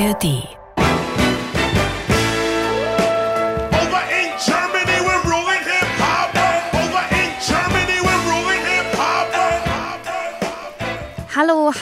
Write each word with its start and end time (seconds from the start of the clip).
ARD. 0.00 0.59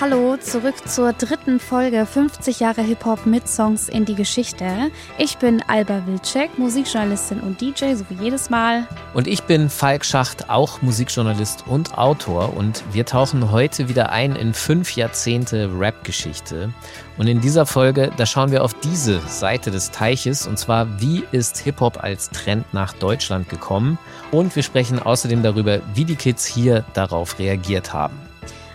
Hallo, 0.00 0.36
zurück 0.36 0.76
zur 0.86 1.12
dritten 1.12 1.58
Folge 1.58 2.06
50 2.06 2.60
Jahre 2.60 2.82
Hip-Hop 2.82 3.26
mit 3.26 3.48
Songs 3.48 3.88
in 3.88 4.04
die 4.04 4.14
Geschichte. 4.14 4.92
Ich 5.18 5.38
bin 5.38 5.60
Alba 5.66 6.06
Wilczek, 6.06 6.56
Musikjournalistin 6.56 7.40
und 7.40 7.60
DJ, 7.60 7.94
so 7.94 8.04
wie 8.08 8.22
jedes 8.22 8.48
Mal. 8.48 8.86
Und 9.12 9.26
ich 9.26 9.42
bin 9.42 9.68
Falk 9.68 10.04
Schacht, 10.04 10.50
auch 10.50 10.82
Musikjournalist 10.82 11.64
und 11.66 11.98
Autor. 11.98 12.56
Und 12.56 12.84
wir 12.92 13.06
tauchen 13.06 13.50
heute 13.50 13.88
wieder 13.88 14.10
ein 14.12 14.36
in 14.36 14.54
fünf 14.54 14.94
Jahrzehnte 14.94 15.68
Rap-Geschichte. 15.76 16.72
Und 17.16 17.26
in 17.26 17.40
dieser 17.40 17.66
Folge, 17.66 18.12
da 18.16 18.24
schauen 18.24 18.52
wir 18.52 18.62
auf 18.62 18.74
diese 18.74 19.18
Seite 19.26 19.72
des 19.72 19.90
Teiches. 19.90 20.46
Und 20.46 20.60
zwar, 20.60 21.00
wie 21.00 21.24
ist 21.32 21.58
Hip-Hop 21.58 22.04
als 22.04 22.30
Trend 22.30 22.72
nach 22.72 22.92
Deutschland 22.92 23.48
gekommen? 23.48 23.98
Und 24.30 24.54
wir 24.54 24.62
sprechen 24.62 25.00
außerdem 25.00 25.42
darüber, 25.42 25.80
wie 25.94 26.04
die 26.04 26.14
Kids 26.14 26.46
hier 26.46 26.84
darauf 26.94 27.40
reagiert 27.40 27.92
haben. 27.92 28.27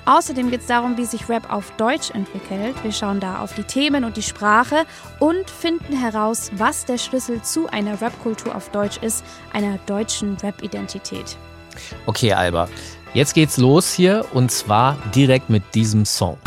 Außerdem 0.05 0.51
geht 0.51 0.61
es 0.61 0.67
darum, 0.67 0.97
wie 0.97 1.05
sich 1.05 1.29
Rap 1.29 1.51
auf 1.51 1.71
Deutsch 1.77 2.11
entwickelt. 2.11 2.75
Wir 2.83 2.91
schauen 2.91 3.19
da 3.19 3.39
auf 3.39 3.53
die 3.53 3.63
Themen 3.63 4.03
und 4.03 4.17
die 4.17 4.21
Sprache 4.21 4.85
und 5.19 5.49
finden 5.49 5.97
heraus, 5.97 6.51
was 6.57 6.85
der 6.85 6.97
Schlüssel 6.97 7.41
zu 7.41 7.67
einer 7.67 8.01
Rap-Kultur 8.01 8.53
auf 8.53 8.69
Deutsch 8.69 8.97
ist, 8.97 9.23
einer 9.53 9.77
deutschen 9.85 10.35
Rap-Identität. 10.37 11.37
Okay, 12.05 12.33
Alba, 12.33 12.67
jetzt 13.13 13.33
geht's 13.33 13.57
los 13.57 13.93
hier 13.93 14.25
und 14.33 14.51
zwar 14.51 14.97
direkt 15.15 15.49
mit 15.49 15.63
diesem 15.73 16.05
Song. 16.05 16.37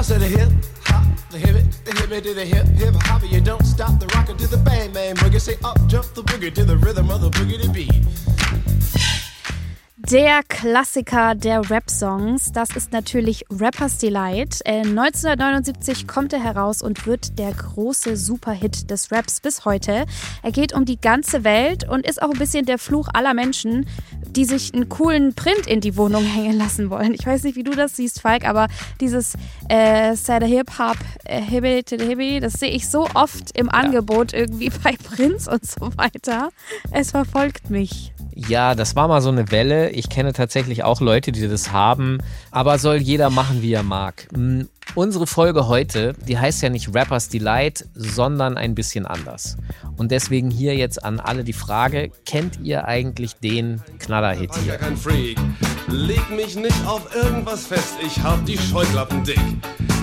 Der 10.10 10.42
Klassiker 10.46 11.34
der 11.34 11.68
Rap-Songs, 11.68 12.52
das 12.52 12.70
ist 12.76 12.92
natürlich 12.92 13.44
Rapper's 13.50 13.98
Delight. 13.98 14.60
Äh, 14.64 14.82
1979 14.82 16.06
kommt 16.06 16.32
er 16.32 16.40
heraus 16.40 16.80
und 16.80 17.08
wird 17.08 17.40
der 17.40 17.50
große 17.52 18.16
Superhit 18.16 18.88
des 18.88 19.10
Raps 19.10 19.40
bis 19.40 19.64
heute. 19.64 20.06
Er 20.44 20.52
geht 20.52 20.72
um 20.72 20.84
die 20.84 21.00
ganze 21.00 21.42
Welt 21.42 21.88
und 21.88 22.06
ist 22.06 22.22
auch 22.22 22.30
ein 22.30 22.38
bisschen 22.38 22.66
der 22.66 22.78
Fluch 22.78 23.08
aller 23.14 23.34
Menschen, 23.34 23.88
die 24.28 24.44
sich 24.44 24.72
einen 24.74 24.88
coolen 24.88 25.34
Print 25.34 25.66
in 25.66 25.80
die 25.80 25.96
Wohnung 25.96 26.22
hängen 26.34 26.56
lassen 26.56 26.88
wollen. 26.88 27.12
Ich 27.12 27.26
weiß 27.26 27.42
nicht, 27.42 27.56
wie 27.56 27.64
du 27.64 27.72
das 27.72 27.96
siehst, 27.96 28.20
Falk, 28.20 28.46
aber 28.46 28.68
dieses 29.00 29.34
äh, 29.68 30.14
Sada 30.14 30.46
Hip 30.46 30.78
Hop, 30.78 30.98
äh, 31.24 31.40
Hibby 31.40 31.82
to 31.82 31.98
the 31.98 32.06
Hibby, 32.06 32.38
das 32.38 32.52
sehe 32.52 32.70
ich 32.70 32.88
so 32.88 33.08
oft 33.14 33.58
im 33.58 33.68
Angebot 33.68 34.34
irgendwie 34.34 34.70
bei 34.84 34.94
Prince 34.96 35.50
und 35.50 35.66
so 35.66 35.90
weiter. 35.96 36.50
Es 36.92 37.10
verfolgt 37.10 37.70
mich. 37.70 38.12
Ja, 38.38 38.74
das 38.74 38.94
war 38.96 39.08
mal 39.08 39.22
so 39.22 39.30
eine 39.30 39.50
Welle. 39.50 39.88
Ich 39.90 40.10
kenne 40.10 40.34
tatsächlich 40.34 40.84
auch 40.84 41.00
Leute, 41.00 41.32
die 41.32 41.48
das 41.48 41.72
haben. 41.72 42.18
Aber 42.50 42.78
soll 42.78 42.96
jeder 42.96 43.30
machen, 43.30 43.62
wie 43.62 43.72
er 43.72 43.82
mag. 43.82 44.28
Hm, 44.32 44.68
Unsere 44.94 45.26
Folge 45.26 45.66
heute, 45.68 46.12
die 46.28 46.38
heißt 46.38 46.62
ja 46.62 46.68
nicht 46.68 46.94
Rappers 46.94 47.28
Delight, 47.28 47.84
sondern 47.94 48.56
ein 48.56 48.74
bisschen 48.74 49.04
anders. 49.04 49.56
Und 49.96 50.10
deswegen 50.12 50.50
hier 50.50 50.76
jetzt 50.76 51.04
an 51.04 51.18
alle 51.18 51.44
die 51.44 51.52
Frage, 51.52 52.10
kennt 52.24 52.60
ihr 52.62 52.86
eigentlich 52.86 53.34
den 53.34 53.82
Knallerhit 53.98 54.50
Ich 54.52 54.56
bin 54.58 54.66
ja 54.66 54.72
hier? 54.72 54.78
kein 54.78 54.96
Freak. 54.96 55.38
Leg 55.88 56.30
mich 56.30 56.56
nicht 56.56 56.86
auf 56.86 57.14
irgendwas 57.14 57.66
fest. 57.66 57.94
Ich 58.06 58.22
hab 58.22 58.46
die 58.46 58.56
Scheuklappen 58.56 59.24
dick. 59.24 59.40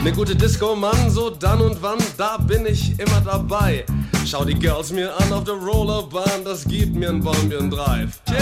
Ne 0.04 0.12
gute 0.12 0.36
Disco, 0.36 0.76
Mann, 0.76 1.10
so 1.10 1.30
dann 1.30 1.62
und 1.62 1.82
wann, 1.82 1.98
da 2.18 2.36
bin 2.38 2.66
ich 2.66 3.00
immer 3.00 3.22
dabei. 3.22 3.86
Schau 4.26 4.44
die 4.44 4.54
Girls 4.54 4.92
mir 4.92 5.16
an 5.18 5.32
auf 5.32 5.46
der 5.46 5.54
Rollerbahn, 5.54 6.44
das 6.44 6.66
gibt 6.66 6.94
mir 6.96 7.10
ein 7.10 7.22
Bomben 7.22 7.70
Drive. 7.70 8.20
Jay! 8.28 8.36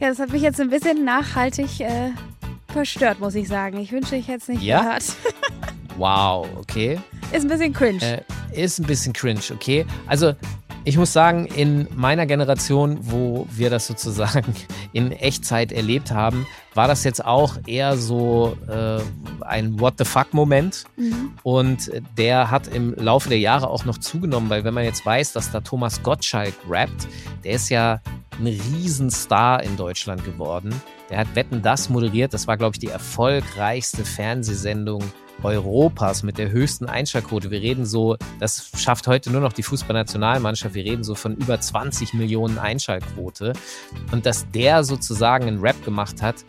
Ja, 0.00 0.08
das 0.08 0.18
hat 0.18 0.30
mich 0.32 0.40
jetzt 0.40 0.58
ein 0.58 0.70
bisschen 0.70 1.04
nachhaltig 1.04 1.80
äh, 1.80 2.12
verstört, 2.68 3.20
muss 3.20 3.34
ich 3.34 3.46
sagen. 3.46 3.78
Ich 3.78 3.92
wünsche, 3.92 4.16
ich 4.16 4.26
hätte 4.28 4.38
es 4.38 4.48
nicht 4.48 4.62
Ja? 4.62 4.80
gehört. 4.82 5.04
Wow, 5.98 6.48
okay. 6.58 6.98
Ist 7.32 7.42
ein 7.42 7.48
bisschen 7.48 7.72
cringe. 7.74 8.00
Äh, 8.02 8.22
ist 8.54 8.78
ein 8.78 8.86
bisschen 8.86 9.12
cringe, 9.12 9.40
okay? 9.52 9.86
Also, 10.06 10.34
ich 10.84 10.96
muss 10.96 11.12
sagen, 11.12 11.46
in 11.46 11.86
meiner 11.94 12.26
Generation, 12.26 12.98
wo 13.02 13.46
wir 13.50 13.70
das 13.70 13.86
sozusagen 13.86 14.54
in 14.92 15.12
Echtzeit 15.12 15.72
erlebt 15.72 16.10
haben, 16.10 16.46
war 16.74 16.88
das 16.88 17.04
jetzt 17.04 17.24
auch 17.24 17.58
eher 17.66 17.96
so 17.96 18.56
äh, 18.68 18.98
ein 19.44 19.78
What 19.78 19.94
the 19.98 20.04
fuck-Moment. 20.04 20.84
Und 21.42 21.88
äh, 21.88 22.00
der 22.16 22.50
hat 22.50 22.68
im 22.68 22.94
Laufe 22.94 23.28
der 23.28 23.38
Jahre 23.38 23.68
auch 23.68 23.84
noch 23.84 23.98
zugenommen, 23.98 24.50
weil 24.50 24.64
wenn 24.64 24.74
man 24.74 24.84
jetzt 24.84 25.04
weiß, 25.04 25.32
dass 25.32 25.50
da 25.52 25.60
Thomas 25.60 26.02
Gottschalk 26.02 26.54
rappt, 26.68 27.06
der 27.44 27.52
ist 27.52 27.68
ja 27.68 28.00
ein 28.38 28.46
Riesenstar 28.46 29.62
in 29.62 29.76
Deutschland 29.76 30.24
geworden. 30.24 30.74
Der 31.10 31.18
hat 31.18 31.34
Wetten 31.34 31.62
das 31.62 31.90
moderiert. 31.90 32.32
Das 32.32 32.46
war, 32.46 32.56
glaube 32.56 32.74
ich, 32.74 32.80
die 32.80 32.88
erfolgreichste 32.88 34.04
Fernsehsendung 34.04 35.02
Europas 35.42 36.22
mit 36.22 36.38
der 36.38 36.50
höchsten 36.50 36.86
Einschaltquote. 36.86 37.50
Wir 37.50 37.60
reden 37.60 37.84
so, 37.84 38.16
das 38.38 38.70
schafft 38.76 39.06
heute 39.06 39.30
nur 39.30 39.40
noch 39.40 39.52
die 39.52 39.62
Fußballnationalmannschaft. 39.62 40.74
Wir 40.74 40.84
reden 40.84 41.04
so 41.04 41.14
von 41.14 41.36
über 41.36 41.60
20 41.60 42.14
Millionen 42.14 42.58
Einschaltquote. 42.58 43.52
Und 44.12 44.26
dass 44.26 44.50
der 44.50 44.84
sozusagen 44.84 45.46
einen 45.46 45.60
Rap 45.60 45.84
gemacht 45.84 46.22
hat, 46.22 46.44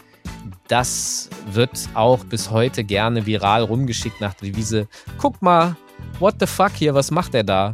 das 0.67 1.29
wird 1.51 1.89
auch 1.93 2.23
bis 2.25 2.49
heute 2.49 2.83
gerne 2.83 3.25
viral 3.25 3.63
rumgeschickt 3.63 4.21
nach 4.21 4.33
der 4.35 4.49
Devise. 4.49 4.87
Guck 5.17 5.41
mal, 5.41 5.75
what 6.19 6.35
the 6.39 6.47
fuck 6.47 6.71
hier, 6.75 6.93
was 6.93 7.11
macht 7.11 7.35
er 7.35 7.43
da? 7.43 7.73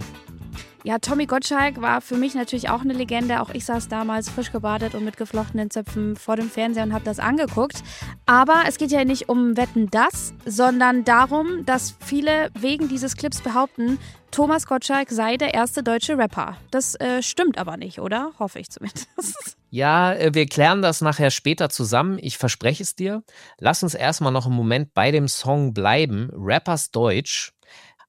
Ja, 0.84 0.98
Tommy 0.98 1.26
Gottschalk 1.26 1.82
war 1.82 2.00
für 2.00 2.16
mich 2.16 2.36
natürlich 2.36 2.70
auch 2.70 2.82
eine 2.82 2.94
Legende. 2.94 3.42
Auch 3.42 3.50
ich 3.50 3.66
saß 3.66 3.90
damals 3.90 4.30
frisch 4.30 4.54
gebadet 4.54 4.96
und 4.96 5.04
mit 5.04 5.18
geflochtenen 5.18 5.70
Zöpfen 5.70 6.16
vor 6.16 6.38
dem 6.38 6.50
Fernseher 6.50 6.84
und 6.84 6.94
habe 6.94 7.04
das 7.04 7.20
angeguckt. 7.20 7.84
Aber 8.26 8.64
es 8.66 8.78
geht 8.78 8.92
ja 8.92 9.04
nicht 9.04 9.28
um 9.28 9.58
Wetten 9.58 9.90
das, 9.92 10.34
sondern 10.46 11.04
darum, 11.04 11.66
dass 11.66 11.98
viele 12.00 12.50
wegen 12.58 12.88
dieses 12.88 13.18
Clips 13.18 13.42
behaupten, 13.42 14.00
Thomas 14.32 14.68
Gottschalk 14.68 15.10
sei 15.10 15.36
der 15.36 15.54
erste 15.54 15.84
deutsche 15.84 16.18
Rapper. 16.18 16.56
Das 16.72 16.96
äh, 16.96 17.22
stimmt 17.22 17.58
aber 17.58 17.76
nicht, 17.76 18.00
oder? 18.00 18.32
Hoffe 18.40 18.60
ich 18.60 18.70
zumindest. 18.70 19.08
Ja, 19.72 20.14
äh, 20.14 20.34
wir 20.34 20.48
klären 20.48 20.82
das 20.82 21.02
nachher 21.02 21.30
später 21.30 21.70
zusammen. 21.70 22.18
Ich 22.20 22.40
verspreche 22.40 22.82
es 22.82 22.96
dir. 22.96 23.22
Lass 23.60 23.84
uns 23.84 23.94
erstmal 23.94 24.32
noch 24.32 24.48
einen 24.48 24.56
Moment 24.56 24.96
bei 24.96 25.12
dem 25.12 25.28
Song 25.28 25.76
bleiben. 25.76 26.32
Rappers 26.34 26.90
Deutsch. 26.90 27.54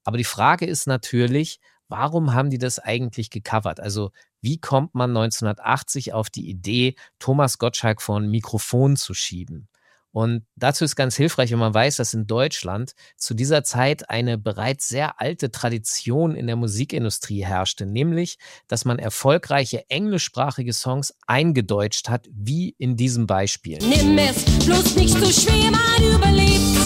Aber 0.03 0.17
die 0.17 0.25
Frage 0.25 0.65
ist 0.65 0.87
natürlich, 0.87 1.61
warum 1.91 2.33
haben 2.33 2.51
die 2.51 2.59
das 2.59 2.79
eigentlich 2.79 3.31
gecovert? 3.31 3.81
Also, 3.81 4.11
wie 4.41 4.59
kommt 4.59 4.95
man 4.95 5.11
1980 5.11 6.15
auf 6.15 6.31
die 6.31 6.49
Idee, 6.49 6.95
Thomas 7.19 7.59
Gottschalk 7.59 8.01
vor 8.01 8.19
ein 8.19 8.31
Mikrofon 8.31 8.97
zu 8.97 9.13
schieben? 9.13 9.69
Und 10.13 10.45
dazu 10.57 10.85
ist 10.85 10.97
ganz 10.97 11.15
hilfreich, 11.17 11.53
wenn 11.53 11.61
man 11.61 11.73
weiß, 11.73 11.97
dass 11.97 12.15
in 12.15 12.27
Deutschland 12.27 12.95
zu 13.17 13.33
dieser 13.33 13.63
Zeit 13.63 14.11
eine 14.11 14.39
bereits 14.39 14.89
sehr 14.89 15.21
alte 15.21 15.53
Tradition 15.53 16.35
in 16.35 16.49
der 16.49 16.57
Musikindustrie 16.57 17.45
herrschte, 17.45 17.87
nämlich, 17.87 18.39
dass 18.67 18.85
man 18.85 18.99
erfolgreiche 18.99 19.89
englischsprachige 19.89 20.73
Songs 20.73 21.15
eingedeutscht 21.29 22.09
hat, 22.09 22.29
wie 22.33 22.75
in 22.79 22.97
diesem 22.97 23.29
Beispiel. 23.29 23.79
Nimm 23.79 24.19
es 24.19 24.45
bloß 24.65 24.97
nicht 24.97 25.17
so 25.17 25.31
schwer, 25.31 25.71
man 25.71 26.03
überlebt. 26.03 26.77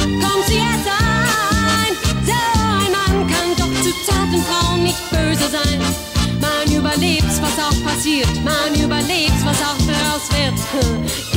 Kommt 0.00 0.46
sie? 0.46 0.54
So 0.84 0.90
ein 0.90 2.13
zarten 4.04 4.42
Frauen 4.42 4.82
nicht 4.82 5.10
böse 5.10 5.48
sein. 5.50 5.80
Man 6.40 6.76
überlebt, 6.76 7.24
was 7.40 7.58
auch 7.58 7.84
passiert. 7.84 8.28
Man 8.44 8.74
überlebt, 8.74 9.44
was 9.44 9.60
auch 9.62 9.78
daraus 9.86 10.28
wird. 10.32 11.24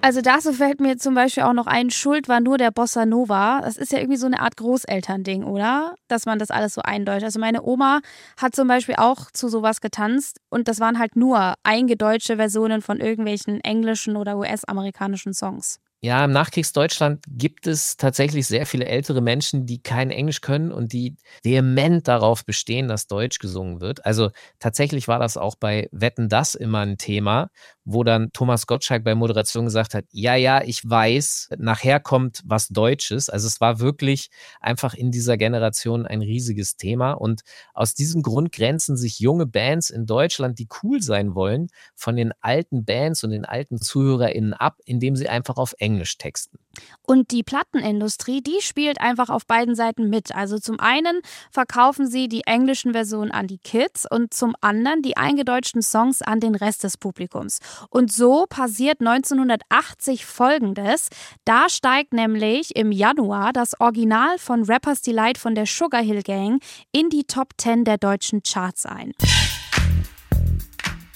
Also 0.00 0.20
dazu 0.20 0.52
fällt 0.52 0.80
mir 0.80 0.96
zum 0.96 1.14
Beispiel 1.14 1.42
auch 1.42 1.52
noch 1.52 1.66
ein, 1.66 1.90
Schuld 1.90 2.28
war 2.28 2.40
nur 2.40 2.56
der 2.56 2.70
Bossa 2.70 3.04
Nova. 3.04 3.60
Das 3.62 3.76
ist 3.76 3.92
ja 3.92 3.98
irgendwie 3.98 4.16
so 4.16 4.26
eine 4.26 4.40
Art 4.40 4.56
Großelternding, 4.56 5.42
oder? 5.42 5.96
Dass 6.06 6.24
man 6.24 6.38
das 6.38 6.52
alles 6.52 6.74
so 6.74 6.82
eindeutet. 6.82 7.24
Also 7.24 7.40
meine 7.40 7.62
Oma 7.64 8.00
hat 8.36 8.54
zum 8.54 8.68
Beispiel 8.68 8.94
auch 8.96 9.30
zu 9.32 9.48
sowas 9.48 9.80
getanzt 9.80 10.38
und 10.50 10.68
das 10.68 10.78
waren 10.78 11.00
halt 11.00 11.16
nur 11.16 11.54
eingedeutschte 11.64 12.36
Versionen 12.36 12.80
von 12.80 13.00
irgendwelchen 13.00 13.60
englischen 13.60 14.16
oder 14.16 14.38
US-amerikanischen 14.38 15.34
Songs. 15.34 15.80
Ja, 16.00 16.24
im 16.24 16.30
Nachkriegsdeutschland 16.30 17.24
gibt 17.28 17.66
es 17.66 17.96
tatsächlich 17.96 18.46
sehr 18.46 18.66
viele 18.66 18.84
ältere 18.84 19.20
Menschen, 19.20 19.66
die 19.66 19.82
kein 19.82 20.12
Englisch 20.12 20.40
können 20.42 20.70
und 20.70 20.92
die 20.92 21.16
vehement 21.42 22.06
darauf 22.06 22.44
bestehen, 22.44 22.86
dass 22.86 23.08
Deutsch 23.08 23.40
gesungen 23.40 23.80
wird. 23.80 24.06
Also 24.06 24.30
tatsächlich 24.60 25.08
war 25.08 25.18
das 25.18 25.36
auch 25.36 25.56
bei 25.56 25.88
Wetten 25.90 26.28
das 26.28 26.54
immer 26.54 26.80
ein 26.80 26.98
Thema, 26.98 27.50
wo 27.90 28.04
dann 28.04 28.30
Thomas 28.34 28.66
Gottschalk 28.66 29.02
bei 29.02 29.14
Moderation 29.14 29.64
gesagt 29.64 29.94
hat, 29.94 30.04
ja, 30.10 30.34
ja, 30.34 30.62
ich 30.62 30.82
weiß, 30.88 31.48
nachher 31.56 32.00
kommt 32.00 32.42
was 32.44 32.68
Deutsches. 32.68 33.30
Also 33.30 33.46
es 33.46 33.62
war 33.62 33.80
wirklich 33.80 34.28
einfach 34.60 34.92
in 34.92 35.10
dieser 35.10 35.38
Generation 35.38 36.04
ein 36.04 36.20
riesiges 36.20 36.76
Thema 36.76 37.12
und 37.12 37.40
aus 37.72 37.94
diesem 37.94 38.20
Grund 38.20 38.52
grenzen 38.52 38.98
sich 38.98 39.20
junge 39.20 39.46
Bands 39.46 39.88
in 39.88 40.04
Deutschland, 40.04 40.58
die 40.58 40.68
cool 40.82 41.00
sein 41.00 41.34
wollen, 41.34 41.68
von 41.94 42.14
den 42.14 42.32
alten 42.42 42.84
Bands 42.84 43.24
und 43.24 43.30
den 43.30 43.46
alten 43.46 43.78
ZuhörerInnen 43.78 44.52
ab, 44.52 44.76
indem 44.84 45.16
sie 45.16 45.30
einfach 45.30 45.56
auf 45.56 45.74
Englisch 45.78 46.18
texten. 46.18 46.58
Und 47.02 47.30
die 47.30 47.42
Plattenindustrie, 47.42 48.42
die 48.42 48.60
spielt 48.60 49.00
einfach 49.00 49.30
auf 49.30 49.46
beiden 49.46 49.74
Seiten 49.74 50.10
mit. 50.10 50.34
Also 50.34 50.58
zum 50.58 50.78
einen 50.80 51.20
verkaufen 51.50 52.06
sie 52.06 52.28
die 52.28 52.42
englischen 52.46 52.92
Versionen 52.92 53.30
an 53.30 53.46
die 53.46 53.58
Kids 53.58 54.06
und 54.10 54.34
zum 54.34 54.54
anderen 54.60 55.02
die 55.02 55.16
eingedeutschten 55.16 55.82
Songs 55.82 56.22
an 56.22 56.40
den 56.40 56.54
Rest 56.54 56.84
des 56.84 56.96
Publikums. 56.96 57.60
Und 57.90 58.12
so 58.12 58.46
passiert 58.48 59.00
1980 59.00 60.26
Folgendes. 60.26 61.08
Da 61.44 61.68
steigt 61.68 62.12
nämlich 62.12 62.76
im 62.76 62.92
Januar 62.92 63.52
das 63.52 63.80
Original 63.80 64.38
von 64.38 64.64
Rappers 64.64 65.02
Delight 65.02 65.38
von 65.38 65.54
der 65.54 65.66
Sugar 65.66 66.02
Hill 66.02 66.22
Gang 66.22 66.62
in 66.92 67.08
die 67.08 67.24
Top 67.24 67.54
10 67.58 67.84
der 67.84 67.98
deutschen 67.98 68.42
Charts 68.42 68.86
ein. 68.86 69.12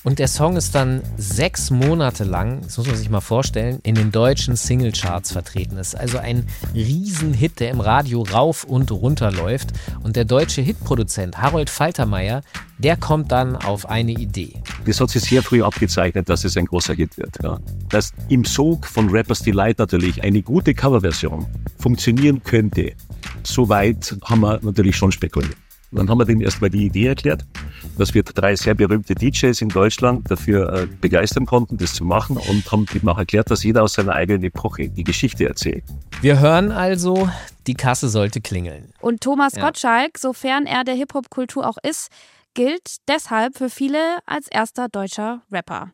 Und 0.04 0.18
der 0.18 0.26
Song 0.26 0.56
ist 0.56 0.74
dann 0.74 1.00
sechs 1.16 1.70
Monate 1.70 2.24
lang, 2.24 2.62
das 2.62 2.76
muss 2.76 2.88
man 2.88 2.96
sich 2.96 3.08
mal 3.08 3.20
vorstellen, 3.20 3.78
in 3.84 3.94
den 3.94 4.10
deutschen 4.10 4.56
Singlecharts 4.56 5.30
vertreten 5.30 5.76
ist. 5.76 5.94
Also 5.94 6.18
ein 6.18 6.48
Riesenhit, 6.74 7.60
der 7.60 7.70
im 7.70 7.80
Radio 7.80 8.22
rauf 8.22 8.64
und 8.64 8.90
runter 8.90 9.30
läuft. 9.30 9.70
Und 10.02 10.16
der 10.16 10.24
deutsche 10.24 10.60
Hitproduzent 10.60 11.38
Harold 11.38 11.70
Faltermeier, 11.70 12.42
der 12.78 12.96
kommt 12.96 13.30
dann 13.30 13.54
auf 13.54 13.88
eine 13.88 14.10
Idee. 14.10 14.54
Das 14.86 15.00
hat 15.00 15.10
sich 15.10 15.22
sehr 15.22 15.42
früh 15.42 15.62
abgezeichnet, 15.62 16.28
dass 16.28 16.44
es 16.44 16.56
ein 16.56 16.66
großer 16.66 16.94
Hit 16.94 17.16
wird. 17.16 17.38
Ja. 17.40 17.60
Dass 17.88 18.12
im 18.28 18.44
Sog 18.44 18.86
von 18.86 19.08
Rappers 19.08 19.42
Delight 19.42 19.78
natürlich 19.78 20.22
eine 20.24 20.42
gute 20.42 20.74
Coverversion 20.74 21.46
funktionieren 21.78 22.42
könnte, 22.42 22.92
soweit 23.44 24.16
haben 24.24 24.40
wir 24.40 24.58
natürlich 24.62 24.96
schon 24.96 25.12
spekuliert. 25.12 25.56
Dann 25.92 26.08
haben 26.08 26.18
wir 26.18 26.24
denen 26.24 26.40
erstmal 26.40 26.70
die 26.70 26.86
Idee 26.86 27.06
erklärt, 27.08 27.44
dass 27.98 28.14
wir 28.14 28.22
drei 28.22 28.56
sehr 28.56 28.74
berühmte 28.74 29.14
DJs 29.14 29.60
in 29.60 29.68
Deutschland 29.68 30.30
dafür 30.30 30.72
äh, 30.72 30.86
begeistern 30.86 31.44
konnten, 31.44 31.76
das 31.76 31.94
zu 31.94 32.04
machen 32.04 32.38
und 32.38 32.72
haben 32.72 32.86
eben 32.94 33.08
auch 33.08 33.18
erklärt, 33.18 33.50
dass 33.50 33.62
jeder 33.62 33.82
aus 33.82 33.94
seiner 33.94 34.12
eigenen 34.12 34.42
Epoche 34.42 34.88
die 34.88 35.04
Geschichte 35.04 35.46
erzählt. 35.46 35.84
Wir 36.22 36.40
hören 36.40 36.72
also, 36.72 37.28
die 37.66 37.74
Kasse 37.74 38.08
sollte 38.08 38.40
klingeln. 38.40 38.92
Und 39.00 39.20
Thomas 39.20 39.54
Ja. 39.54 39.66
Gottschalk, 39.66 40.18
sofern 40.18 40.66
er 40.66 40.84
der 40.84 40.94
Hip-Hop-Kultur 40.94 41.68
auch 41.68 41.76
ist, 41.82 42.08
gilt 42.54 42.96
deshalb 43.08 43.56
für 43.56 43.70
viele 43.70 44.18
als 44.26 44.48
erster 44.48 44.88
deutscher 44.88 45.42
Rapper. 45.50 45.92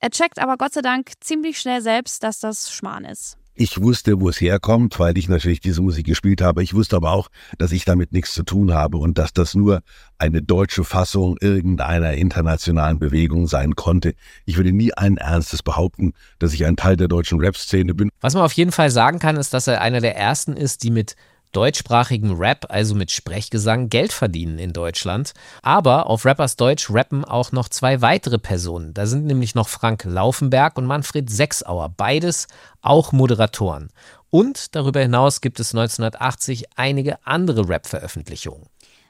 Er 0.00 0.10
checkt 0.10 0.38
aber 0.38 0.56
Gott 0.56 0.72
sei 0.72 0.82
Dank 0.82 1.12
ziemlich 1.20 1.58
schnell 1.60 1.80
selbst, 1.82 2.22
dass 2.22 2.40
das 2.40 2.72
Schmarrn 2.72 3.04
ist. 3.04 3.38
Ich 3.58 3.80
wusste, 3.80 4.20
wo 4.20 4.28
es 4.28 4.38
herkommt, 4.38 4.98
weil 5.00 5.16
ich 5.16 5.30
natürlich 5.30 5.60
diese 5.60 5.80
Musik 5.80 6.04
gespielt 6.04 6.42
habe. 6.42 6.62
Ich 6.62 6.74
wusste 6.74 6.96
aber 6.96 7.12
auch, 7.12 7.28
dass 7.56 7.72
ich 7.72 7.86
damit 7.86 8.12
nichts 8.12 8.34
zu 8.34 8.42
tun 8.42 8.74
habe 8.74 8.98
und 8.98 9.16
dass 9.16 9.32
das 9.32 9.54
nur 9.54 9.80
eine 10.18 10.42
deutsche 10.42 10.84
Fassung 10.84 11.38
irgendeiner 11.40 12.12
internationalen 12.12 12.98
Bewegung 12.98 13.46
sein 13.46 13.74
konnte. 13.74 14.12
Ich 14.44 14.58
würde 14.58 14.72
nie 14.72 14.92
allen 14.92 15.16
Ernstes 15.16 15.62
behaupten, 15.62 16.12
dass 16.38 16.52
ich 16.52 16.66
ein 16.66 16.76
Teil 16.76 16.98
der 16.98 17.08
deutschen 17.08 17.40
Rap-Szene 17.40 17.94
bin. 17.94 18.10
Was 18.20 18.34
man 18.34 18.42
auf 18.42 18.52
jeden 18.52 18.72
Fall 18.72 18.90
sagen 18.90 19.20
kann, 19.20 19.36
ist, 19.36 19.54
dass 19.54 19.68
er 19.68 19.80
einer 19.80 20.02
der 20.02 20.16
ersten 20.16 20.52
ist, 20.52 20.82
die 20.82 20.90
mit 20.90 21.16
deutschsprachigen 21.52 22.34
Rap, 22.36 22.66
also 22.68 22.94
mit 22.94 23.10
Sprechgesang, 23.10 23.88
Geld 23.88 24.12
verdienen 24.12 24.58
in 24.58 24.72
Deutschland. 24.72 25.32
Aber 25.62 26.06
auf 26.06 26.24
Rappers 26.24 26.56
Deutsch 26.56 26.90
rappen 26.90 27.24
auch 27.24 27.52
noch 27.52 27.68
zwei 27.68 28.02
weitere 28.02 28.38
Personen. 28.38 28.94
Da 28.94 29.06
sind 29.06 29.26
nämlich 29.26 29.54
noch 29.54 29.68
Frank 29.68 30.04
Laufenberg 30.04 30.76
und 30.78 30.86
Manfred 30.86 31.30
Sechsauer, 31.30 31.88
beides 31.96 32.46
auch 32.82 33.12
Moderatoren. 33.12 33.88
Und 34.30 34.74
darüber 34.74 35.00
hinaus 35.00 35.40
gibt 35.40 35.60
es 35.60 35.74
1980 35.74 36.76
einige 36.76 37.24
andere 37.26 37.68
Rap-Veröffentlichungen. 37.68 38.66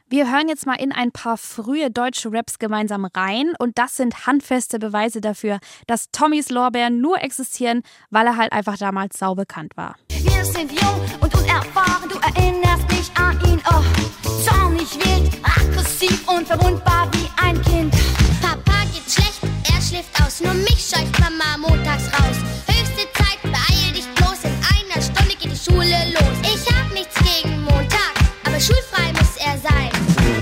Wir 0.08 0.30
hören 0.30 0.48
jetzt 0.48 0.66
mal 0.66 0.76
in 0.76 0.92
ein 0.92 1.10
paar 1.10 1.36
frühe 1.36 1.90
deutsche 1.90 2.32
Raps 2.32 2.60
gemeinsam 2.60 3.06
rein 3.06 3.54
und 3.58 3.76
das 3.76 3.96
sind 3.96 4.24
handfeste 4.24 4.78
Beweise 4.78 5.20
dafür, 5.20 5.58
dass 5.88 6.12
Tommys 6.12 6.48
Lorbeeren 6.48 7.00
nur 7.00 7.20
existieren, 7.24 7.82
weil 8.10 8.24
er 8.28 8.36
halt 8.36 8.52
einfach 8.52 8.78
damals 8.78 9.18
sau 9.18 9.34
bekannt 9.34 9.76
war. 9.76 9.96
Wir 10.10 10.44
sind 10.44 10.70
jung 10.70 11.00
und 11.18 11.34
unerfahren, 11.34 12.08
du 12.08 12.18
erinnerst 12.20 12.88
dich 12.88 13.10
an 13.18 13.36
ihn, 13.46 13.60
oh. 13.68 13.82
Zornig, 14.44 14.94
wild, 14.94 15.32
aggressiv 15.42 16.28
und 16.28 16.46
verwundbar 16.46 17.10
wie 17.14 17.28
ein 17.44 17.60
Kind. 17.62 17.92
Papa 18.40 18.84
geht 18.94 19.12
schlecht, 19.12 19.40
er 19.42 19.82
schläft 19.82 20.22
aus. 20.22 20.40
Nur 20.40 20.54
mich 20.54 20.88
scheucht 20.88 21.18
Mama 21.18 21.58
montags 21.58 22.04
raus. 22.12 22.75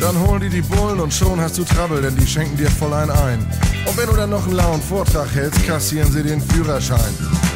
Dann 0.05 0.21
holen 0.21 0.39
die 0.39 0.51
die 0.51 0.61
Bullen 0.61 1.01
und 1.01 1.15
schon 1.15 1.41
hast 1.41 1.57
du 1.57 1.65
Trouble, 1.65 2.03
denn 2.03 2.15
die 2.15 2.27
schenken 2.27 2.59
dir 2.59 2.71
voll 2.71 2.93
ein 2.93 3.09
ein. 3.09 3.39
Und 3.87 3.97
wenn 3.97 4.07
du 4.07 4.15
dann 4.15 4.29
noch 4.29 4.45
einen 4.45 4.53
lauen 4.53 4.83
Vortrag 4.83 5.35
hältst, 5.35 5.67
kassieren 5.67 6.13
sie 6.13 6.23
den 6.23 6.43
Führerschein. 6.43 7.01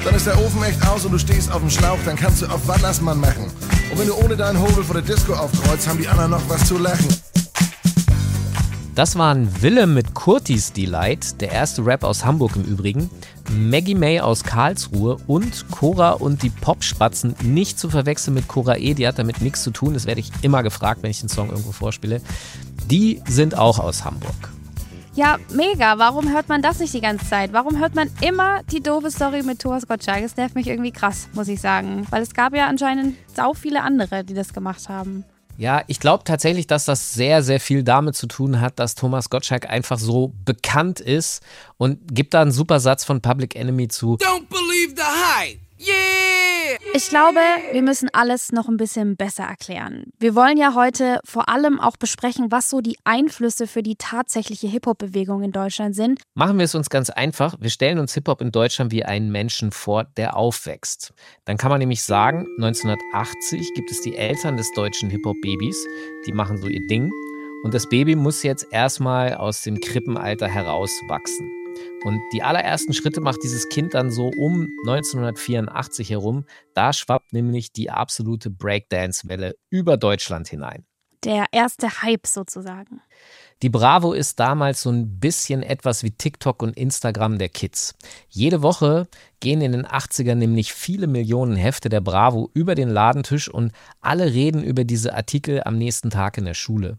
Dann 0.02 0.14
ist 0.14 0.26
der 0.26 0.38
Ofen 0.38 0.62
echt 0.62 0.82
aus 0.88 1.04
und 1.04 1.12
du 1.12 1.18
stehst 1.18 1.52
auf 1.52 1.60
dem 1.60 1.68
Schlauch, 1.68 1.98
dann 2.06 2.16
kannst 2.16 2.40
du 2.40 2.46
auf 2.46 2.66
Wandersmann 2.66 3.20
machen. 3.20 3.44
Und 3.90 3.98
wenn 3.98 4.06
du 4.06 4.14
ohne 4.14 4.34
deinen 4.34 4.58
Hobel 4.58 4.82
vor 4.82 4.94
der 4.94 5.02
Disco 5.02 5.34
aufkreuzt, 5.34 5.86
haben 5.86 5.98
die 5.98 6.08
anderen 6.08 6.30
noch 6.30 6.48
was 6.48 6.66
zu 6.66 6.78
lachen. 6.78 7.08
Das 8.98 9.16
waren 9.16 9.62
Willem 9.62 9.94
mit 9.94 10.14
Kurtis 10.14 10.72
Delight, 10.72 11.40
der 11.40 11.52
erste 11.52 11.86
Rap 11.86 12.02
aus 12.02 12.24
Hamburg 12.24 12.56
im 12.56 12.64
Übrigen, 12.64 13.08
Maggie 13.48 13.94
May 13.94 14.18
aus 14.18 14.42
Karlsruhe 14.42 15.18
und 15.28 15.70
Cora 15.70 16.14
und 16.14 16.42
die 16.42 16.50
Popspatzen, 16.50 17.36
nicht 17.44 17.78
zu 17.78 17.90
verwechseln 17.90 18.34
mit 18.34 18.48
Cora 18.48 18.76
E, 18.76 18.94
die 18.94 19.06
hat 19.06 19.20
damit 19.20 19.40
nichts 19.40 19.62
zu 19.62 19.70
tun, 19.70 19.94
das 19.94 20.06
werde 20.06 20.18
ich 20.18 20.32
immer 20.42 20.64
gefragt, 20.64 21.04
wenn 21.04 21.12
ich 21.12 21.20
den 21.20 21.28
Song 21.28 21.48
irgendwo 21.48 21.70
vorspiele. 21.70 22.20
Die 22.90 23.22
sind 23.28 23.56
auch 23.56 23.78
aus 23.78 24.04
Hamburg. 24.04 24.34
Ja, 25.14 25.36
mega. 25.54 25.96
Warum 25.98 26.32
hört 26.32 26.48
man 26.48 26.60
das 26.60 26.80
nicht 26.80 26.92
die 26.92 27.00
ganze 27.00 27.24
Zeit? 27.24 27.52
Warum 27.52 27.78
hört 27.78 27.94
man 27.94 28.10
immer 28.20 28.64
die 28.64 28.82
doofe 28.82 29.12
Story 29.12 29.44
mit 29.44 29.60
Thomas 29.60 29.86
Gottschalk? 29.86 30.24
Das 30.24 30.36
nervt 30.36 30.56
mich 30.56 30.66
irgendwie 30.66 30.90
krass, 30.90 31.28
muss 31.34 31.46
ich 31.46 31.60
sagen. 31.60 32.04
Weil 32.10 32.22
es 32.22 32.34
gab 32.34 32.52
ja 32.52 32.66
anscheinend 32.66 33.16
sau 33.32 33.54
viele 33.54 33.82
andere, 33.82 34.24
die 34.24 34.34
das 34.34 34.52
gemacht 34.52 34.88
haben. 34.88 35.24
Ja, 35.58 35.82
ich 35.88 35.98
glaube 35.98 36.22
tatsächlich, 36.22 36.68
dass 36.68 36.84
das 36.84 37.14
sehr, 37.14 37.42
sehr 37.42 37.58
viel 37.58 37.82
damit 37.82 38.14
zu 38.14 38.28
tun 38.28 38.60
hat, 38.60 38.78
dass 38.78 38.94
Thomas 38.94 39.28
Gottschalk 39.28 39.68
einfach 39.68 39.98
so 39.98 40.32
bekannt 40.44 41.00
ist 41.00 41.42
und 41.78 41.98
gibt 42.14 42.32
da 42.32 42.42
einen 42.42 42.52
super 42.52 42.78
Satz 42.78 43.04
von 43.04 43.20
Public 43.20 43.56
Enemy 43.56 43.88
zu. 43.88 44.14
Don't 44.18 44.48
believe 44.48 44.94
the 44.96 45.02
hype. 45.02 45.58
Yeah! 45.78 46.18
Ich 46.94 47.08
glaube, 47.08 47.40
wir 47.72 47.82
müssen 47.82 48.08
alles 48.12 48.52
noch 48.52 48.68
ein 48.68 48.76
bisschen 48.76 49.16
besser 49.16 49.44
erklären. 49.44 50.04
Wir 50.18 50.34
wollen 50.34 50.56
ja 50.56 50.74
heute 50.74 51.20
vor 51.24 51.48
allem 51.48 51.80
auch 51.80 51.96
besprechen, 51.96 52.50
was 52.50 52.70
so 52.70 52.80
die 52.80 52.96
Einflüsse 53.04 53.66
für 53.66 53.82
die 53.82 53.96
tatsächliche 53.96 54.66
Hip-Hop-Bewegung 54.68 55.42
in 55.42 55.52
Deutschland 55.52 55.94
sind. 55.94 56.20
Machen 56.34 56.58
wir 56.58 56.64
es 56.64 56.74
uns 56.74 56.90
ganz 56.90 57.10
einfach. 57.10 57.56
Wir 57.60 57.70
stellen 57.70 57.98
uns 57.98 58.14
Hip-Hop 58.14 58.40
in 58.40 58.50
Deutschland 58.50 58.90
wie 58.90 59.04
einen 59.04 59.30
Menschen 59.30 59.70
vor, 59.70 60.04
der 60.16 60.36
aufwächst. 60.36 61.12
Dann 61.44 61.56
kann 61.56 61.70
man 61.70 61.78
nämlich 61.78 62.02
sagen, 62.02 62.46
1980 62.58 63.74
gibt 63.74 63.90
es 63.90 64.00
die 64.00 64.16
Eltern 64.16 64.56
des 64.56 64.72
deutschen 64.72 65.10
Hip-Hop-Babys, 65.10 65.86
die 66.26 66.32
machen 66.32 66.58
so 66.58 66.66
ihr 66.66 66.86
Ding. 66.88 67.10
Und 67.64 67.74
das 67.74 67.88
Baby 67.88 68.14
muss 68.14 68.42
jetzt 68.42 68.66
erstmal 68.70 69.34
aus 69.34 69.62
dem 69.62 69.80
Krippenalter 69.80 70.48
herauswachsen. 70.48 71.57
Und 72.04 72.20
die 72.32 72.42
allerersten 72.42 72.92
Schritte 72.92 73.20
macht 73.20 73.42
dieses 73.42 73.68
Kind 73.68 73.94
dann 73.94 74.10
so 74.10 74.30
um 74.38 74.68
1984 74.86 76.10
herum. 76.10 76.44
Da 76.74 76.92
schwappt 76.92 77.32
nämlich 77.32 77.72
die 77.72 77.90
absolute 77.90 78.50
Breakdance-Welle 78.50 79.54
über 79.70 79.96
Deutschland 79.96 80.48
hinein. 80.48 80.84
Der 81.24 81.46
erste 81.50 82.02
Hype 82.02 82.26
sozusagen. 82.26 83.00
Die 83.62 83.70
Bravo 83.70 84.12
ist 84.12 84.38
damals 84.38 84.82
so 84.82 84.90
ein 84.90 85.18
bisschen 85.18 85.64
etwas 85.64 86.04
wie 86.04 86.12
TikTok 86.12 86.62
und 86.62 86.76
Instagram 86.76 87.38
der 87.38 87.48
Kids. 87.48 87.96
Jede 88.28 88.62
Woche 88.62 89.08
gehen 89.40 89.60
in 89.60 89.72
den 89.72 89.84
80ern 89.84 90.36
nämlich 90.36 90.72
viele 90.72 91.08
Millionen 91.08 91.56
Hefte 91.56 91.88
der 91.88 92.00
Bravo 92.00 92.50
über 92.54 92.76
den 92.76 92.88
Ladentisch 92.88 93.48
und 93.48 93.72
alle 94.00 94.32
reden 94.32 94.62
über 94.62 94.84
diese 94.84 95.12
Artikel 95.12 95.60
am 95.64 95.76
nächsten 95.76 96.10
Tag 96.10 96.38
in 96.38 96.44
der 96.44 96.54
Schule. 96.54 96.98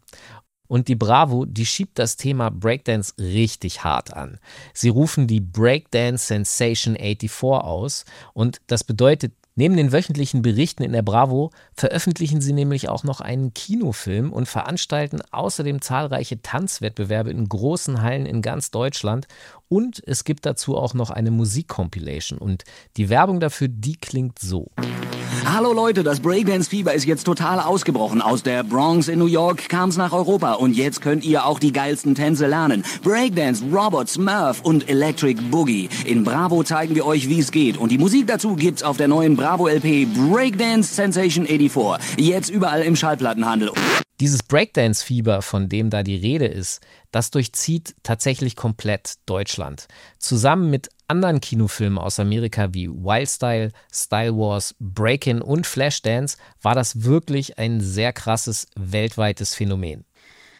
Und 0.69 0.88
die 0.88 0.95
Bravo, 0.95 1.45
die 1.45 1.65
schiebt 1.65 1.97
das 1.97 2.15
Thema 2.15 2.51
Breakdance 2.51 3.15
richtig 3.17 3.83
hart 3.83 4.13
an. 4.13 4.39
Sie 4.71 4.89
rufen 4.89 5.25
die 5.25 5.41
Breakdance 5.41 6.27
Sensation 6.27 6.95
84 6.95 7.41
aus 7.41 8.05
und 8.33 8.61
das 8.67 8.83
bedeutet, 8.83 9.33
neben 9.55 9.75
den 9.75 9.91
wöchentlichen 9.91 10.43
Berichten 10.43 10.83
in 10.83 10.93
der 10.93 11.01
Bravo 11.01 11.49
veröffentlichen 11.73 12.39
sie 12.39 12.53
nämlich 12.53 12.88
auch 12.88 13.03
noch 13.03 13.19
einen 13.19 13.51
Kinofilm 13.55 14.31
und 14.31 14.47
veranstalten 14.47 15.21
außerdem 15.31 15.81
zahlreiche 15.81 16.41
Tanzwettbewerbe 16.43 17.31
in 17.31 17.49
großen 17.49 18.03
Hallen 18.03 18.27
in 18.27 18.43
ganz 18.43 18.69
Deutschland 18.69 19.27
Und 19.69 20.01
es 20.05 20.23
gibt 20.23 20.45
dazu 20.45 20.75
auch 20.75 20.95
noch 20.95 21.11
eine 21.11 21.31
Musikcompilation. 21.31 22.39
Und 22.39 22.63
die 22.97 23.09
Werbung 23.09 23.39
dafür, 23.39 23.67
die 23.69 23.95
klingt 23.95 24.39
so. 24.39 24.67
Hallo 25.45 25.73
Leute, 25.73 26.03
das 26.03 26.19
Breakdance-Fieber 26.19 26.93
ist 26.93 27.05
jetzt 27.05 27.23
total 27.23 27.59
ausgebrochen. 27.59 28.21
Aus 28.21 28.43
der 28.43 28.63
Bronx 28.63 29.07
in 29.07 29.19
New 29.19 29.27
York 29.27 29.69
kam's 29.69 29.95
nach 29.95 30.11
Europa 30.11 30.53
und 30.53 30.75
jetzt 30.75 31.01
könnt 31.01 31.23
ihr 31.23 31.45
auch 31.45 31.59
die 31.59 31.71
geilsten 31.71 32.15
Tänze 32.15 32.47
lernen. 32.47 32.83
Breakdance, 33.03 33.63
Robot, 33.71 34.09
Smurf 34.09 34.61
und 34.61 34.89
Electric 34.89 35.39
Boogie. 35.49 35.88
In 36.05 36.23
Bravo 36.23 36.63
zeigen 36.63 36.95
wir 36.95 37.05
euch, 37.05 37.29
wie 37.29 37.39
es 37.39 37.51
geht. 37.51 37.77
Und 37.77 37.91
die 37.91 37.97
Musik 37.97 38.27
dazu 38.27 38.55
gibt's 38.55 38.83
auf 38.83 38.97
der 38.97 39.07
neuen 39.07 39.35
Bravo-LP 39.35 40.07
Breakdance 40.13 40.93
Sensation 40.95 41.45
84. 41.45 42.17
Jetzt 42.17 42.49
überall 42.49 42.81
im 42.81 42.95
Schallplattenhandel. 42.95 43.71
Dieses 44.19 44.43
Breakdance-Fieber, 44.43 45.41
von 45.41 45.69
dem 45.69 45.89
da 45.89 46.03
die 46.03 46.17
Rede 46.17 46.45
ist, 46.45 46.81
das 47.11 47.31
durchzieht 47.31 47.95
tatsächlich 48.03 48.57
komplett 48.57 49.13
Deutschland. 49.25 49.88
Zusammen 50.17 50.69
mit 50.69 50.89
anderen 51.07 51.39
Kinofilmen 51.39 51.97
aus 51.97 52.19
Amerika 52.19 52.73
wie 52.73 52.89
Wild 52.89 53.29
Style, 53.29 53.71
Style 53.91 54.35
Wars, 54.35 54.75
Breakin' 54.79 55.41
und 55.41 55.65
Flashdance 55.65 56.38
war 56.61 56.75
das 56.75 57.03
wirklich 57.03 57.57
ein 57.57 57.79
sehr 57.79 58.11
krasses 58.11 58.67
weltweites 58.75 59.55
Phänomen. 59.55 60.03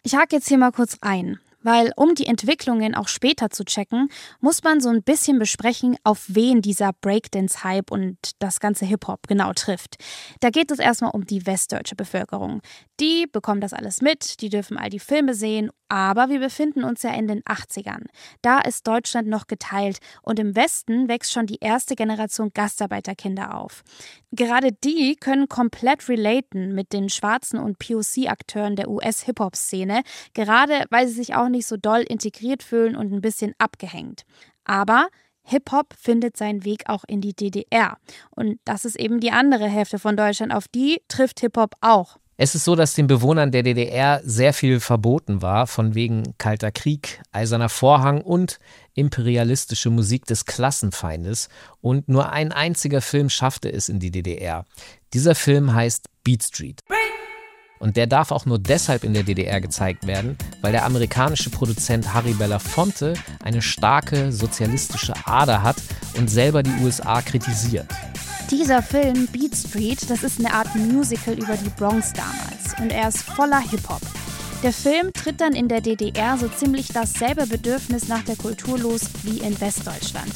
Ich 0.02 0.14
hake 0.14 0.36
jetzt 0.36 0.48
hier 0.48 0.58
mal 0.58 0.72
kurz 0.72 0.96
ein. 1.02 1.38
Weil 1.62 1.92
um 1.96 2.14
die 2.14 2.26
Entwicklungen 2.26 2.94
auch 2.94 3.08
später 3.08 3.50
zu 3.50 3.64
checken, 3.64 4.08
muss 4.40 4.62
man 4.62 4.80
so 4.80 4.88
ein 4.88 5.02
bisschen 5.02 5.38
besprechen, 5.38 5.96
auf 6.04 6.24
wen 6.28 6.62
dieser 6.62 6.92
Breakdance-Hype 6.92 7.90
und 7.90 8.16
das 8.38 8.60
ganze 8.60 8.86
Hip-Hop 8.86 9.28
genau 9.28 9.52
trifft. 9.52 9.96
Da 10.40 10.50
geht 10.50 10.70
es 10.70 10.78
erstmal 10.78 11.10
um 11.10 11.26
die 11.26 11.46
westdeutsche 11.46 11.96
Bevölkerung. 11.96 12.62
Die 12.98 13.26
bekommen 13.30 13.60
das 13.60 13.72
alles 13.72 14.00
mit, 14.00 14.40
die 14.40 14.48
dürfen 14.48 14.78
all 14.78 14.90
die 14.90 14.98
Filme 14.98 15.34
sehen, 15.34 15.70
aber 15.90 16.28
wir 16.28 16.38
befinden 16.38 16.84
uns 16.84 17.02
ja 17.02 17.10
in 17.10 17.26
den 17.26 17.42
80ern. 17.42 18.06
Da 18.42 18.60
ist 18.60 18.86
Deutschland 18.86 19.26
noch 19.28 19.48
geteilt 19.48 19.98
und 20.22 20.38
im 20.38 20.54
Westen 20.54 21.08
wächst 21.08 21.32
schon 21.32 21.46
die 21.46 21.58
erste 21.60 21.96
Generation 21.96 22.52
Gastarbeiterkinder 22.54 23.56
auf. 23.56 23.82
Gerade 24.30 24.70
die 24.72 25.16
können 25.16 25.48
komplett 25.48 26.08
relaten 26.08 26.74
mit 26.76 26.92
den 26.92 27.08
schwarzen 27.08 27.58
und 27.58 27.80
POC-Akteuren 27.80 28.76
der 28.76 28.88
US-Hip-Hop-Szene, 28.88 30.02
gerade 30.32 30.84
weil 30.90 31.08
sie 31.08 31.14
sich 31.14 31.34
auch 31.34 31.48
nicht 31.48 31.66
so 31.66 31.76
doll 31.76 32.02
integriert 32.02 32.62
fühlen 32.62 32.94
und 32.94 33.12
ein 33.12 33.20
bisschen 33.20 33.54
abgehängt. 33.58 34.22
Aber 34.64 35.08
Hip-Hop 35.42 35.94
findet 35.98 36.36
seinen 36.36 36.64
Weg 36.64 36.84
auch 36.86 37.02
in 37.08 37.20
die 37.20 37.34
DDR. 37.34 37.98
Und 38.30 38.60
das 38.64 38.84
ist 38.84 38.96
eben 38.96 39.18
die 39.18 39.32
andere 39.32 39.66
Hälfte 39.66 39.98
von 39.98 40.16
Deutschland. 40.16 40.52
Auf 40.52 40.68
die 40.68 41.02
trifft 41.08 41.40
Hip-Hop 41.40 41.74
auch. 41.80 42.18
Es 42.42 42.54
ist 42.54 42.64
so, 42.64 42.74
dass 42.74 42.94
den 42.94 43.06
Bewohnern 43.06 43.52
der 43.52 43.62
DDR 43.62 44.22
sehr 44.24 44.54
viel 44.54 44.80
verboten 44.80 45.42
war, 45.42 45.66
von 45.66 45.94
wegen 45.94 46.22
Kalter 46.38 46.72
Krieg, 46.72 47.20
Eiserner 47.32 47.68
Vorhang 47.68 48.22
und 48.22 48.58
imperialistische 48.94 49.90
Musik 49.90 50.24
des 50.24 50.46
Klassenfeindes. 50.46 51.50
Und 51.82 52.08
nur 52.08 52.32
ein 52.32 52.50
einziger 52.50 53.02
Film 53.02 53.28
schaffte 53.28 53.70
es 53.70 53.90
in 53.90 54.00
die 54.00 54.10
DDR. 54.10 54.64
Dieser 55.12 55.34
Film 55.34 55.74
heißt 55.74 56.08
Beat 56.24 56.42
Street. 56.42 56.80
Und 57.78 57.98
der 57.98 58.06
darf 58.06 58.32
auch 58.32 58.46
nur 58.46 58.58
deshalb 58.58 59.04
in 59.04 59.12
der 59.12 59.24
DDR 59.24 59.60
gezeigt 59.60 60.06
werden, 60.06 60.38
weil 60.62 60.72
der 60.72 60.86
amerikanische 60.86 61.50
Produzent 61.50 62.14
Harry 62.14 62.32
Belafonte 62.32 63.12
eine 63.44 63.60
starke 63.60 64.32
sozialistische 64.32 65.12
Ader 65.26 65.62
hat 65.62 65.76
und 66.16 66.30
selber 66.30 66.62
die 66.62 66.82
USA 66.82 67.20
kritisiert. 67.20 67.86
Dieser 68.50 68.82
Film 68.82 69.28
Beat 69.28 69.54
Street, 69.54 70.10
das 70.10 70.24
ist 70.24 70.40
eine 70.40 70.52
Art 70.52 70.74
Musical 70.74 71.34
über 71.34 71.56
die 71.56 71.70
Bronx 71.70 72.12
damals 72.12 72.80
und 72.80 72.90
er 72.90 73.08
ist 73.08 73.22
voller 73.22 73.60
Hip-Hop. 73.60 74.00
Der 74.64 74.72
Film 74.72 75.12
tritt 75.12 75.40
dann 75.40 75.54
in 75.54 75.68
der 75.68 75.80
DDR 75.80 76.36
so 76.36 76.48
ziemlich 76.48 76.88
dasselbe 76.88 77.46
Bedürfnis 77.46 78.08
nach 78.08 78.24
der 78.24 78.34
Kultur 78.34 78.76
los 78.76 79.02
wie 79.22 79.38
in 79.38 79.58
Westdeutschland. 79.60 80.32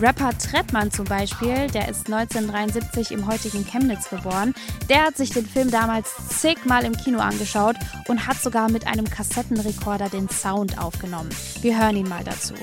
Rapper 0.00 0.30
Trettmann 0.38 0.92
zum 0.92 1.06
Beispiel, 1.06 1.66
der 1.74 1.88
ist 1.88 2.06
1973 2.06 3.10
im 3.10 3.26
heutigen 3.26 3.66
Chemnitz 3.66 4.10
geboren, 4.10 4.54
der 4.88 5.02
hat 5.02 5.16
sich 5.16 5.30
den 5.30 5.46
Film 5.46 5.70
damals 5.70 6.08
zigmal 6.38 6.84
im 6.84 6.96
Kino 6.96 7.18
angeschaut 7.18 7.76
und 8.06 8.28
hat 8.28 8.40
sogar 8.40 8.70
mit 8.70 8.86
einem 8.86 9.10
Kassettenrekorder 9.10 10.08
den 10.08 10.28
Sound 10.28 10.78
aufgenommen. 10.78 11.30
Wir 11.62 11.78
hören 11.78 11.96
ihn 11.96 12.08
mal 12.08 12.22
dazu. 12.22 12.54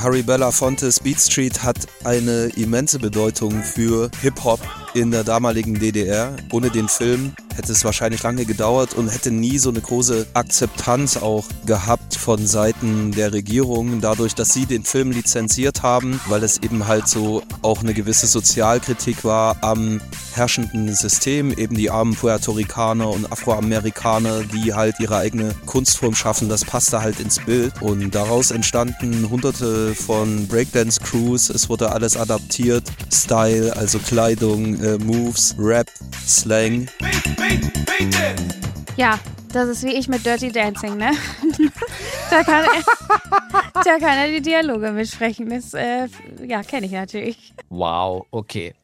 Harry 0.00 0.22
Belafonte's 0.22 1.00
Beat 1.00 1.18
Street 1.20 1.62
hat 1.62 1.76
eine 2.04 2.46
immense 2.56 2.98
Bedeutung 2.98 3.62
für 3.62 4.10
Hip-Hop 4.22 4.60
in 4.94 5.10
der 5.10 5.24
damaligen 5.24 5.78
DDR. 5.78 6.36
Ohne 6.52 6.70
den 6.70 6.88
Film 6.88 7.32
hätte 7.54 7.72
es 7.72 7.84
wahrscheinlich 7.84 8.22
lange 8.22 8.44
gedauert 8.44 8.94
und 8.94 9.08
hätte 9.08 9.30
nie 9.30 9.58
so 9.58 9.70
eine 9.70 9.80
große 9.80 10.26
Akzeptanz 10.34 11.16
auch 11.16 11.44
gehabt 11.66 12.14
von 12.14 12.46
Seiten 12.46 13.12
der 13.12 13.32
Regierung, 13.32 14.00
dadurch, 14.00 14.34
dass 14.34 14.54
sie 14.54 14.66
den 14.66 14.84
Film 14.84 15.10
lizenziert 15.10 15.82
haben, 15.82 16.20
weil 16.28 16.42
es 16.44 16.58
eben 16.58 16.86
halt 16.86 17.08
so 17.08 17.42
auch 17.62 17.80
eine 17.80 17.94
gewisse 17.94 18.26
Sozialkritik 18.26 19.24
war 19.24 19.56
am 19.62 20.00
herrschenden 20.34 20.94
System, 20.94 21.52
eben 21.52 21.74
die 21.74 21.90
armen 21.90 22.14
Puerto 22.14 22.52
Ricaner 22.52 23.10
und 23.10 23.30
Afroamerikaner, 23.32 24.44
die 24.44 24.72
halt 24.72 25.00
ihre 25.00 25.16
eigene 25.16 25.54
Kunstform 25.66 26.14
schaffen, 26.14 26.48
das 26.48 26.64
passte 26.64 27.02
halt 27.02 27.18
ins 27.18 27.40
Bild. 27.40 27.72
Und 27.82 28.14
daraus 28.14 28.52
entstanden 28.52 29.28
hunderte 29.28 29.94
von 29.94 30.46
Breakdance-Crews, 30.46 31.50
es 31.50 31.68
wurde 31.68 31.90
alles 31.90 32.16
adaptiert, 32.16 32.84
Style, 33.12 33.76
also 33.76 33.98
Kleidung, 33.98 34.77
äh, 34.82 34.98
Moves, 34.98 35.54
Rap, 35.58 35.90
Slang. 36.26 36.88
Ja, 38.96 39.18
das 39.52 39.68
ist 39.68 39.84
wie 39.84 39.94
ich 39.94 40.08
mit 40.08 40.24
Dirty 40.24 40.52
Dancing, 40.52 40.96
ne? 40.96 41.10
da, 42.30 42.42
kann 42.42 42.64
er, 42.64 43.82
da 43.84 43.98
kann 43.98 44.18
er 44.18 44.28
die 44.28 44.42
Dialoge 44.42 44.92
mitsprechen. 44.92 45.50
Das 45.50 45.74
äh, 45.74 46.08
ja, 46.46 46.62
kenne 46.62 46.86
ich 46.86 46.92
natürlich. 46.92 47.54
Wow, 47.68 48.26
okay. 48.30 48.74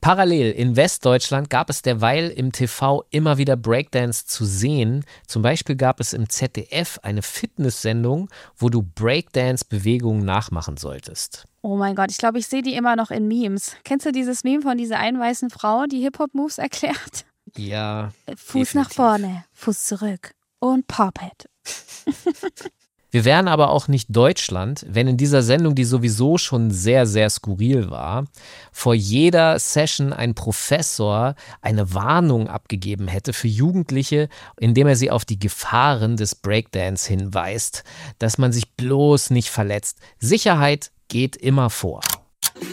Parallel 0.00 0.52
in 0.52 0.76
Westdeutschland 0.76 1.48
gab 1.48 1.70
es 1.70 1.80
derweil 1.80 2.28
im 2.28 2.52
TV 2.52 3.04
immer 3.08 3.38
wieder 3.38 3.56
Breakdance 3.56 4.26
zu 4.26 4.44
sehen. 4.44 5.04
Zum 5.26 5.40
Beispiel 5.40 5.76
gab 5.76 5.98
es 5.98 6.12
im 6.12 6.28
ZDF 6.28 6.98
eine 7.02 7.22
Fitnesssendung, 7.22 8.28
wo 8.56 8.68
du 8.68 8.82
Breakdance-Bewegungen 8.82 10.22
nachmachen 10.22 10.76
solltest. 10.76 11.46
Oh 11.64 11.76
mein 11.76 11.94
Gott, 11.94 12.10
ich 12.10 12.18
glaube, 12.18 12.38
ich 12.38 12.46
sehe 12.46 12.60
die 12.60 12.74
immer 12.74 12.94
noch 12.94 13.10
in 13.10 13.26
Memes. 13.26 13.74
Kennst 13.84 14.04
du 14.04 14.12
dieses 14.12 14.44
Meme 14.44 14.60
von 14.60 14.76
dieser 14.76 14.98
einen 14.98 15.18
weißen 15.18 15.48
Frau, 15.48 15.86
die 15.86 16.02
Hip-Hop-Moves 16.02 16.58
erklärt? 16.58 17.24
Ja. 17.56 18.12
Fuß 18.28 18.36
definitiv. 18.36 18.74
nach 18.74 18.90
vorne, 18.90 19.44
Fuß 19.54 19.84
zurück 19.86 20.34
und 20.58 20.86
Pop 20.86 21.14
It. 21.22 21.48
Wir 23.10 23.24
wären 23.24 23.48
aber 23.48 23.70
auch 23.70 23.88
nicht 23.88 24.08
Deutschland, 24.10 24.84
wenn 24.88 25.06
in 25.06 25.16
dieser 25.16 25.42
Sendung, 25.42 25.74
die 25.74 25.84
sowieso 25.84 26.36
schon 26.36 26.70
sehr, 26.70 27.06
sehr 27.06 27.30
skurril 27.30 27.88
war, 27.88 28.26
vor 28.72 28.92
jeder 28.92 29.58
Session 29.58 30.12
ein 30.12 30.34
Professor 30.34 31.34
eine 31.62 31.94
Warnung 31.94 32.48
abgegeben 32.48 33.06
hätte 33.06 33.32
für 33.32 33.48
Jugendliche, 33.48 34.28
indem 34.58 34.88
er 34.88 34.96
sie 34.96 35.10
auf 35.12 35.24
die 35.24 35.38
Gefahren 35.38 36.16
des 36.16 36.34
Breakdance 36.34 37.08
hinweist, 37.08 37.84
dass 38.18 38.36
man 38.36 38.52
sich 38.52 38.72
bloß 38.72 39.30
nicht 39.30 39.48
verletzt. 39.48 40.00
Sicherheit 40.18 40.90
geht 41.08 41.36
immer 41.36 41.70
vor. 41.70 42.00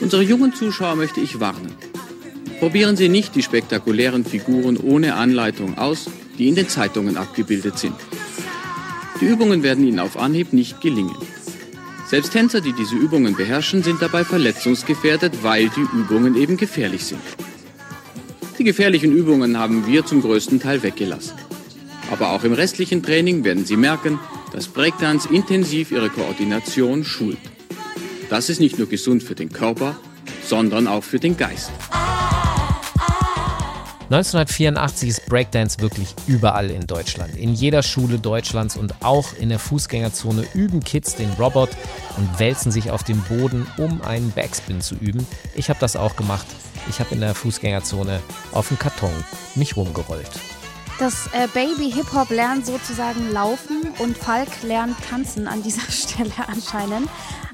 Unsere 0.02 0.24
jungen 0.24 0.54
Zuschauer 0.54 0.96
möchte 0.96 1.22
ich 1.22 1.40
warnen. 1.40 1.76
Probieren 2.60 2.96
Sie 2.96 3.10
nicht 3.10 3.36
die 3.36 3.44
spektakulären 3.44 4.24
Figuren 4.26 4.78
ohne 4.78 5.16
Anleitung 5.16 5.78
aus, 5.78 6.10
die 6.38 6.48
in 6.48 6.56
den 6.56 6.70
Zeitungen 6.70 7.18
abgebildet 7.18 7.80
sind. 7.80 7.96
Die 9.20 9.26
Übungen 9.26 9.64
werden 9.64 9.86
Ihnen 9.88 10.00
auf 10.00 10.18
Anhieb 10.18 10.54
nicht 10.54 10.82
gelingen. 10.82 11.16
Selbst 12.08 12.34
Tänzer, 12.34 12.62
die 12.62 12.74
diese 12.74 12.96
Übungen 12.96 13.36
beherrschen, 13.36 13.84
sind 13.84 14.02
dabei 14.02 14.26
verletzungsgefährdet, 14.26 15.44
weil 15.44 15.70
die 15.70 15.88
Übungen 15.98 16.36
eben 16.36 16.58
gefährlich 16.58 17.06
sind. 17.06 17.22
Die 18.58 18.64
gefährlichen 18.64 19.12
Übungen 19.12 19.58
haben 19.58 19.88
wir 19.88 20.06
zum 20.06 20.22
größten 20.22 20.60
Teil 20.60 20.84
weggelassen. 20.84 21.34
Aber 22.12 22.32
auch 22.32 22.44
im 22.44 22.54
restlichen 22.54 23.02
Training 23.02 23.44
werden 23.44 23.66
Sie 23.66 23.78
merken, 23.78 24.20
dass 24.52 24.68
Breakdance 24.68 25.30
intensiv 25.32 25.92
Ihre 25.92 26.10
Koordination 26.10 27.04
schult. 27.04 27.40
Das 28.32 28.48
ist 28.48 28.62
nicht 28.62 28.78
nur 28.78 28.88
gesund 28.88 29.22
für 29.24 29.36
den 29.36 29.52
Körper, 29.52 29.98
sondern 30.46 30.88
auch 30.88 31.04
für 31.04 31.20
den 31.20 31.36
Geist. 31.36 31.70
1984 34.06 35.10
ist 35.10 35.26
Breakdance 35.26 35.82
wirklich 35.82 36.16
überall 36.28 36.72
in 36.72 36.88
Deutschland. 36.88 37.36
In 37.36 37.54
jeder 37.54 37.84
Schule 37.84 38.20
Deutschlands 38.20 38.78
und 38.78 39.04
auch 39.04 39.34
in 39.38 39.50
der 39.50 39.60
Fußgängerzone 39.60 40.46
üben 40.54 40.80
Kids 40.80 41.16
den 41.16 41.30
Robot 41.32 41.72
und 42.16 42.40
wälzen 42.40 42.72
sich 42.72 42.90
auf 42.90 43.04
dem 43.04 43.22
Boden, 43.24 43.68
um 43.76 44.02
einen 44.02 44.32
Backspin 44.32 44.80
zu 44.80 44.96
üben. 44.96 45.28
Ich 45.54 45.70
habe 45.70 45.82
das 45.82 45.98
auch 45.98 46.16
gemacht. 46.16 46.48
Ich 46.90 47.02
habe 47.02 47.14
in 47.14 47.20
der 47.20 47.36
Fußgängerzone 47.36 48.22
auf 48.54 48.70
dem 48.70 48.80
Karton 48.80 49.12
mich 49.56 49.76
rumgerollt. 49.76 50.32
Das 51.00 51.28
äh, 51.34 51.50
Baby 51.54 51.92
Hip-Hop 51.92 52.30
lernt 52.30 52.66
sozusagen 52.66 53.30
laufen 53.34 53.90
und 54.00 54.16
Falk 54.16 54.48
lernt 54.64 54.96
tanzen 55.10 55.48
an 55.48 55.62
dieser 55.64 55.82
Stelle 55.92 56.32
anscheinend. 56.48 57.10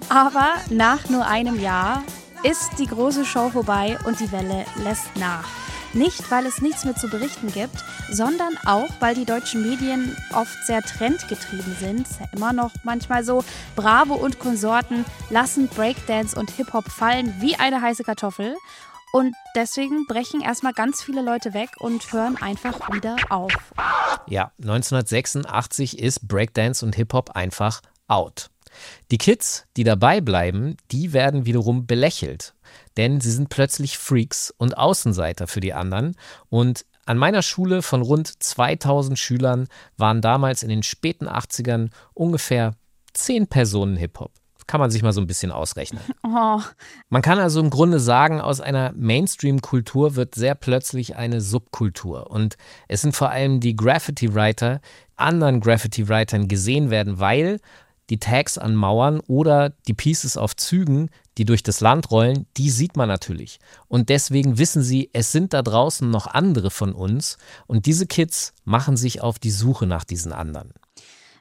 Aber 0.09 0.55
nach 0.69 1.09
nur 1.09 1.25
einem 1.25 1.59
Jahr 1.59 2.03
ist 2.43 2.79
die 2.79 2.87
große 2.87 3.25
Show 3.25 3.49
vorbei 3.49 3.97
und 4.05 4.19
die 4.19 4.31
Welle 4.31 4.65
lässt 4.83 5.15
nach. 5.17 5.45
Nicht, 5.93 6.29
weil 6.31 6.45
es 6.45 6.61
nichts 6.61 6.85
mehr 6.85 6.95
zu 6.95 7.09
berichten 7.09 7.51
gibt, 7.51 7.83
sondern 8.09 8.57
auch, 8.65 8.89
weil 8.99 9.15
die 9.15 9.25
deutschen 9.25 9.63
Medien 9.69 10.15
oft 10.33 10.55
sehr 10.65 10.81
trendgetrieben 10.81 11.75
sind. 11.79 12.01
Ist 12.01 12.19
ja 12.19 12.27
immer 12.33 12.53
noch 12.53 12.71
manchmal 12.83 13.23
so. 13.23 13.43
Bravo 13.75 14.13
und 14.13 14.39
Konsorten 14.39 15.05
lassen 15.29 15.67
Breakdance 15.67 16.39
und 16.39 16.51
Hip-Hop 16.51 16.89
fallen 16.89 17.33
wie 17.39 17.55
eine 17.55 17.81
heiße 17.81 18.03
Kartoffel. 18.03 18.55
Und 19.11 19.33
deswegen 19.55 20.05
brechen 20.05 20.41
erstmal 20.41 20.73
ganz 20.73 21.01
viele 21.01 21.21
Leute 21.21 21.53
weg 21.53 21.69
und 21.79 22.13
hören 22.13 22.37
einfach 22.37 22.93
wieder 22.93 23.15
auf. 23.29 23.51
Ja, 24.27 24.51
1986 24.61 25.99
ist 25.99 26.27
Breakdance 26.27 26.85
und 26.85 26.95
Hip-Hop 26.95 27.31
einfach 27.31 27.81
out. 28.07 28.49
Die 29.11 29.17
Kids, 29.17 29.65
die 29.77 29.83
dabei 29.83 30.21
bleiben, 30.21 30.77
die 30.91 31.13
werden 31.13 31.45
wiederum 31.45 31.85
belächelt, 31.85 32.53
denn 32.97 33.21
sie 33.21 33.31
sind 33.31 33.49
plötzlich 33.49 33.97
Freaks 33.97 34.53
und 34.57 34.77
Außenseiter 34.77 35.47
für 35.47 35.59
die 35.59 35.73
anderen. 35.73 36.15
Und 36.49 36.85
an 37.05 37.17
meiner 37.17 37.41
Schule 37.41 37.81
von 37.81 38.01
rund 38.01 38.43
2000 38.43 39.17
Schülern 39.17 39.67
waren 39.95 40.21
damals 40.21 40.61
in 40.61 40.69
den 40.69 40.83
späten 40.83 41.27
80ern 41.27 41.89
ungefähr 42.13 42.73
10 43.13 43.47
Personen 43.47 43.95
Hip-Hop. 43.95 44.31
Kann 44.67 44.81
man 44.81 44.91
sich 44.91 45.01
mal 45.01 45.13
so 45.13 45.21
ein 45.21 45.27
bisschen 45.27 45.53
ausrechnen. 45.53 46.01
Oh, 46.23 46.59
Man 47.07 47.21
kann 47.21 47.39
also 47.39 47.61
im 47.61 47.69
Grunde 47.69 48.01
sagen, 48.01 48.41
aus 48.41 48.59
einer 48.59 48.91
Mainstream-Kultur 48.91 50.17
wird 50.17 50.35
sehr 50.35 50.55
plötzlich 50.55 51.15
eine 51.15 51.39
Subkultur. 51.39 52.29
Und 52.29 52.57
es 52.89 52.99
sind 53.01 53.15
vor 53.15 53.29
allem 53.29 53.61
die 53.61 53.77
Graffiti-Writer 53.77 54.81
anderen 55.15 55.61
Graffiti-Writern 55.61 56.49
gesehen 56.49 56.89
werden, 56.89 57.21
weil 57.21 57.61
die 58.09 58.19
Tags 58.19 58.57
an 58.57 58.75
Mauern 58.75 59.19
oder 59.27 59.71
die 59.87 59.93
Pieces 59.93 60.37
auf 60.37 60.55
Zügen, 60.55 61.09
die 61.37 61.45
durch 61.45 61.63
das 61.63 61.81
Land 61.81 62.09
rollen, 62.11 62.45
die 62.57 62.69
sieht 62.69 62.95
man 62.95 63.07
natürlich. 63.07 63.59
Und 63.87 64.09
deswegen 64.09 64.57
wissen 64.57 64.81
sie, 64.81 65.09
es 65.13 65.31
sind 65.31 65.53
da 65.53 65.61
draußen 65.61 66.09
noch 66.09 66.27
andere 66.27 66.71
von 66.71 66.93
uns. 66.93 67.37
Und 67.67 67.85
diese 67.85 68.07
Kids 68.07 68.53
machen 68.63 68.97
sich 68.97 69.21
auf 69.21 69.39
die 69.39 69.51
Suche 69.51 69.85
nach 69.85 70.03
diesen 70.03 70.31
anderen. 70.31 70.73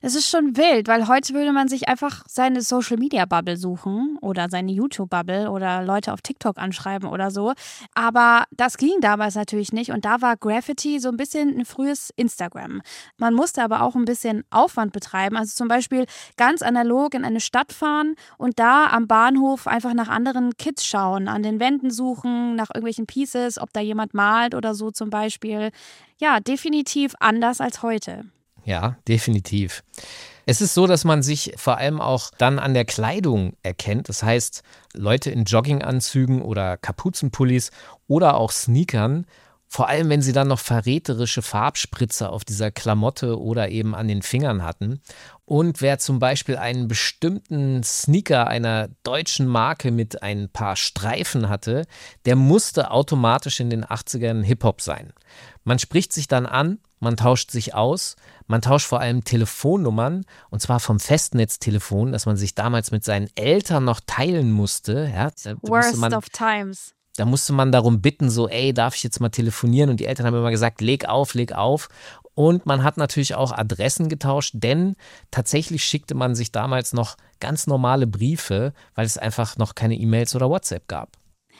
Es 0.07 0.15
ist 0.15 0.31
schon 0.31 0.57
wild, 0.57 0.87
weil 0.87 1.09
heute 1.09 1.35
würde 1.35 1.51
man 1.51 1.67
sich 1.67 1.89
einfach 1.89 2.23
seine 2.29 2.63
Social 2.63 2.97
Media 2.97 3.25
Bubble 3.25 3.57
suchen 3.57 4.19
oder 4.21 4.47
seine 4.49 4.71
YouTube 4.71 5.11
Bubble 5.11 5.51
oder 5.51 5.83
Leute 5.83 6.13
auf 6.13 6.21
TikTok 6.21 6.59
anschreiben 6.59 7.09
oder 7.09 7.33
so. 7.33 7.55
Aber 7.93 8.45
das 8.53 8.77
ging 8.77 9.01
damals 9.01 9.35
natürlich 9.35 9.73
nicht 9.73 9.91
und 9.91 10.05
da 10.05 10.23
war 10.23 10.37
Graffiti 10.37 11.01
so 11.01 11.09
ein 11.09 11.17
bisschen 11.17 11.59
ein 11.59 11.65
frühes 11.65 12.11
Instagram. 12.15 12.83
Man 13.17 13.35
musste 13.35 13.65
aber 13.65 13.83
auch 13.83 13.97
ein 13.97 14.05
bisschen 14.05 14.45
Aufwand 14.51 14.93
betreiben. 14.93 15.37
Also 15.37 15.57
zum 15.57 15.67
Beispiel 15.67 16.07
ganz 16.37 16.63
analog 16.63 17.15
in 17.15 17.25
eine 17.25 17.41
Stadt 17.41 17.73
fahren 17.73 18.15
und 18.39 18.61
da 18.61 18.87
am 18.87 19.09
Bahnhof 19.09 19.67
einfach 19.67 19.93
nach 19.93 20.09
anderen 20.09 20.57
Kids 20.57 20.87
schauen, 20.87 21.27
an 21.27 21.43
den 21.43 21.59
Wänden 21.59 21.91
suchen, 21.91 22.55
nach 22.55 22.69
irgendwelchen 22.69 23.07
Pieces, 23.07 23.59
ob 23.59 23.73
da 23.73 23.81
jemand 23.81 24.15
malt 24.15 24.55
oder 24.55 24.73
so 24.77 24.93
zum 24.93 25.11
Beispiel. 25.11 25.73
Ja, 26.21 26.39
definitiv 26.39 27.15
anders 27.19 27.61
als 27.61 27.83
heute. 27.83 28.27
Ja, 28.67 28.97
definitiv. 29.07 29.85
Es 30.45 30.61
ist 30.61 30.75
so, 30.75 30.87
dass 30.87 31.05
man 31.05 31.23
sich 31.23 31.55
vor 31.57 31.79
allem 31.79 32.01
auch 32.01 32.31
dann 32.37 32.59
an 32.59 32.75
der 32.75 32.85
Kleidung 32.85 33.55
erkennt. 33.63 34.09
Das 34.09 34.23
heißt, 34.25 34.63
Leute 34.93 35.31
in 35.31 35.45
Jogginganzügen 35.45 36.43
oder 36.43 36.77
Kapuzenpullis 36.77 37.71
oder 38.09 38.37
auch 38.37 38.51
Sneakern, 38.51 39.27
vor 39.69 39.89
allem 39.89 40.09
wenn 40.09 40.23
sie 40.23 40.33
dann 40.33 40.49
noch 40.49 40.61
verräterische 40.61 41.43
Farbspritzer 41.43 42.33
auf 42.33 42.45
dieser 42.45 42.71
Klamotte 42.71 43.41
oder 43.41 43.69
eben 43.69 43.95
an 43.95 44.09
den 44.09 44.23
Fingern 44.23 44.63
hatten. 44.63 45.01
Und 45.45 45.81
wer 45.81 45.99
zum 45.99 46.19
Beispiel 46.19 46.57
einen 46.57 46.89
bestimmten 46.89 47.83
Sneaker 47.83 48.49
einer 48.49 48.89
deutschen 49.05 49.47
Marke 49.47 49.91
mit 49.91 50.23
ein 50.23 50.49
paar 50.49 50.77
Streifen 50.77 51.49
hatte, 51.49 51.87
der 52.25 52.37
musste 52.37 52.91
automatisch 52.91 53.61
in 53.61 53.71
den 53.71 53.85
80ern 53.85 54.43
Hip-Hop 54.43 54.81
sein. 54.81 55.13
Man 55.63 55.79
spricht 55.79 56.13
sich 56.13 56.27
dann 56.27 56.47
an, 56.47 56.79
man 56.99 57.17
tauscht 57.17 57.51
sich 57.51 57.75
aus, 57.75 58.17
man 58.47 58.63
tauscht 58.63 58.87
vor 58.87 59.01
allem 59.01 59.25
Telefonnummern 59.25 60.25
und 60.51 60.63
zwar 60.63 60.81
vom 60.81 60.99
Festnetztelefon, 60.99 62.13
das 62.13 62.27
man 62.27 62.37
sich 62.37 62.55
damals 62.55 62.91
mit 62.91 63.05
seinen 63.05 63.29
Eltern 63.35 63.85
noch 63.85 64.01
teilen 64.05 64.51
musste. 64.51 65.13
Ja, 65.15 65.25
musste 65.25 65.59
Worst 65.63 65.97
man, 65.99 66.15
of 66.15 66.29
times. 66.31 66.96
Da 67.17 67.25
musste 67.25 67.53
man 67.53 67.73
darum 67.73 68.01
bitten, 68.01 68.31
so, 68.31 68.49
ey, 68.49 68.73
darf 68.73 68.95
ich 68.95 69.03
jetzt 69.03 69.21
mal 69.21 69.31
telefonieren? 69.31 69.91
Und 69.91 70.01
die 70.01 70.07
Eltern 70.07 70.27
haben 70.27 70.35
immer 70.35 70.51
gesagt, 70.51 70.81
leg 70.81 71.07
auf, 71.07 71.35
leg 71.35 71.53
auf. 71.53 71.89
Und 72.35 72.67
man 72.67 72.85
hat 72.85 72.99
natürlich 72.99 73.35
auch 73.35 73.53
Adressen 73.53 74.09
getauscht, 74.09 74.53
denn 74.55 74.97
tatsächlich 75.31 75.85
schickte 75.85 76.15
man 76.15 76.35
sich 76.35 76.53
damals 76.53 76.93
noch 76.93 77.17
ganz 77.41 77.67
normale 77.67 78.07
Briefe, 78.07 78.75
weil 78.95 79.07
es 79.07 79.17
einfach 79.17 79.57
noch 79.57 79.75
keine 79.75 79.95
E-Mails 79.95 80.37
oder 80.37 80.51
WhatsApp 80.51 80.87
gab. 80.87 81.17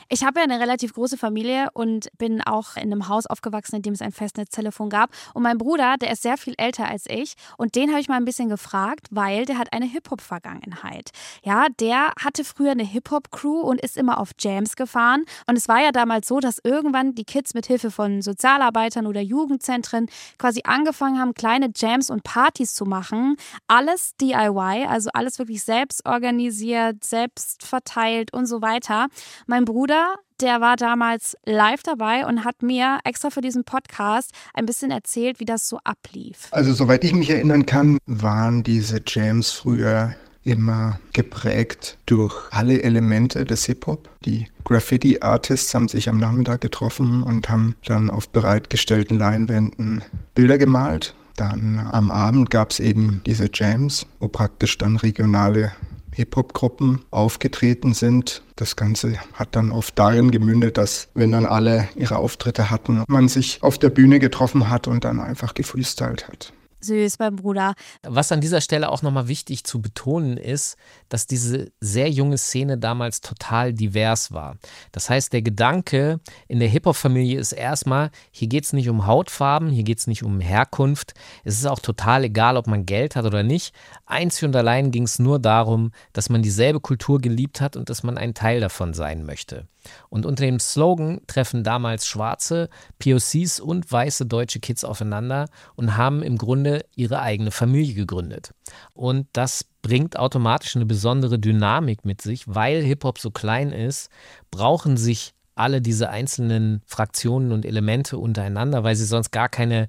Ich 0.09 0.23
habe 0.23 0.39
ja 0.39 0.43
eine 0.45 0.59
relativ 0.59 0.93
große 0.93 1.17
Familie 1.17 1.67
und 1.73 2.07
bin 2.17 2.41
auch 2.41 2.77
in 2.77 2.83
einem 2.83 3.09
Haus 3.09 3.25
aufgewachsen, 3.25 3.75
in 3.75 3.81
dem 3.81 3.93
es 3.93 4.01
ein 4.01 4.13
Festnetztelefon 4.13 4.89
gab. 4.89 5.09
Und 5.33 5.43
mein 5.43 5.57
Bruder, 5.57 5.97
der 5.97 6.11
ist 6.11 6.21
sehr 6.21 6.37
viel 6.37 6.53
älter 6.57 6.87
als 6.87 7.05
ich. 7.09 7.33
Und 7.57 7.75
den 7.75 7.89
habe 7.89 7.99
ich 7.99 8.07
mal 8.07 8.15
ein 8.15 8.23
bisschen 8.23 8.47
gefragt, 8.47 9.07
weil 9.11 9.45
der 9.45 9.57
hat 9.57 9.73
eine 9.73 9.85
Hip-Hop-Vergangenheit. 9.85 11.09
Ja, 11.43 11.67
der 11.81 12.13
hatte 12.23 12.45
früher 12.45 12.71
eine 12.71 12.85
Hip-Hop-Crew 12.85 13.59
und 13.59 13.81
ist 13.81 13.97
immer 13.97 14.19
auf 14.19 14.31
Jams 14.39 14.77
gefahren. 14.77 15.25
Und 15.45 15.57
es 15.57 15.67
war 15.67 15.81
ja 15.81 15.91
damals 15.91 16.27
so, 16.29 16.39
dass 16.39 16.59
irgendwann 16.63 17.13
die 17.13 17.25
Kids 17.25 17.53
mit 17.53 17.65
Hilfe 17.65 17.91
von 17.91 18.21
Sozialarbeitern 18.21 19.07
oder 19.07 19.19
Jugendzentren 19.19 20.07
quasi 20.37 20.61
angefangen 20.63 21.19
haben, 21.19 21.33
kleine 21.33 21.69
Jams 21.75 22.09
und 22.09 22.23
Partys 22.23 22.73
zu 22.73 22.85
machen. 22.85 23.35
Alles 23.67 24.15
DIY, 24.21 24.85
also 24.87 25.09
alles 25.13 25.37
wirklich 25.37 25.63
selbst 25.63 26.05
organisiert, 26.05 27.03
selbst 27.03 27.63
verteilt 27.63 28.31
und 28.31 28.45
so 28.45 28.61
weiter. 28.61 29.07
Mein 29.47 29.65
Bruder 29.65 29.96
der 30.41 30.61
war 30.61 30.75
damals 30.75 31.35
live 31.45 31.83
dabei 31.83 32.25
und 32.25 32.45
hat 32.45 32.61
mir 32.61 32.99
extra 33.03 33.29
für 33.29 33.41
diesen 33.41 33.63
Podcast 33.63 34.31
ein 34.53 34.65
bisschen 34.65 34.91
erzählt, 34.91 35.39
wie 35.39 35.45
das 35.45 35.67
so 35.67 35.79
ablief. 35.83 36.47
Also 36.51 36.73
soweit 36.73 37.03
ich 37.03 37.13
mich 37.13 37.29
erinnern 37.29 37.65
kann, 37.65 37.97
waren 38.05 38.63
diese 38.63 39.01
Jams 39.05 39.51
früher 39.51 40.15
immer 40.43 40.99
geprägt 41.13 41.97
durch 42.05 42.33
alle 42.51 42.81
Elemente 42.81 43.43
des 43.45 43.65
Hip-Hop. 43.65 44.09
Die 44.25 44.47
Graffiti-Artists 44.63 45.73
haben 45.75 45.89
sich 45.89 46.07
am 46.07 46.17
Nachmittag 46.19 46.61
getroffen 46.61 47.21
und 47.23 47.49
haben 47.49 47.75
dann 47.85 48.09
auf 48.09 48.29
bereitgestellten 48.29 49.17
Leinwänden 49.17 50.03
Bilder 50.35 50.57
gemalt. 50.57 51.15
Dann 51.35 51.87
am 51.91 52.09
Abend 52.09 52.49
gab 52.49 52.71
es 52.71 52.79
eben 52.79 53.21
diese 53.25 53.49
Jams, 53.53 54.07
wo 54.19 54.27
praktisch 54.27 54.77
dann 54.77 54.97
regionale 54.97 55.71
Hip-Hop-Gruppen 56.17 57.05
aufgetreten 57.11 57.93
sind. 57.93 58.41
Das 58.55 58.75
Ganze 58.75 59.13
hat 59.33 59.55
dann 59.55 59.71
oft 59.71 59.97
darin 59.99 60.31
gemündet, 60.31 60.77
dass, 60.77 61.09
wenn 61.13 61.31
dann 61.31 61.45
alle 61.45 61.87
ihre 61.95 62.17
Auftritte 62.17 62.71
hatten, 62.71 63.03
man 63.07 63.27
sich 63.27 63.61
auf 63.61 63.77
der 63.77 63.91
Bühne 63.91 64.17
getroffen 64.17 64.69
hat 64.69 64.87
und 64.87 65.03
dann 65.03 65.19
einfach 65.19 65.53
gefreestylt 65.53 66.27
hat. 66.27 66.53
Süß, 66.79 67.19
mein 67.19 67.35
Bruder. 67.35 67.73
Was 68.03 68.31
an 68.31 68.41
dieser 68.41 68.61
Stelle 68.61 68.89
auch 68.89 69.01
nochmal 69.01 69.27
wichtig 69.27 69.63
zu 69.63 69.81
betonen 69.81 70.37
ist, 70.37 70.77
dass 71.09 71.25
diese 71.25 71.71
sehr 71.79 72.09
junge 72.09 72.37
Szene 72.37 72.77
damals 72.77 73.21
total 73.21 73.73
divers 73.73 74.31
war. 74.31 74.57
Das 74.91 75.09
heißt, 75.09 75.33
der 75.33 75.41
Gedanke 75.41 76.19
in 76.47 76.59
der 76.59 76.69
Hip-Hop-Familie 76.69 77.39
ist 77.39 77.51
erstmal, 77.51 78.11
hier 78.31 78.47
geht 78.47 78.65
es 78.65 78.73
nicht 78.73 78.89
um 78.89 79.07
Hautfarben, 79.07 79.69
hier 79.69 79.83
geht 79.83 79.99
es 79.99 80.07
nicht 80.07 80.23
um 80.23 80.39
Herkunft. 80.39 81.13
Es 81.43 81.57
ist 81.57 81.65
auch 81.65 81.79
total 81.79 82.25
egal, 82.25 82.57
ob 82.57 82.67
man 82.67 82.85
Geld 82.85 83.15
hat 83.15 83.25
oder 83.25 83.43
nicht. 83.43 83.73
Einzig 84.05 84.43
und 84.45 84.55
allein 84.55 84.91
ging 84.91 85.03
es 85.03 85.19
nur 85.19 85.39
darum, 85.39 85.91
dass 86.13 86.29
man 86.29 86.43
dieselbe 86.43 86.79
Kultur 86.79 87.19
geliebt 87.19 87.59
hat 87.59 87.75
und 87.75 87.89
dass 87.89 88.03
man 88.03 88.17
ein 88.17 88.33
Teil 88.33 88.59
davon 88.59 88.93
sein 88.93 89.25
möchte. 89.25 89.67
Und 90.09 90.25
unter 90.25 90.45
dem 90.45 90.59
Slogan 90.59 91.21
treffen 91.27 91.63
damals 91.63 92.07
schwarze, 92.07 92.69
POCs 92.99 93.59
und 93.59 93.91
weiße 93.91 94.25
deutsche 94.25 94.59
Kids 94.59 94.83
aufeinander 94.83 95.47
und 95.75 95.97
haben 95.97 96.23
im 96.23 96.37
Grunde 96.37 96.85
ihre 96.95 97.21
eigene 97.21 97.51
Familie 97.51 97.93
gegründet. 97.93 98.51
Und 98.93 99.27
das 99.33 99.65
bringt 99.81 100.17
automatisch 100.17 100.75
eine 100.75 100.85
besondere 100.85 101.39
Dynamik 101.39 102.05
mit 102.05 102.21
sich, 102.21 102.43
weil 102.47 102.81
Hip-Hop 102.81 103.19
so 103.19 103.31
klein 103.31 103.71
ist, 103.71 104.09
brauchen 104.51 104.97
sich 104.97 105.33
alle 105.57 105.81
diese 105.81 106.09
einzelnen 106.09 106.81
Fraktionen 106.85 107.51
und 107.51 107.65
Elemente 107.65 108.17
untereinander, 108.17 108.83
weil 108.83 108.95
sie 108.95 109.05
sonst 109.05 109.31
gar 109.31 109.49
keine 109.49 109.87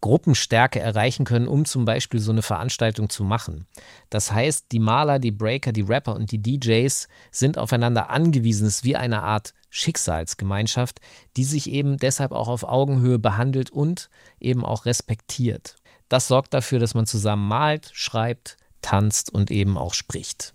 Gruppenstärke 0.00 0.80
erreichen 0.80 1.24
können, 1.24 1.46
um 1.46 1.64
zum 1.64 1.84
Beispiel 1.84 2.20
so 2.20 2.32
eine 2.32 2.42
Veranstaltung 2.42 3.10
zu 3.10 3.24
machen. 3.24 3.66
Das 4.08 4.32
heißt, 4.32 4.66
die 4.72 4.78
Maler, 4.78 5.18
die 5.18 5.30
Breaker, 5.30 5.72
die 5.72 5.82
Rapper 5.82 6.14
und 6.14 6.32
die 6.32 6.42
DJs 6.42 7.08
sind 7.30 7.58
aufeinander 7.58 8.10
angewiesen. 8.10 8.66
Es 8.66 8.76
ist 8.76 8.84
wie 8.84 8.96
eine 8.96 9.22
Art 9.22 9.54
Schicksalsgemeinschaft, 9.68 11.00
die 11.36 11.44
sich 11.44 11.70
eben 11.70 11.98
deshalb 11.98 12.32
auch 12.32 12.48
auf 12.48 12.64
Augenhöhe 12.64 13.18
behandelt 13.18 13.70
und 13.70 14.10
eben 14.40 14.64
auch 14.64 14.86
respektiert. 14.86 15.76
Das 16.08 16.28
sorgt 16.28 16.54
dafür, 16.54 16.78
dass 16.78 16.94
man 16.94 17.06
zusammen 17.06 17.46
malt, 17.46 17.90
schreibt, 17.92 18.56
tanzt 18.82 19.32
und 19.32 19.50
eben 19.50 19.76
auch 19.76 19.94
spricht. 19.94 20.54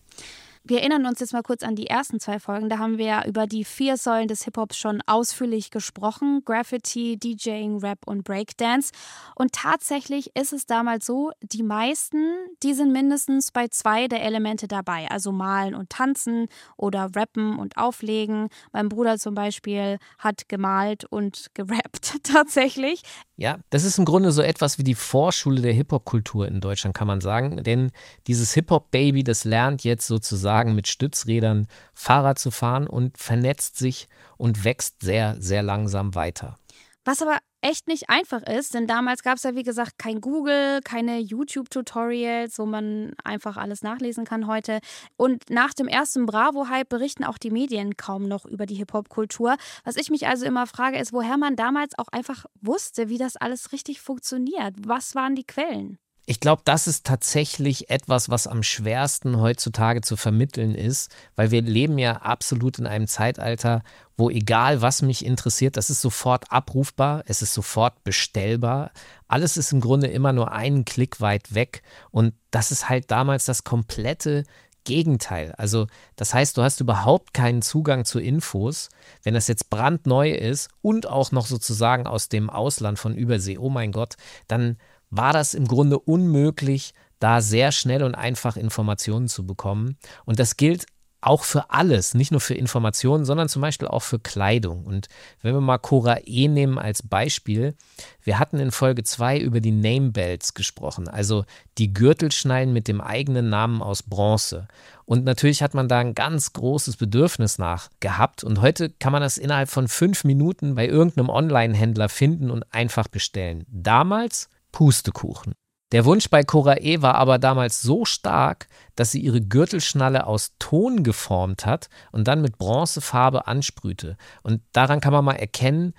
Wir 0.67 0.79
erinnern 0.79 1.05
uns 1.05 1.19
jetzt 1.19 1.33
mal 1.33 1.43
kurz 1.43 1.61
an 1.61 1.75
die 1.75 1.85
ersten 1.85 2.19
zwei 2.19 2.39
Folgen. 2.39 2.69
Da 2.69 2.79
haben 2.79 2.97
wir 2.97 3.05
ja 3.05 3.25
über 3.27 3.45
die 3.45 3.63
vier 3.63 3.97
Säulen 3.97 4.27
des 4.27 4.45
Hip-Hops 4.45 4.75
schon 4.75 4.99
ausführlich 5.05 5.69
gesprochen. 5.69 6.41
Graffiti, 6.43 7.17
DJing, 7.17 7.77
Rap 7.81 7.99
und 8.07 8.23
Breakdance. 8.23 8.91
Und 9.35 9.51
tatsächlich 9.51 10.35
ist 10.35 10.53
es 10.53 10.65
damals 10.65 11.05
so, 11.05 11.29
die 11.43 11.61
meisten, 11.61 12.33
die 12.63 12.73
sind 12.73 12.91
mindestens 12.91 13.51
bei 13.51 13.67
zwei 13.67 14.07
der 14.07 14.23
Elemente 14.23 14.67
dabei. 14.67 15.07
Also 15.11 15.31
malen 15.31 15.75
und 15.75 15.91
tanzen 15.91 16.47
oder 16.77 17.11
rappen 17.15 17.59
und 17.59 17.77
auflegen. 17.77 18.49
Mein 18.73 18.89
Bruder 18.89 19.19
zum 19.19 19.35
Beispiel 19.35 19.99
hat 20.17 20.49
gemalt 20.49 21.05
und 21.05 21.51
gerappt 21.53 22.15
tatsächlich. 22.23 23.03
Ja, 23.37 23.59
das 23.69 23.83
ist 23.83 23.97
im 23.97 24.05
Grunde 24.05 24.31
so 24.31 24.41
etwas 24.41 24.77
wie 24.77 24.83
die 24.83 24.95
Vorschule 24.95 25.61
der 25.61 25.73
Hip-Hop-Kultur 25.73 26.47
in 26.47 26.61
Deutschland, 26.61 26.95
kann 26.95 27.07
man 27.07 27.19
sagen. 27.19 27.63
Denn 27.63 27.91
dieses 28.27 28.53
Hip-Hop-Baby, 28.53 29.25
das 29.25 29.43
lernt 29.43 29.83
jetzt 29.83 30.07
sozusagen 30.07 30.73
mit 30.73 30.87
Stützrädern 30.87 31.67
Fahrrad 31.93 32.39
zu 32.39 32.49
fahren 32.49 32.87
und 32.87 33.17
vernetzt 33.17 33.77
sich 33.77 34.07
und 34.37 34.63
wächst 34.63 35.01
sehr, 35.01 35.35
sehr 35.39 35.63
langsam 35.63 36.15
weiter. 36.15 36.57
Was 37.03 37.21
aber 37.21 37.39
echt 37.65 37.87
nicht 37.87 38.11
einfach 38.11 38.43
ist, 38.43 38.75
denn 38.75 38.85
damals 38.85 39.23
gab 39.23 39.37
es 39.37 39.43
ja 39.43 39.55
wie 39.55 39.63
gesagt 39.63 39.97
kein 39.97 40.21
Google, 40.21 40.81
keine 40.83 41.17
YouTube-Tutorials, 41.17 42.59
wo 42.59 42.67
man 42.67 43.13
einfach 43.23 43.57
alles 43.57 43.81
nachlesen 43.81 44.23
kann 44.23 44.45
heute. 44.45 44.79
Und 45.17 45.49
nach 45.49 45.73
dem 45.73 45.87
ersten 45.87 46.27
Bravo-Hype 46.27 46.87
berichten 46.87 47.23
auch 47.23 47.39
die 47.39 47.49
Medien 47.49 47.97
kaum 47.97 48.27
noch 48.27 48.45
über 48.45 48.67
die 48.67 48.75
Hip-Hop-Kultur. 48.75 49.57
Was 49.83 49.95
ich 49.95 50.11
mich 50.11 50.27
also 50.27 50.45
immer 50.45 50.67
frage, 50.67 50.99
ist, 50.99 51.11
woher 51.11 51.37
man 51.37 51.55
damals 51.55 51.97
auch 51.97 52.09
einfach 52.09 52.45
wusste, 52.61 53.09
wie 53.09 53.17
das 53.17 53.35
alles 53.35 53.71
richtig 53.71 53.99
funktioniert. 53.99 54.75
Was 54.85 55.15
waren 55.15 55.33
die 55.33 55.45
Quellen? 55.45 55.97
Ich 56.27 56.39
glaube, 56.39 56.63
das 56.65 56.87
ist 56.87 57.05
tatsächlich 57.05 57.91
etwas, 57.91 58.29
was 58.29 58.47
am 58.47 58.63
schwersten 58.63 59.39
heutzutage 59.39 60.01
zu 60.01 60.17
vermitteln 60.17 60.73
ist, 60.73 61.13
weil 61.35 61.51
wir 61.51 61.61
leben 61.61 61.99
ja 61.99 62.13
absolut 62.13 62.79
in 62.79 62.87
einem 62.87 63.05
Zeitalter, 63.05 63.83
wo 64.17 64.31
egal 64.31 64.81
was 64.81 65.03
mich 65.03 65.23
interessiert, 65.23 65.77
das 65.77 65.91
ist 65.91 66.01
sofort 66.01 66.51
abrufbar, 66.51 67.23
es 67.27 67.43
ist 67.43 67.53
sofort 67.53 68.03
bestellbar. 68.03 68.91
Alles 69.27 69.55
ist 69.55 69.71
im 69.71 69.81
Grunde 69.81 70.07
immer 70.07 70.33
nur 70.33 70.51
einen 70.51 70.83
Klick 70.83 71.21
weit 71.21 71.53
weg 71.53 71.83
und 72.09 72.33
das 72.49 72.71
ist 72.71 72.89
halt 72.89 73.11
damals 73.11 73.45
das 73.45 73.63
komplette 73.63 74.45
Gegenteil. 74.83 75.53
Also 75.57 75.87
das 76.15 76.33
heißt, 76.33 76.57
du 76.57 76.63
hast 76.63 76.79
überhaupt 76.79 77.33
keinen 77.33 77.61
Zugang 77.61 78.05
zu 78.05 78.19
Infos, 78.19 78.89
wenn 79.23 79.33
das 79.33 79.47
jetzt 79.47 79.69
brandneu 79.69 80.31
ist 80.31 80.69
und 80.81 81.07
auch 81.07 81.31
noch 81.31 81.45
sozusagen 81.45 82.07
aus 82.07 82.29
dem 82.29 82.49
Ausland 82.49 82.97
von 82.97 83.15
Übersee. 83.15 83.57
Oh 83.57 83.69
mein 83.69 83.91
Gott, 83.91 84.15
dann 84.47 84.77
war 85.17 85.33
das 85.33 85.53
im 85.53 85.67
Grunde 85.67 85.99
unmöglich, 85.99 86.93
da 87.19 87.41
sehr 87.41 87.71
schnell 87.71 88.03
und 88.03 88.15
einfach 88.15 88.57
Informationen 88.57 89.27
zu 89.27 89.45
bekommen. 89.45 89.97
Und 90.25 90.39
das 90.39 90.57
gilt 90.57 90.85
auch 91.25 91.43
für 91.43 91.71
alles, 91.71 92.13
nicht 92.13 92.31
nur 92.31 92.39
für 92.39 92.53
Informationen, 92.53 93.25
sondern 93.25 93.49
zum 93.49 93.61
Beispiel 93.61 93.87
auch 93.87 94.03
für 94.03 94.19
Kleidung. 94.19 94.85
Und 94.85 95.07
wenn 95.41 95.55
wir 95.55 95.61
mal 95.61 95.79
Cora 95.79 96.19
E 96.23 96.47
nehmen 96.47 96.77
als 96.77 97.01
Beispiel, 97.01 97.75
wir 98.21 98.37
hatten 98.37 98.59
in 98.59 98.69
Folge 98.69 99.03
2 99.03 99.39
über 99.39 99.59
die 99.59 99.71
Name 99.71 100.11
Belts 100.11 100.53
gesprochen, 100.53 101.07
also 101.07 101.43
die 101.79 101.93
Gürtelschneiden 101.93 102.73
mit 102.73 102.87
dem 102.87 103.01
eigenen 103.01 103.49
Namen 103.49 103.81
aus 103.81 104.03
Bronze. 104.03 104.67
Und 105.05 105.23
natürlich 105.23 105.63
hat 105.63 105.73
man 105.73 105.87
da 105.87 105.97
ein 105.97 106.13
ganz 106.13 106.53
großes 106.53 106.97
Bedürfnis 106.97 107.57
nach 107.57 107.89
gehabt. 107.99 108.43
Und 108.43 108.61
heute 108.61 108.91
kann 108.91 109.11
man 109.11 109.23
das 109.23 109.39
innerhalb 109.39 109.69
von 109.69 109.87
fünf 109.87 110.25
Minuten 110.25 110.75
bei 110.75 110.87
irgendeinem 110.87 111.29
Online-Händler 111.29 112.09
finden 112.09 112.51
und 112.51 112.71
einfach 112.71 113.07
bestellen. 113.07 113.65
Damals 113.67 114.49
Pustekuchen. 114.75 115.53
Der 115.93 116.03
Wunsch 116.03 116.29
bei 116.29 116.43
Cora 116.43 116.81
E 116.81 117.01
war 117.01 117.15
aber 117.15 117.39
damals 117.39 117.81
so 117.81 118.03
stark, 118.03 118.67
dass 118.95 119.11
sie 119.11 119.21
ihre 119.21 119.39
Gürtelschnalle 119.39 120.27
aus 120.27 120.51
Ton 120.59 121.01
geformt 121.01 121.65
hat 121.65 121.89
und 122.11 122.27
dann 122.27 122.41
mit 122.41 122.57
Bronzefarbe 122.57 123.47
ansprühte. 123.47 124.17
Und 124.43 124.61
daran 124.73 124.99
kann 124.99 125.13
man 125.13 125.23
mal 125.23 125.37
erkennen, 125.37 125.93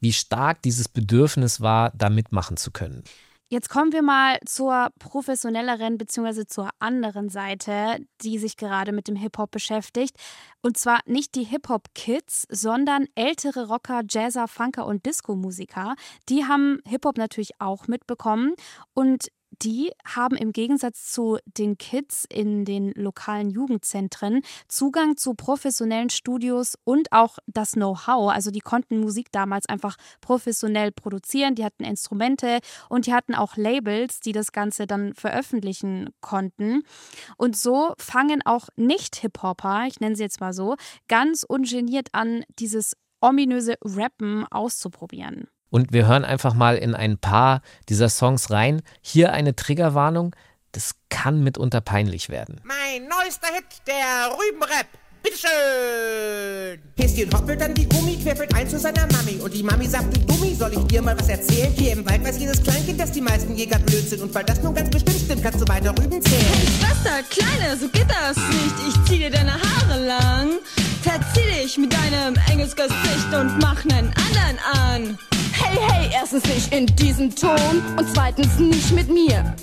wie 0.00 0.14
stark 0.14 0.62
dieses 0.62 0.88
Bedürfnis 0.88 1.60
war, 1.60 1.92
da 1.94 2.08
mitmachen 2.08 2.56
zu 2.56 2.70
können. 2.70 3.04
Jetzt 3.52 3.68
kommen 3.68 3.92
wir 3.92 4.00
mal 4.00 4.38
zur 4.46 4.88
professionelleren 4.98 5.98
bzw. 5.98 6.46
zur 6.46 6.70
anderen 6.78 7.28
Seite, 7.28 7.98
die 8.22 8.38
sich 8.38 8.56
gerade 8.56 8.92
mit 8.92 9.08
dem 9.08 9.16
Hip-Hop 9.16 9.50
beschäftigt. 9.50 10.16
Und 10.62 10.78
zwar 10.78 11.00
nicht 11.04 11.34
die 11.34 11.44
Hip-Hop-Kids, 11.44 12.46
sondern 12.48 13.08
ältere 13.14 13.68
Rocker, 13.68 14.04
Jazzer, 14.08 14.48
Funker 14.48 14.86
und 14.86 15.04
Disco-Musiker. 15.04 15.96
Die 16.30 16.46
haben 16.46 16.78
Hip-Hop 16.88 17.18
natürlich 17.18 17.60
auch 17.60 17.88
mitbekommen. 17.88 18.54
Und 18.94 19.28
die 19.60 19.92
haben 20.04 20.36
im 20.36 20.52
Gegensatz 20.52 21.12
zu 21.12 21.38
den 21.46 21.78
Kids 21.78 22.24
in 22.28 22.64
den 22.64 22.92
lokalen 22.92 23.50
Jugendzentren 23.50 24.42
Zugang 24.68 25.16
zu 25.16 25.34
professionellen 25.34 26.10
Studios 26.10 26.76
und 26.84 27.12
auch 27.12 27.38
das 27.46 27.72
Know-how. 27.72 28.32
Also 28.32 28.50
die 28.50 28.60
konnten 28.60 29.00
Musik 29.00 29.28
damals 29.32 29.66
einfach 29.66 29.96
professionell 30.20 30.92
produzieren, 30.92 31.54
die 31.54 31.64
hatten 31.64 31.84
Instrumente 31.84 32.60
und 32.88 33.06
die 33.06 33.14
hatten 33.14 33.34
auch 33.34 33.56
Labels, 33.56 34.20
die 34.20 34.32
das 34.32 34.52
Ganze 34.52 34.86
dann 34.86 35.14
veröffentlichen 35.14 36.10
konnten. 36.20 36.82
Und 37.36 37.56
so 37.56 37.94
fangen 37.98 38.42
auch 38.44 38.68
Nicht-Hip-Hopper, 38.76 39.86
ich 39.86 40.00
nenne 40.00 40.16
sie 40.16 40.22
jetzt 40.22 40.40
mal 40.40 40.52
so, 40.52 40.76
ganz 41.08 41.44
ungeniert 41.44 42.08
an, 42.12 42.44
dieses 42.58 42.96
ominöse 43.20 43.76
Rappen 43.84 44.46
auszuprobieren. 44.50 45.48
Und 45.72 45.90
wir 45.90 46.06
hören 46.06 46.26
einfach 46.26 46.52
mal 46.52 46.76
in 46.76 46.94
ein 46.94 47.16
paar 47.16 47.62
dieser 47.88 48.10
Songs 48.10 48.50
rein. 48.50 48.82
Hier 49.00 49.32
eine 49.32 49.56
Triggerwarnung. 49.56 50.36
Das 50.72 50.96
kann 51.08 51.42
mitunter 51.42 51.80
peinlich 51.80 52.28
werden. 52.28 52.60
Mein 52.62 53.08
neuester 53.08 53.48
Hit, 53.54 53.64
der 53.86 54.36
Rübenrap. 54.36 54.86
Bitteschön! 55.22 56.82
Häschen 56.98 57.32
hoppelt 57.32 57.60
dann 57.62 57.72
die 57.72 57.88
Gummi, 57.88 58.18
querfällt 58.22 58.54
ein 58.54 58.68
zu 58.68 58.78
seiner 58.78 59.06
Mami. 59.12 59.40
Und 59.42 59.54
die 59.54 59.62
Mami 59.62 59.86
sagt, 59.86 60.14
du 60.14 60.20
Dummi, 60.20 60.54
soll 60.54 60.74
ich 60.74 60.84
dir 60.88 61.00
mal 61.00 61.18
was 61.18 61.28
erzählen? 61.30 61.72
Hier 61.72 61.92
im 61.92 62.04
Wald 62.04 62.22
weiß 62.22 62.38
jedes 62.38 62.62
Kleinkind, 62.62 63.00
dass 63.00 63.12
die 63.12 63.22
meisten 63.22 63.54
Jäger 63.54 63.78
blöd 63.78 64.06
sind. 64.06 64.20
Und 64.20 64.34
weil 64.34 64.44
das 64.44 64.62
nun 64.62 64.74
ganz 64.74 64.90
bestimmt 64.90 65.20
stimmt, 65.24 65.42
kannst 65.42 65.62
du 65.62 65.68
weiter 65.68 65.90
Rüben 65.98 66.20
zählen. 66.20 66.44
Hey 66.52 66.66
Schwester, 66.66 67.22
Kleine, 67.30 67.76
so 67.78 67.88
geht 67.88 68.10
das 68.10 68.36
nicht. 68.36 68.74
Ich 68.88 69.04
zieh 69.08 69.18
dir 69.18 69.30
deine 69.30 69.54
Haare 69.54 70.04
lang. 70.04 70.50
Verzieh 71.00 71.62
dich 71.62 71.78
mit 71.78 71.94
deinem 71.94 72.34
Engelsgesicht 72.50 73.32
und 73.32 73.58
mach 73.58 73.82
nen 73.84 74.12
anderen 74.16 74.58
an. 74.74 75.31
Hey, 75.62 75.78
hey, 75.88 76.10
erstens 76.12 76.44
nicht 76.44 76.72
in 76.72 76.86
diesem 76.96 77.34
Ton 77.34 77.82
und 77.98 78.06
zweitens 78.14 78.58
nicht 78.58 78.92
mit 78.92 79.08
mir. 79.08 79.54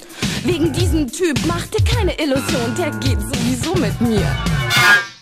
Wegen 0.43 0.71
diesem 0.71 1.11
Typ 1.11 1.39
mach 1.47 1.65
dir 1.67 1.83
keine 1.83 2.17
Illusion, 2.19 2.73
der 2.77 2.91
geht 2.91 3.19
sowieso 3.21 3.75
mit 3.75 3.99
mir. 4.01 4.25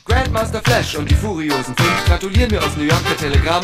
Grandmaster 0.06 0.62
Flash 0.62 0.96
und 0.96 1.10
die 1.12 1.16
Furiosen 1.16 1.76
5 1.76 2.06
gratulieren 2.06 2.50
mir 2.52 2.60
aus 2.64 2.78
New 2.78 2.84
York 2.84 3.04
per 3.04 3.18
Telegramm. 3.18 3.64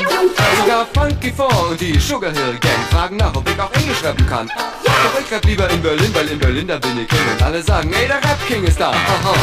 Sogar 0.59 0.85
Funky 0.93 1.31
Four 1.31 1.69
und 1.69 1.79
die 1.79 1.97
Sugar 1.99 2.31
Hill 2.31 2.57
Gang 2.59 2.83
fragen 2.91 3.17
nach, 3.17 3.33
ob 3.35 3.47
ich 3.49 3.59
auch 3.59 3.71
Englisch 3.73 4.03
rappen 4.03 4.27
kann. 4.27 4.49
Doch 4.83 5.19
ich 5.19 5.31
rap 5.31 5.45
lieber 5.45 5.69
in 5.69 5.81
Berlin, 5.81 6.09
weil 6.13 6.27
in 6.27 6.39
Berlin 6.39 6.67
da 6.67 6.79
bin 6.79 6.99
ich 6.99 7.07
King 7.07 7.19
und 7.33 7.41
alle 7.41 7.63
sagen, 7.63 7.93
ey, 7.93 8.07
der 8.07 8.17
Rap 8.17 8.47
King 8.47 8.63
ist 8.65 8.79
da. 8.79 8.91
Aha. 8.91 9.33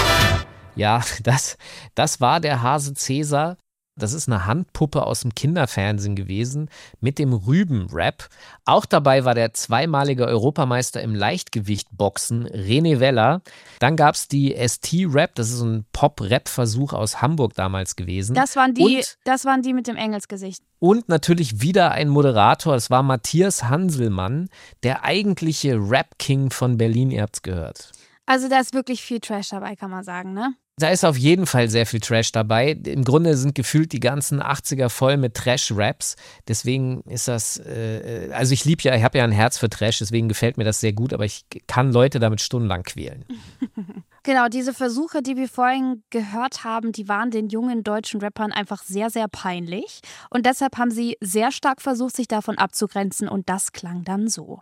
Ja, 0.75 1.03
das, 1.23 1.57
das 1.95 2.21
war 2.21 2.41
der 2.41 2.63
Hase 2.63 2.95
Cäsar. 2.95 3.57
Das 4.01 4.15
ist 4.15 4.29
eine 4.29 4.47
Handpuppe 4.47 5.07
aus 5.07 5.21
dem 5.21 5.35
Kinderfernsehen 5.35 6.17
gewesen 6.17 6.71
mit 7.01 7.19
dem 7.19 7.33
Rüben-Rap. 7.33 8.29
Auch 8.65 8.87
dabei 8.87 9.25
war 9.25 9.35
der 9.35 9.53
zweimalige 9.53 10.27
Europameister 10.27 11.03
im 11.03 11.15
Leichtgewicht-Boxen, 11.15 12.49
René 12.49 12.99
Weller. 12.99 13.43
Dann 13.79 13.97
gab 13.97 14.15
es 14.15 14.27
die 14.27 14.57
ST-Rap, 14.57 15.35
das 15.35 15.51
ist 15.51 15.59
so 15.59 15.67
ein 15.67 15.85
Pop-Rap-Versuch 15.93 16.93
aus 16.93 17.21
Hamburg 17.21 17.55
damals 17.55 17.95
gewesen. 17.97 18.35
Das 18.35 18.57
waren 18.57 18.75
die, 18.75 18.97
Und 18.97 19.17
das 19.25 19.45
waren 19.45 19.63
die 19.63 19.75
mit 19.75 19.87
dem 19.87 19.97
Engelsgesicht. 19.97 20.63
und 20.79 21.09
natürlich 21.09 21.61
wieder 21.61 21.91
ein 21.93 22.09
Moderator, 22.09 22.75
es 22.75 22.91
war 22.91 23.03
Matthias 23.03 23.65
Hanselmann, 23.65 24.49
der 24.83 25.05
eigentliche 25.05 25.75
Rap-King 25.77 26.51
von 26.51 26.79
Berlin, 26.79 27.11
ihr 27.11 27.23
habt's 27.23 27.43
gehört. 27.43 27.93
Also 28.27 28.49
da 28.49 28.61
ist 28.61 28.75
wirklich 28.75 29.03
viel 29.03 29.21
Trash 29.21 29.49
dabei, 29.51 29.77
kann 29.77 29.91
man 29.91 30.05
sagen, 30.05 30.33
ne? 30.33 30.55
Da 30.81 30.89
ist 30.89 31.05
auf 31.05 31.19
jeden 31.19 31.45
Fall 31.45 31.69
sehr 31.69 31.85
viel 31.85 32.01
Trash 32.01 32.33
dabei. 32.33 32.71
Im 32.71 33.05
Grunde 33.05 33.37
sind 33.37 33.55
gefühlt 33.55 33.93
die 33.93 34.01
ganzen 34.01 34.43
80er 34.43 34.89
voll 34.89 35.19
mit 35.19 35.35
Trash-Raps. 35.35 36.17
Deswegen 36.49 37.03
ist 37.03 37.29
das, 37.29 37.59
äh, 37.59 38.31
also 38.33 38.55
ich 38.55 38.65
liebe 38.65 38.83
ja, 38.83 38.97
ich 38.97 39.03
habe 39.03 39.19
ja 39.19 39.25
ein 39.25 39.31
Herz 39.33 39.59
für 39.59 39.69
Trash, 39.69 39.99
deswegen 39.99 40.29
gefällt 40.29 40.57
mir 40.57 40.65
das 40.65 40.81
sehr 40.81 40.95
gut, 40.95 41.13
aber 41.13 41.27
ich 41.27 41.45
kann 41.67 41.93
Leute 41.93 42.19
damit 42.19 42.41
stundenlang 42.41 42.83
quälen. 42.83 43.25
Genau, 44.23 44.49
diese 44.49 44.75
Versuche, 44.75 45.23
die 45.23 45.39
wir 45.39 45.49
vorhin 45.49 46.03
gehört 46.11 46.63
haben, 46.63 46.93
die 46.93 47.09
waren 47.09 47.31
den 47.31 47.49
jungen 47.49 47.83
deutschen 47.83 48.21
Rappern 48.21 48.53
einfach 48.53 48.83
sehr, 48.83 49.09
sehr 49.09 49.29
peinlich. 49.29 50.03
Und 50.29 50.45
deshalb 50.45 50.77
haben 50.77 50.91
sie 50.91 51.17
sehr 51.23 51.51
stark 51.51 51.81
versucht, 51.81 52.17
sich 52.17 52.29
davon 52.29 52.59
abzugrenzen. 52.59 53.31
Und 53.31 53.49
das 53.49 53.73
klang 53.73 54.05
dann 54.05 54.29
so. 54.29 54.61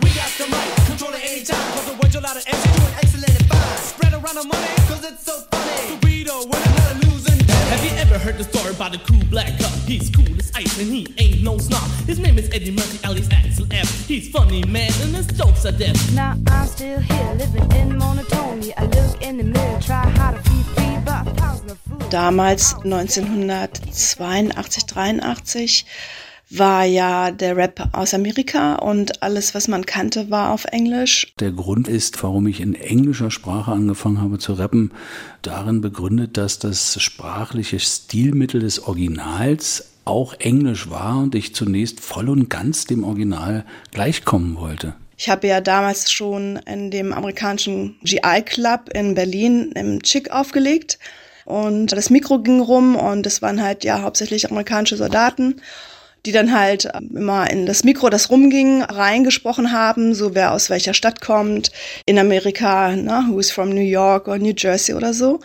We 0.00 0.08
got 0.14 0.30
the 0.38 0.46
mic, 0.48 0.86
control 0.86 1.12
it 1.12 1.24
anytime. 1.24 1.60
Cause 1.72 1.86
the 1.86 1.94
words 2.00 2.14
you're 2.14 2.22
loud 2.22 2.36
and 2.36 2.46
MC 2.48 2.64
doing 2.78 2.94
excellent 3.02 3.34
and 3.36 3.46
fine. 3.50 3.78
Spread 3.78 4.12
around 4.14 4.36
the 4.40 4.44
money, 4.48 4.72
cause 4.88 5.04
it's 5.04 5.24
so 5.24 5.40
funny. 5.50 5.98
Burrito, 6.00 6.46
we're 6.48 6.64
not 6.64 6.92
a 6.92 6.94
losing 7.06 7.38
day. 7.44 7.62
Have 7.74 7.84
you 7.84 7.92
ever 7.98 8.18
heard 8.18 8.38
the 8.38 8.44
story 8.44 8.72
about 8.74 8.92
the 8.92 8.98
cool 8.98 9.22
black 9.28 9.58
cup? 9.58 9.72
He's 9.84 10.08
cool 10.10 10.32
as 10.38 10.50
ice 10.54 10.78
and 10.78 10.88
he 10.88 11.06
ain't 11.18 11.42
no 11.42 11.58
snob. 11.58 11.82
His 12.06 12.18
name 12.18 12.38
is 12.38 12.48
Eddie 12.50 12.70
Murphy, 12.70 12.98
alias 13.06 13.28
Axel 13.32 13.66
F. 13.70 14.06
He's 14.06 14.30
funny 14.30 14.64
man 14.64 14.90
and 15.02 15.14
his 15.14 15.26
jokes 15.26 15.66
are 15.66 15.72
deaf. 15.72 15.96
Now 16.12 16.36
I'm 16.48 16.66
still 16.66 17.00
here, 17.00 17.34
living 17.34 17.70
in 17.72 17.98
monotony. 17.98 18.74
I 18.76 18.86
look 18.86 19.20
in 19.22 19.36
the 19.38 19.44
mirror, 19.44 19.80
try 19.80 20.08
hard 20.10 20.42
to 20.42 20.50
be 20.50 20.62
free, 20.74 20.98
but 21.04 21.26
a 21.26 21.30
thousand 21.34 21.70
of 21.70 21.78
fools. 21.80 22.08
Damals 22.08 22.74
1982, 22.84 24.52
83 24.56 26.31
war 26.58 26.84
ja 26.84 27.30
der 27.30 27.56
Rap 27.56 27.88
aus 27.92 28.14
Amerika 28.14 28.74
und 28.76 29.22
alles, 29.22 29.54
was 29.54 29.68
man 29.68 29.86
kannte, 29.86 30.30
war 30.30 30.50
auf 30.50 30.64
Englisch. 30.66 31.32
Der 31.40 31.52
Grund 31.52 31.88
ist, 31.88 32.22
warum 32.22 32.46
ich 32.46 32.60
in 32.60 32.74
englischer 32.74 33.30
Sprache 33.30 33.72
angefangen 33.72 34.20
habe 34.20 34.38
zu 34.38 34.54
rappen, 34.54 34.92
darin 35.42 35.80
begründet, 35.80 36.36
dass 36.36 36.58
das 36.58 37.00
sprachliche 37.00 37.80
Stilmittel 37.80 38.60
des 38.60 38.86
Originals 38.86 39.88
auch 40.04 40.34
Englisch 40.38 40.90
war 40.90 41.18
und 41.18 41.34
ich 41.34 41.54
zunächst 41.54 42.00
voll 42.00 42.28
und 42.28 42.50
ganz 42.50 42.86
dem 42.86 43.04
Original 43.04 43.64
gleichkommen 43.92 44.56
wollte. 44.56 44.94
Ich 45.16 45.28
habe 45.28 45.46
ja 45.46 45.60
damals 45.60 46.10
schon 46.10 46.56
in 46.66 46.90
dem 46.90 47.12
amerikanischen 47.12 47.96
GI 48.02 48.42
Club 48.44 48.90
in 48.92 49.14
Berlin 49.14 49.70
im 49.76 50.02
Chick 50.02 50.32
aufgelegt 50.32 50.98
und 51.44 51.92
das 51.92 52.10
Mikro 52.10 52.40
ging 52.40 52.60
rum 52.60 52.96
und 52.96 53.26
es 53.26 53.42
waren 53.42 53.62
halt 53.62 53.84
ja 53.84 54.02
hauptsächlich 54.02 54.50
amerikanische 54.50 54.96
Soldaten 54.96 55.60
die 56.24 56.32
dann 56.32 56.52
halt 56.52 56.88
immer 57.14 57.50
in 57.50 57.66
das 57.66 57.84
Mikro, 57.84 58.08
das 58.08 58.30
rumging, 58.30 58.82
reingesprochen 58.82 59.72
haben, 59.72 60.14
so 60.14 60.34
wer 60.34 60.52
aus 60.52 60.70
welcher 60.70 60.94
Stadt 60.94 61.20
kommt, 61.20 61.72
in 62.06 62.18
Amerika, 62.18 62.94
ne, 62.94 63.26
who's 63.28 63.50
from 63.50 63.70
New 63.70 63.80
York 63.80 64.28
oder 64.28 64.38
New 64.38 64.54
Jersey 64.56 64.94
oder 64.94 65.12
so. 65.12 65.40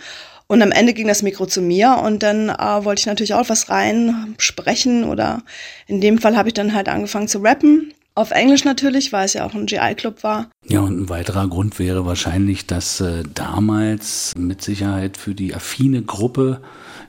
Und 0.47 0.61
am 0.61 0.71
Ende 0.71 0.93
ging 0.93 1.07
das 1.07 1.23
Mikro 1.23 1.45
zu 1.45 1.61
mir 1.61 2.01
und 2.03 2.23
dann 2.23 2.49
äh, 2.49 2.85
wollte 2.85 3.01
ich 3.01 3.05
natürlich 3.05 3.33
auch 3.33 3.49
was 3.49 3.69
rein 3.69 4.35
sprechen 4.37 5.03
oder 5.03 5.43
in 5.87 5.99
dem 5.99 6.19
Fall 6.19 6.37
habe 6.37 6.49
ich 6.49 6.53
dann 6.53 6.73
halt 6.73 6.87
angefangen 6.87 7.27
zu 7.27 7.39
rappen. 7.39 7.93
Auf 8.15 8.31
Englisch 8.31 8.63
natürlich, 8.63 9.13
weil 9.13 9.25
es 9.25 9.33
ja 9.33 9.45
auch 9.45 9.53
ein 9.53 9.67
GI-Club 9.67 10.23
war. 10.23 10.49
Ja, 10.65 10.79
und 10.79 11.01
ein 11.01 11.09
weiterer 11.09 11.47
Grund 11.47 11.77
wäre 11.77 12.05
wahrscheinlich, 12.05 12.65
dass 12.65 12.99
äh, 12.99 13.23
damals 13.35 14.33
mit 14.35 14.63
Sicherheit 14.63 15.17
für 15.17 15.35
die 15.35 15.53
affine 15.53 16.01
Gruppe 16.01 16.61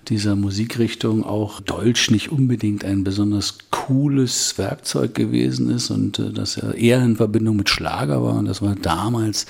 dieser 0.08 0.36
Musikrichtung 0.36 1.24
auch 1.24 1.60
Deutsch 1.60 2.10
nicht 2.10 2.30
unbedingt 2.30 2.84
ein 2.84 3.04
besonders 3.04 3.58
cooles 3.70 4.58
Werkzeug 4.58 5.14
gewesen 5.14 5.70
ist 5.70 5.90
und 5.90 6.18
äh, 6.18 6.32
dass 6.32 6.56
er 6.56 6.74
eher 6.74 7.02
in 7.02 7.16
Verbindung 7.16 7.56
mit 7.56 7.68
Schlager 7.68 8.22
war 8.22 8.34
und 8.34 8.46
das 8.46 8.62
war 8.62 8.74
damals 8.74 9.46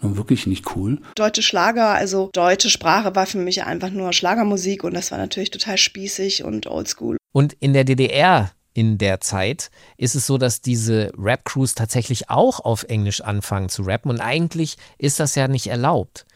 nun 0.00 0.16
wirklich 0.16 0.46
nicht 0.46 0.76
cool. 0.76 0.98
Deutsche 1.14 1.42
Schlager, 1.42 1.90
also 1.90 2.30
deutsche 2.32 2.70
Sprache 2.70 3.14
war 3.14 3.26
für 3.26 3.38
mich 3.38 3.64
einfach 3.64 3.90
nur 3.90 4.12
Schlagermusik 4.12 4.84
und 4.84 4.94
das 4.94 5.10
war 5.10 5.18
natürlich 5.18 5.50
total 5.50 5.78
spießig 5.78 6.44
und 6.44 6.66
oldschool. 6.66 7.16
Und 7.32 7.54
in 7.60 7.72
der 7.72 7.84
DDR 7.84 8.50
in 8.74 8.98
der 8.98 9.20
Zeit 9.20 9.70
ist 9.96 10.14
es 10.14 10.26
so, 10.26 10.38
dass 10.38 10.60
diese 10.60 11.12
Rap-Crews 11.16 11.74
tatsächlich 11.74 12.30
auch 12.30 12.60
auf 12.60 12.84
Englisch 12.84 13.20
anfangen 13.20 13.68
zu 13.68 13.82
rappen 13.82 14.10
und 14.10 14.20
eigentlich 14.20 14.76
ist 14.98 15.20
das 15.20 15.34
ja 15.34 15.46
nicht 15.46 15.66
erlaubt. 15.66 16.26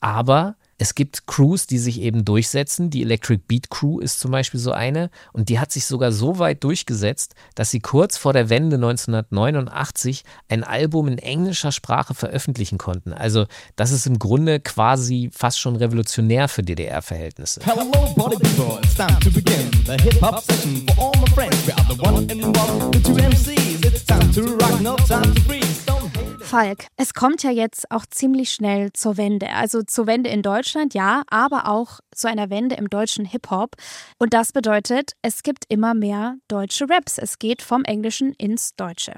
Aber 0.00 0.56
es 0.78 0.94
gibt 0.94 1.26
Crews, 1.26 1.66
die 1.66 1.78
sich 1.78 2.00
eben 2.00 2.24
durchsetzen. 2.24 2.90
Die 2.90 3.02
Electric 3.02 3.42
Beat 3.46 3.70
Crew 3.70 4.00
ist 4.00 4.18
zum 4.18 4.30
Beispiel 4.30 4.58
so 4.58 4.72
eine. 4.72 5.10
Und 5.32 5.48
die 5.48 5.60
hat 5.60 5.70
sich 5.70 5.86
sogar 5.86 6.12
so 6.12 6.38
weit 6.38 6.64
durchgesetzt, 6.64 7.34
dass 7.54 7.70
sie 7.70 7.80
kurz 7.80 8.16
vor 8.16 8.32
der 8.32 8.48
Wende 8.48 8.76
1989 8.76 10.24
ein 10.48 10.64
Album 10.64 11.08
in 11.08 11.18
englischer 11.18 11.72
Sprache 11.72 12.14
veröffentlichen 12.14 12.78
konnten. 12.78 13.12
Also 13.12 13.46
das 13.76 13.92
ist 13.92 14.06
im 14.06 14.18
Grunde 14.18 14.60
quasi 14.60 15.30
fast 15.32 15.60
schon 15.60 15.76
revolutionär 15.76 16.48
für 16.48 16.62
DDR-Verhältnisse. 16.62 17.60
Hello, 17.64 17.90
people, 18.38 18.78
it's 18.82 18.94
time 18.94 19.18
to 19.20 19.30
begin 19.30 19.70
the 19.86 20.02
hip 20.02 20.20
hop 20.20 20.42
session 20.42 20.84
for 20.88 21.04
all 21.04 21.20
my 21.20 21.30
friends. 21.32 21.66
We 21.66 21.72
are 21.72 21.94
the 21.94 22.02
one 22.02 22.30
and 22.30 22.56
one, 22.56 22.90
the 22.92 23.00
two 23.00 23.14
MCs. 23.14 23.84
It's 23.84 24.04
time 24.04 24.32
to 24.32 24.56
rock, 24.56 24.80
no 24.80 24.96
time 24.96 25.34
to 25.34 25.40
freeze. 25.42 25.82
Falk, 26.52 26.88
es 26.98 27.14
kommt 27.14 27.42
ja 27.44 27.50
jetzt 27.50 27.90
auch 27.90 28.04
ziemlich 28.04 28.52
schnell 28.52 28.92
zur 28.92 29.16
Wende. 29.16 29.48
Also 29.54 29.80
zur 29.84 30.06
Wende 30.06 30.28
in 30.28 30.42
Deutschland, 30.42 30.92
ja, 30.92 31.22
aber 31.30 31.66
auch 31.66 32.00
zu 32.14 32.28
einer 32.28 32.50
Wende 32.50 32.74
im 32.74 32.90
deutschen 32.90 33.24
Hip-Hop. 33.24 33.74
Und 34.18 34.34
das 34.34 34.52
bedeutet, 34.52 35.12
es 35.22 35.42
gibt 35.42 35.64
immer 35.70 35.94
mehr 35.94 36.34
deutsche 36.48 36.90
Raps. 36.90 37.16
Es 37.16 37.38
geht 37.38 37.62
vom 37.62 37.84
Englischen 37.84 38.34
ins 38.34 38.76
Deutsche. 38.76 39.14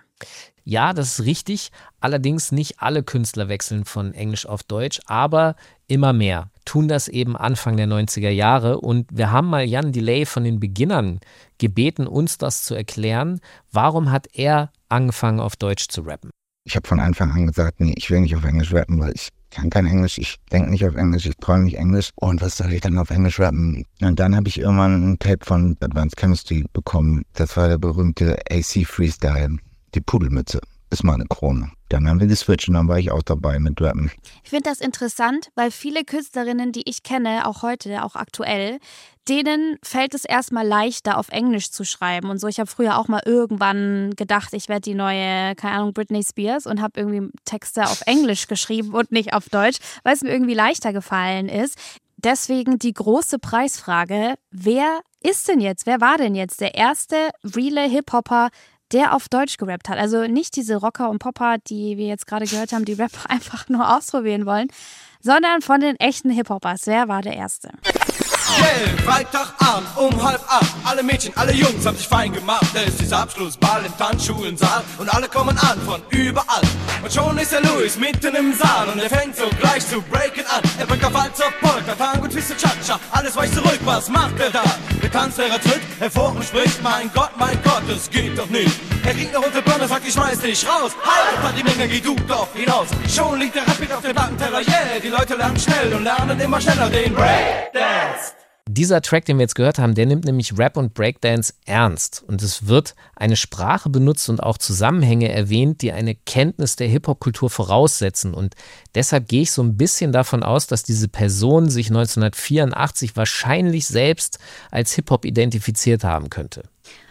Ja, 0.62 0.92
das 0.92 1.18
ist 1.18 1.26
richtig. 1.26 1.72
Allerdings 1.98 2.52
nicht 2.52 2.80
alle 2.80 3.02
Künstler 3.02 3.48
wechseln 3.48 3.84
von 3.84 4.14
Englisch 4.14 4.46
auf 4.46 4.62
Deutsch, 4.62 5.00
aber 5.06 5.56
immer 5.88 6.12
mehr 6.12 6.52
tun 6.64 6.86
das 6.86 7.08
eben 7.08 7.36
Anfang 7.36 7.76
der 7.76 7.88
90er 7.88 8.30
Jahre. 8.30 8.78
Und 8.78 9.08
wir 9.10 9.32
haben 9.32 9.48
mal 9.48 9.64
Jan 9.64 9.90
Delay 9.90 10.24
von 10.24 10.44
den 10.44 10.60
Beginnern 10.60 11.18
gebeten, 11.58 12.06
uns 12.06 12.38
das 12.38 12.62
zu 12.62 12.76
erklären. 12.76 13.40
Warum 13.72 14.12
hat 14.12 14.28
er 14.34 14.70
angefangen, 14.88 15.40
auf 15.40 15.56
Deutsch 15.56 15.88
zu 15.88 16.02
rappen? 16.02 16.30
Ich 16.66 16.76
habe 16.76 16.88
von 16.88 16.98
Anfang 16.98 17.30
an 17.30 17.46
gesagt, 17.46 17.80
nee, 17.80 17.92
ich 17.94 18.10
will 18.10 18.20
nicht 18.20 18.34
auf 18.34 18.44
Englisch 18.44 18.72
rappen, 18.72 18.98
weil 18.98 19.12
ich 19.14 19.28
kann 19.50 19.68
kein 19.68 19.86
Englisch, 19.86 20.16
ich 20.16 20.36
denke 20.50 20.70
nicht 20.70 20.86
auf 20.86 20.96
Englisch, 20.96 21.26
ich 21.26 21.36
träume 21.36 21.64
nicht 21.64 21.76
Englisch. 21.76 22.10
Und 22.14 22.40
was 22.40 22.56
soll 22.56 22.72
ich 22.72 22.80
dann 22.80 22.96
auf 22.98 23.10
Englisch 23.10 23.38
rappen? 23.38 23.84
Und 24.00 24.18
dann 24.18 24.34
habe 24.34 24.48
ich 24.48 24.58
irgendwann 24.58 25.12
ein 25.12 25.18
Tape 25.18 25.44
von 25.44 25.76
Advanced 25.80 26.16
Chemistry 26.18 26.64
bekommen. 26.72 27.22
Das 27.34 27.54
war 27.58 27.68
der 27.68 27.76
berühmte 27.76 28.38
AC 28.50 28.86
Freestyle, 28.86 29.58
die 29.94 30.00
Pudelmütze. 30.00 30.60
Ist 30.94 31.02
meine 31.02 31.26
Krone. 31.26 31.72
Dann 31.88 32.08
haben 32.08 32.20
wir 32.20 32.28
geswitcht 32.28 32.68
und 32.68 32.74
dann 32.74 32.86
war 32.86 33.00
ich 33.00 33.10
auch 33.10 33.22
dabei 33.22 33.58
mit 33.58 33.80
Rappen. 33.80 34.12
Ich 34.44 34.50
finde 34.50 34.70
das 34.70 34.78
interessant, 34.78 35.50
weil 35.56 35.72
viele 35.72 36.04
Künstlerinnen, 36.04 36.70
die 36.70 36.88
ich 36.88 37.02
kenne, 37.02 37.48
auch 37.48 37.62
heute, 37.62 38.04
auch 38.04 38.14
aktuell, 38.14 38.78
denen 39.28 39.76
fällt 39.82 40.14
es 40.14 40.24
erstmal 40.24 40.64
leichter, 40.64 41.18
auf 41.18 41.30
Englisch 41.30 41.72
zu 41.72 41.82
schreiben 41.82 42.30
und 42.30 42.38
so. 42.38 42.46
Ich 42.46 42.60
habe 42.60 42.70
früher 42.70 42.96
auch 42.96 43.08
mal 43.08 43.22
irgendwann 43.26 44.12
gedacht, 44.14 44.52
ich 44.52 44.68
werde 44.68 44.82
die 44.82 44.94
neue, 44.94 45.56
keine 45.56 45.78
Ahnung, 45.78 45.94
Britney 45.94 46.22
Spears 46.22 46.64
und 46.64 46.80
habe 46.80 47.00
irgendwie 47.00 47.28
Texte 47.44 47.82
auf 47.82 48.02
Englisch 48.06 48.46
geschrieben 48.46 48.94
und 48.94 49.10
nicht 49.10 49.32
auf 49.32 49.48
Deutsch, 49.48 49.78
weil 50.04 50.14
es 50.14 50.22
mir 50.22 50.30
irgendwie 50.30 50.54
leichter 50.54 50.92
gefallen 50.92 51.48
ist. 51.48 51.76
Deswegen 52.18 52.78
die 52.78 52.94
große 52.94 53.40
Preisfrage, 53.40 54.34
wer 54.52 55.00
ist 55.20 55.48
denn 55.48 55.60
jetzt, 55.60 55.86
wer 55.86 56.00
war 56.00 56.18
denn 56.18 56.36
jetzt 56.36 56.60
der 56.60 56.76
erste 56.76 57.16
reale 57.42 57.82
Hip-Hopper, 57.88 58.50
der 58.94 59.14
auf 59.14 59.28
Deutsch 59.28 59.56
gerappt 59.58 59.88
hat. 59.88 59.98
Also 59.98 60.26
nicht 60.26 60.56
diese 60.56 60.76
Rocker 60.76 61.10
und 61.10 61.18
Popper, 61.18 61.56
die 61.58 61.98
wir 61.98 62.06
jetzt 62.06 62.26
gerade 62.26 62.46
gehört 62.46 62.72
haben, 62.72 62.84
die 62.84 62.94
Rap 62.94 63.12
einfach 63.28 63.68
nur 63.68 63.94
ausprobieren 63.96 64.46
wollen, 64.46 64.68
sondern 65.20 65.60
von 65.60 65.80
den 65.80 65.96
echten 65.96 66.30
Hip-Hoppers. 66.30 66.86
Wer 66.86 67.08
war 67.08 67.20
der 67.20 67.34
Erste? 67.34 67.70
Yeah, 68.58 69.02
Freitagabend 69.04 69.88
um 69.96 70.22
halb 70.22 70.40
acht. 70.48 70.74
Alle 70.84 71.02
Mädchen, 71.02 71.32
alle 71.36 71.52
Jungs 71.52 71.84
haben 71.86 71.96
sich 71.96 72.06
fein 72.06 72.32
gemacht. 72.32 72.66
Da 72.72 72.80
ist 72.80 73.12
Abschlussball 73.12 73.84
im 73.84 73.96
Tanzschulensaal. 73.96 74.82
Und 74.98 75.12
alle 75.12 75.28
kommen 75.28 75.56
an 75.58 75.80
von 75.86 76.00
überall. 76.10 76.62
Und 77.02 77.12
schon 77.12 77.36
ist 77.38 77.52
der 77.52 77.62
Louis 77.62 77.96
mitten 77.98 78.34
im 78.34 78.54
Saal. 78.54 78.88
Und 78.88 79.00
er 79.00 79.10
fängt 79.10 79.36
so 79.36 79.48
gleich 79.60 79.86
zu 79.86 80.00
breaken 80.02 80.44
an. 80.46 80.62
Er 80.78 80.86
bringt 80.86 81.04
auf 81.04 81.14
Walzer, 81.14 81.50
Polka, 81.60 81.94
Tango, 81.94 82.28
Twist 82.28 82.50
und 82.50 82.60
Cha-Cha. 82.60 82.98
Alles 83.12 83.36
weicht 83.36 83.54
zurück, 83.54 83.78
was 83.84 84.08
macht 84.08 84.38
er 84.38 84.50
da? 84.50 84.64
Der 85.02 85.10
Tanzlehrer 85.10 85.60
tritt 85.60 85.82
hervor 85.98 86.30
und 86.30 86.44
spricht. 86.44 86.82
Mein 86.82 87.10
Gott, 87.14 87.30
mein 87.38 87.60
Gott, 87.62 87.82
das 87.88 88.08
geht 88.10 88.38
doch 88.38 88.48
nicht. 88.48 88.78
Er 89.04 89.12
kriegt 89.12 89.34
eine 89.34 89.44
rote 89.44 89.62
Birne, 89.62 89.86
sagt, 89.86 90.06
ich 90.06 90.14
schmeiß 90.14 90.38
dich 90.38 90.66
raus. 90.66 90.92
Halt, 91.04 91.40
Party 91.42 91.62
Menge, 91.62 91.88
geh 91.88 92.00
du 92.00 92.14
doch 92.26 92.48
hinaus. 92.54 92.88
Schon 93.14 93.38
liegt 93.38 93.54
der 93.54 93.66
Rapid 93.66 93.92
auf 93.92 94.02
dem 94.02 94.12
Plattenteller, 94.12 94.60
yeah. 94.60 94.98
Die 95.02 95.08
Leute 95.08 95.34
lernen 95.34 95.58
schnell 95.58 95.92
und 95.94 96.04
lernen 96.04 96.40
immer 96.40 96.60
schneller 96.60 96.88
den 96.88 97.14
Breakdance. 97.14 98.43
Dieser 98.70 99.02
Track, 99.02 99.26
den 99.26 99.36
wir 99.36 99.42
jetzt 99.42 99.56
gehört 99.56 99.78
haben, 99.78 99.94
der 99.94 100.06
nimmt 100.06 100.24
nämlich 100.24 100.56
Rap 100.56 100.78
und 100.78 100.94
Breakdance 100.94 101.52
ernst. 101.66 102.24
Und 102.26 102.42
es 102.42 102.66
wird 102.66 102.94
eine 103.14 103.36
Sprache 103.36 103.90
benutzt 103.90 104.30
und 104.30 104.42
auch 104.42 104.56
Zusammenhänge 104.56 105.30
erwähnt, 105.30 105.82
die 105.82 105.92
eine 105.92 106.14
Kenntnis 106.14 106.74
der 106.74 106.88
Hip-Hop-Kultur 106.88 107.50
voraussetzen. 107.50 108.32
Und 108.32 108.54
deshalb 108.94 109.28
gehe 109.28 109.42
ich 109.42 109.52
so 109.52 109.62
ein 109.62 109.76
bisschen 109.76 110.12
davon 110.12 110.42
aus, 110.42 110.66
dass 110.66 110.82
diese 110.82 111.08
Person 111.08 111.68
sich 111.68 111.88
1984 111.88 113.14
wahrscheinlich 113.16 113.86
selbst 113.86 114.38
als 114.70 114.94
Hip-Hop 114.94 115.26
identifiziert 115.26 116.02
haben 116.02 116.30
könnte. 116.30 116.62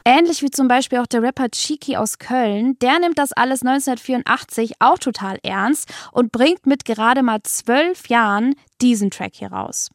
Ähnlich 0.05 0.41
wie 0.41 0.49
zum 0.49 0.67
Beispiel 0.67 0.99
auch 0.99 1.07
der 1.07 1.21
Rapper 1.21 1.49
Cheeky 1.49 1.97
aus 1.97 2.17
Köln, 2.17 2.77
der 2.81 2.97
nimmt 2.99 3.19
das 3.19 3.31
alles 3.31 3.61
1984 3.61 4.73
auch 4.79 4.97
total 4.97 5.37
ernst 5.43 5.93
und 6.11 6.31
bringt 6.31 6.65
mit 6.65 6.83
gerade 6.83 7.21
mal 7.21 7.41
zwölf 7.43 8.07
Jahren 8.09 8.55
diesen 8.81 9.11
Track 9.11 9.33
hier 9.35 9.51
raus. 9.51 9.89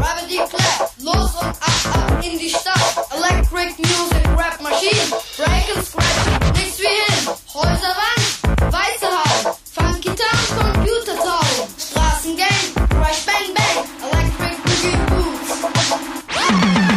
Die 0.00 0.36
Clap, 0.36 0.92
los 0.98 1.34
und 1.34 1.48
ab, 1.48 1.58
ab 1.92 2.24
in 2.24 2.38
die 2.38 2.48
Stadt. 2.48 3.06
Electric 3.14 3.76
Music, 3.78 4.24
Rap 4.36 4.60
Machine, 4.62 5.10
Break 5.36 5.76
and 5.76 5.84
Scratch, 5.84 6.54
nichts 6.54 6.78
wie 6.78 6.86
hin. 6.86 7.28
Häuserwand, 7.52 8.72
weiße 8.72 9.06
Haut, 9.06 9.58
Funky 9.74 10.08
Town, 10.14 10.46
Computer 10.56 11.16
Town, 11.16 11.68
Straßengang, 11.76 12.88
Crash 12.88 13.26
Bang 13.26 13.52
Bang, 13.54 13.84
Electric 14.08 14.56
Boogie 14.62 14.96
Boots. 15.10 16.89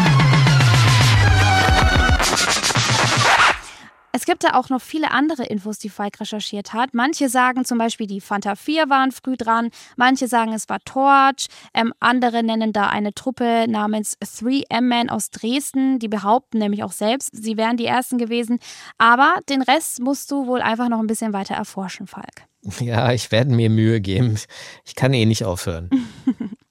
Es 4.16 4.26
gibt 4.26 4.44
da 4.44 4.52
auch 4.54 4.70
noch 4.70 4.80
viele 4.80 5.10
andere 5.10 5.44
Infos, 5.44 5.80
die 5.80 5.90
Falk 5.90 6.20
recherchiert 6.20 6.72
hat. 6.72 6.94
Manche 6.94 7.30
sagen 7.30 7.66
zum 7.66 7.80
Beispiel, 7.80 8.06
die 8.06 8.22
Fanta 8.22 8.56
4 8.56 8.88
waren 8.88 9.12
früh 9.12 9.36
dran. 9.36 9.72
Manche 9.98 10.28
sagen, 10.28 10.54
es 10.54 10.70
war 10.70 10.80
Torch. 10.86 11.48
Ähm, 11.74 11.94
andere 12.00 12.44
nennen 12.44 12.74
da 12.74 12.90
eine 12.90 13.16
Truppe 13.16 13.66
namens 13.68 14.16
3M-Man 14.22 15.10
aus 15.10 15.32
Dresden. 15.32 15.98
Die 15.98 16.10
behaupten 16.10 16.60
nämlich 16.60 16.84
auch 16.84 16.92
selbst, 16.92 17.32
sie 17.36 17.58
wären 17.58 17.76
die 17.76 17.88
Ersten 17.88 18.20
gewesen. 18.20 18.60
Aber 19.00 19.34
den 19.50 19.64
Rest 19.64 20.00
musst 20.00 20.30
du 20.30 20.46
wohl 20.46 20.62
einfach 20.62 20.90
noch 20.90 21.00
ein 21.00 21.08
bisschen 21.08 21.34
weiter 21.34 21.56
erforschen, 21.56 22.06
Falk. 22.06 22.44
Ja, 22.80 23.12
ich 23.12 23.32
werde 23.32 23.52
mir 23.52 23.70
Mühe 23.70 24.00
geben. 24.00 24.38
Ich 24.86 24.96
kann 24.96 25.14
eh 25.14 25.26
nicht 25.26 25.44
aufhören. 25.44 25.90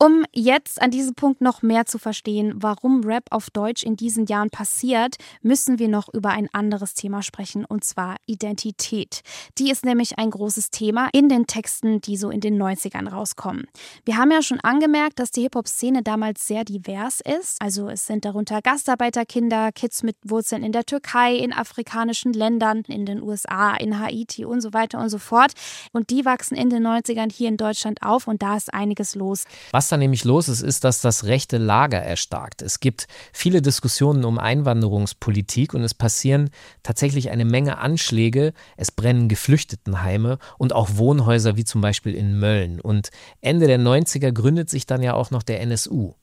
Um 0.00 0.24
jetzt 0.32 0.80
an 0.80 0.92
diesem 0.92 1.16
Punkt 1.16 1.40
noch 1.40 1.62
mehr 1.62 1.84
zu 1.84 1.98
verstehen, 1.98 2.52
warum 2.62 3.02
Rap 3.02 3.24
auf 3.32 3.50
Deutsch 3.50 3.82
in 3.82 3.96
diesen 3.96 4.26
Jahren 4.26 4.48
passiert, 4.48 5.16
müssen 5.42 5.80
wir 5.80 5.88
noch 5.88 6.08
über 6.14 6.30
ein 6.30 6.48
anderes 6.52 6.94
Thema 6.94 7.20
sprechen, 7.22 7.64
und 7.64 7.82
zwar 7.82 8.14
Identität. 8.24 9.22
Die 9.58 9.72
ist 9.72 9.84
nämlich 9.84 10.16
ein 10.16 10.30
großes 10.30 10.70
Thema 10.70 11.08
in 11.12 11.28
den 11.28 11.48
Texten, 11.48 12.00
die 12.00 12.16
so 12.16 12.30
in 12.30 12.38
den 12.40 12.62
90ern 12.62 13.08
rauskommen. 13.08 13.66
Wir 14.04 14.18
haben 14.18 14.30
ja 14.30 14.40
schon 14.40 14.60
angemerkt, 14.60 15.18
dass 15.18 15.32
die 15.32 15.42
Hip-Hop-Szene 15.42 16.04
damals 16.04 16.46
sehr 16.46 16.64
divers 16.64 17.20
ist. 17.20 17.60
Also 17.60 17.88
es 17.88 18.06
sind 18.06 18.24
darunter 18.24 18.62
Gastarbeiterkinder, 18.62 19.72
Kids 19.72 20.04
mit 20.04 20.14
Wurzeln 20.22 20.62
in 20.62 20.70
der 20.70 20.84
Türkei, 20.86 21.34
in 21.34 21.52
afrikanischen 21.52 22.32
Ländern, 22.32 22.82
in 22.86 23.04
den 23.04 23.20
USA, 23.20 23.74
in 23.74 23.98
Haiti 23.98 24.44
und 24.44 24.60
so 24.60 24.72
weiter 24.72 25.00
und 25.00 25.08
so 25.08 25.18
fort. 25.18 25.54
Und 25.92 26.10
die 26.10 26.24
wachsen 26.24 26.56
in 26.56 26.70
den 26.70 26.86
90ern 26.86 27.32
hier 27.32 27.48
in 27.48 27.56
Deutschland 27.56 28.02
auf 28.02 28.28
und 28.28 28.42
da 28.42 28.56
ist 28.56 28.72
einiges 28.72 29.16
los. 29.16 29.42
Was 29.72 29.87
da 29.88 29.96
nämlich 29.96 30.24
los 30.24 30.48
ist, 30.48 30.62
ist, 30.62 30.84
dass 30.84 31.00
das 31.00 31.24
rechte 31.24 31.58
Lager 31.58 31.98
erstarkt. 31.98 32.62
Es 32.62 32.80
gibt 32.80 33.06
viele 33.32 33.62
Diskussionen 33.62 34.24
um 34.24 34.38
Einwanderungspolitik 34.38 35.74
und 35.74 35.82
es 35.82 35.94
passieren 35.94 36.50
tatsächlich 36.82 37.30
eine 37.30 37.44
Menge 37.44 37.78
Anschläge. 37.78 38.52
Es 38.76 38.90
brennen 38.90 39.28
Geflüchtetenheime 39.28 40.38
und 40.58 40.72
auch 40.72 40.90
Wohnhäuser 40.94 41.56
wie 41.56 41.64
zum 41.64 41.80
Beispiel 41.80 42.14
in 42.14 42.38
Mölln. 42.38 42.80
Und 42.80 43.10
Ende 43.40 43.66
der 43.66 43.78
90er 43.78 44.32
gründet 44.32 44.70
sich 44.70 44.86
dann 44.86 45.02
ja 45.02 45.14
auch 45.14 45.30
noch 45.30 45.42
der 45.42 45.60
NSU. 45.60 46.14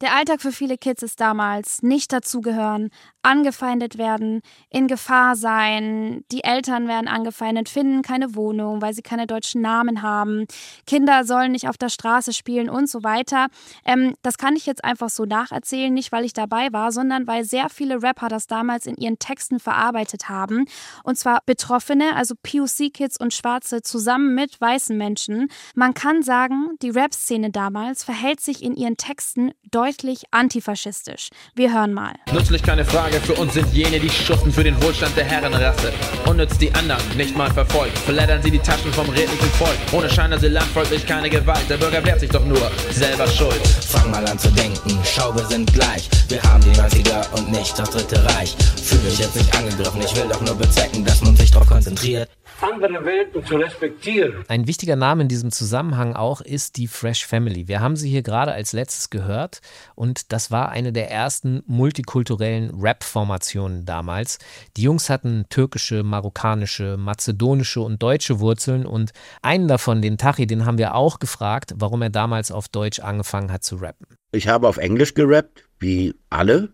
Der 0.00 0.14
Alltag 0.14 0.40
für 0.40 0.52
viele 0.52 0.76
Kids 0.76 1.02
ist 1.02 1.20
damals 1.20 1.82
nicht 1.82 2.12
dazugehören, 2.12 2.90
angefeindet 3.22 3.96
werden, 3.96 4.40
in 4.70 4.86
Gefahr 4.86 5.36
sein, 5.36 6.24
die 6.30 6.44
Eltern 6.44 6.88
werden 6.88 7.08
angefeindet, 7.08 7.68
finden 7.68 8.02
keine 8.02 8.34
Wohnung, 8.34 8.82
weil 8.82 8.92
sie 8.92 9.02
keine 9.02 9.26
deutschen 9.26 9.62
Namen 9.62 10.02
haben, 10.02 10.46
Kinder 10.86 11.24
sollen 11.24 11.52
nicht 11.52 11.68
auf 11.68 11.78
der 11.78 11.88
Straße 11.88 12.32
spielen 12.32 12.68
und 12.68 12.88
so 12.88 13.02
weiter. 13.02 13.46
Ähm, 13.84 14.14
das 14.22 14.36
kann 14.36 14.56
ich 14.56 14.66
jetzt 14.66 14.84
einfach 14.84 15.08
so 15.08 15.24
nacherzählen, 15.24 15.92
nicht 15.92 16.12
weil 16.12 16.24
ich 16.24 16.32
dabei 16.32 16.72
war, 16.72 16.92
sondern 16.92 17.26
weil 17.26 17.44
sehr 17.44 17.70
viele 17.70 18.02
Rapper 18.02 18.28
das 18.28 18.46
damals 18.46 18.86
in 18.86 18.96
ihren 18.96 19.18
Texten 19.18 19.58
verarbeitet 19.58 20.28
haben. 20.28 20.66
Und 21.02 21.18
zwar 21.18 21.40
Betroffene, 21.46 22.14
also 22.16 22.34
POC-Kids 22.42 23.18
und 23.18 23.32
Schwarze 23.32 23.80
zusammen 23.82 24.34
mit 24.34 24.60
weißen 24.60 24.96
Menschen. 24.96 25.48
Man 25.74 25.94
kann 25.94 26.22
sagen, 26.22 26.76
die 26.82 26.90
Rap-Szene 26.90 27.50
damals 27.50 28.04
verhält 28.04 28.40
sich 28.40 28.62
in 28.62 28.74
ihren 28.76 28.96
Texten 28.96 29.52
deutlich 29.70 29.83
antifaschistisch. 30.30 31.28
Wir 31.54 31.72
hören 31.72 31.92
mal. 31.92 32.14
Nützlich 32.32 32.62
keine 32.62 32.84
Frage, 32.84 33.20
für 33.20 33.34
uns 33.34 33.54
sind 33.54 33.72
jene, 33.72 34.00
die 34.00 34.08
schussen 34.08 34.52
für 34.52 34.64
den 34.64 34.80
Wohlstand 34.82 35.16
der 35.16 35.24
Herrenrasse. 35.24 35.92
Unnütz 36.26 36.56
die 36.58 36.72
anderen, 36.74 37.02
nicht 37.16 37.36
mal 37.36 37.50
verfolgt. 37.52 37.98
Verleddern 37.98 38.42
sie 38.42 38.50
die 38.50 38.58
Taschen 38.58 38.92
vom 38.92 39.08
redlichen 39.10 39.50
Volk. 39.58 39.76
Ohne 39.92 40.08
Scheiner 40.08 40.38
sie 40.38 40.48
landfolglich 40.48 41.06
keine 41.06 41.28
Gewalt. 41.28 41.68
Der 41.68 41.76
Bürger 41.76 42.04
wehrt 42.04 42.20
sich 42.20 42.30
doch 42.30 42.44
nur, 42.44 42.70
selber 42.90 43.26
schuld. 43.26 43.60
Fang 43.88 44.10
mal 44.10 44.26
an 44.26 44.38
zu 44.38 44.50
denken, 44.52 44.98
schau, 45.04 45.34
wir 45.34 45.44
sind 45.46 45.72
gleich. 45.72 46.08
Wir 46.28 46.42
haben 46.42 46.62
die 46.62 46.70
90er 46.70 47.30
und 47.32 47.50
nicht 47.50 47.78
das 47.78 47.90
Dritte 47.90 48.24
Reich. 48.24 48.56
Fühl 48.82 49.00
mich 49.00 49.18
jetzt 49.18 49.36
nicht 49.36 49.54
angegriffen, 49.54 50.00
ich 50.02 50.16
will 50.16 50.28
doch 50.28 50.40
nur 50.40 50.54
bezwecken, 50.56 51.04
dass 51.04 51.20
man 51.22 51.36
sich 51.36 51.50
drauf 51.50 51.66
konzentriert. 51.66 52.28
Andere 52.60 53.04
Welten 53.04 53.44
zu 53.44 53.56
respektieren. 53.56 54.44
Ein 54.48 54.66
wichtiger 54.66 54.96
Name 54.96 55.22
in 55.22 55.28
diesem 55.28 55.50
Zusammenhang 55.50 56.14
auch 56.14 56.40
ist 56.40 56.76
die 56.76 56.86
Fresh 56.86 57.26
Family. 57.26 57.68
Wir 57.68 57.80
haben 57.80 57.96
sie 57.96 58.08
hier 58.08 58.22
gerade 58.22 58.52
als 58.52 58.72
letztes 58.72 59.10
gehört 59.10 59.60
und 59.94 60.32
das 60.32 60.50
war 60.50 60.70
eine 60.70 60.92
der 60.92 61.10
ersten 61.10 61.62
multikulturellen 61.66 62.70
Rap-Formationen 62.80 63.84
damals. 63.84 64.38
Die 64.76 64.82
Jungs 64.82 65.10
hatten 65.10 65.44
türkische, 65.50 66.02
marokkanische, 66.02 66.96
mazedonische 66.96 67.80
und 67.80 68.02
deutsche 68.02 68.40
Wurzeln 68.40 68.86
und 68.86 69.12
einen 69.42 69.68
davon, 69.68 70.02
den 70.02 70.18
Tachi, 70.18 70.46
den 70.46 70.66
haben 70.66 70.78
wir 70.78 70.94
auch 70.94 71.18
gefragt, 71.18 71.74
warum 71.76 72.02
er 72.02 72.10
damals 72.10 72.50
auf 72.50 72.68
Deutsch 72.68 73.00
angefangen 73.00 73.52
hat 73.52 73.64
zu 73.64 73.76
rappen. 73.76 74.06
Ich 74.32 74.48
habe 74.48 74.68
auf 74.68 74.78
Englisch 74.78 75.14
gerappt, 75.14 75.64
wie 75.78 76.14
alle. 76.30 76.70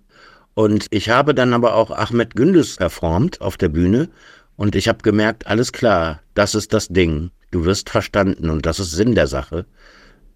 Und 0.54 0.86
ich 0.90 1.08
habe 1.08 1.34
dann 1.34 1.54
aber 1.54 1.74
auch 1.74 1.90
Ahmed 1.90 2.34
Gündüz 2.34 2.76
performt 2.76 3.40
auf 3.40 3.56
der 3.56 3.68
Bühne. 3.68 4.08
Und 4.60 4.76
ich 4.76 4.88
habe 4.88 4.98
gemerkt, 4.98 5.46
alles 5.46 5.72
klar, 5.72 6.20
das 6.34 6.54
ist 6.54 6.74
das 6.74 6.88
Ding. 6.88 7.30
Du 7.50 7.64
wirst 7.64 7.88
verstanden 7.88 8.50
und 8.50 8.66
das 8.66 8.78
ist 8.78 8.90
Sinn 8.90 9.14
der 9.14 9.26
Sache. 9.26 9.64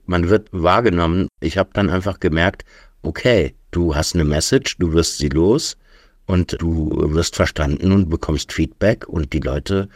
Man 0.07 0.31
wird 0.31 0.49
wahrgenommen. 0.51 1.29
Ich 1.41 1.59
habe 1.59 1.69
dann 1.75 1.91
einfach 1.91 2.21
gemerkt, 2.21 2.65
okay, 3.03 3.55
du 3.71 3.95
hast 3.95 4.15
eine 4.15 4.25
Message, 4.25 4.79
du 4.79 4.95
wirst 4.95 5.19
sie 5.19 5.29
los 5.29 5.77
und 6.25 6.57
du 6.59 6.91
wirst 7.13 7.37
verstanden 7.37 7.93
und 7.93 8.09
bekommst 8.09 8.51
Feedback 8.51 9.07
und 9.07 9.35
die 9.35 9.41
Leute 9.41 9.91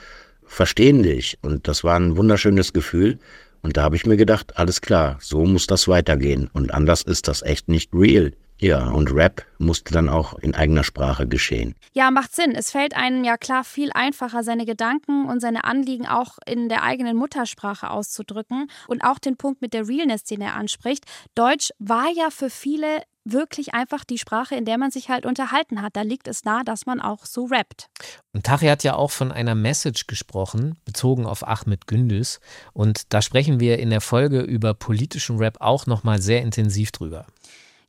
verstehen 0.45 1.03
dich. 1.03 1.39
Und 1.41 1.67
das 1.67 1.83
war 1.83 1.99
ein 1.99 2.19
wunderschönes 2.19 2.75
Gefühl. 2.75 3.19
Und 3.63 3.79
da 3.79 3.83
habe 3.83 3.97
ich 3.97 4.05
mir 4.05 4.19
gedacht, 4.19 4.59
alles 4.59 4.83
klar, 4.83 5.17
so 5.23 5.47
muss 5.47 5.67
das 5.67 5.89
weitergehen. 5.89 6.51
Und 6.53 6.75
anders 6.75 7.01
ist 7.01 7.29
das 7.29 7.41
echt 7.41 7.69
nicht 7.69 7.95
real. 7.95 8.35
Ja, 8.61 8.89
und 8.89 9.15
Rap 9.15 9.47
musste 9.59 9.93
dann 9.93 10.09
auch 10.09 10.35
in 10.35 10.55
eigener 10.55 10.83
Sprache 10.83 11.29
geschehen. 11.29 11.77
Ja, 11.93 12.11
macht 12.11 12.35
Sinn. 12.35 12.57
Es 12.57 12.73
fällt 12.73 12.97
einem 12.97 13.23
ja 13.23 13.37
klar 13.37 13.63
viel 13.63 13.91
einfacher, 13.93 14.43
seine 14.43 14.67
Gedanken 14.67 15.27
und 15.27 15.41
seine 15.41 15.63
Anliegen 15.63 16.07
auch 16.07 16.39
in 16.45 16.69
der 16.69 16.83
eigenen 16.83 17.17
Muttersprache 17.17 17.89
auszudrücken. 17.89 18.69
Und 18.89 19.05
auch 19.05 19.21
den 19.21 19.37
Punkt 19.37 19.63
mit 19.63 19.75
der 19.75 19.87
Realness, 19.87 20.25
den 20.25 20.41
er 20.41 20.57
anspricht. 20.57 21.05
Deutsch 21.37 21.71
war 21.79 22.09
ja 22.13 22.31
für 22.31 22.51
viele 22.51 23.03
wirklich 23.25 23.75
einfach 23.75 24.05
die 24.05 24.19
Sprache, 24.19 24.57
in 24.57 24.65
der 24.65 24.79
man 24.79 24.91
sich 24.91 25.09
halt 25.09 25.25
unterhalten 25.25 25.83
hat. 25.83 25.95
Da 25.95 26.03
liegt 26.03 26.27
es 26.27 26.45
nahe, 26.45 26.65
dass 26.65 26.87
man 26.87 27.01
auch 27.01 27.27
so 27.27 27.45
rappt. 27.45 27.89
Und 28.33 28.45
Tachi 28.45 28.67
hat 28.67 28.83
ja 28.83 28.95
auch 28.95 29.11
von 29.11 29.31
einer 29.31 29.55
Message 29.55 30.07
gesprochen, 30.07 30.79
bezogen 30.85 31.27
auf 31.27 31.47
Ahmed 31.47 31.87
Gündüz. 31.87 32.41
Und 32.73 33.13
da 33.13 33.23
sprechen 33.23 33.61
wir 33.61 33.79
in 33.79 33.91
der 33.91 34.01
Folge 34.01 34.41
über 34.41 34.75
politischen 34.75 35.39
Rap 35.39 35.59
auch 35.61 35.87
nochmal 35.87 36.21
sehr 36.21 36.43
intensiv 36.43 36.91
drüber. 36.91 37.27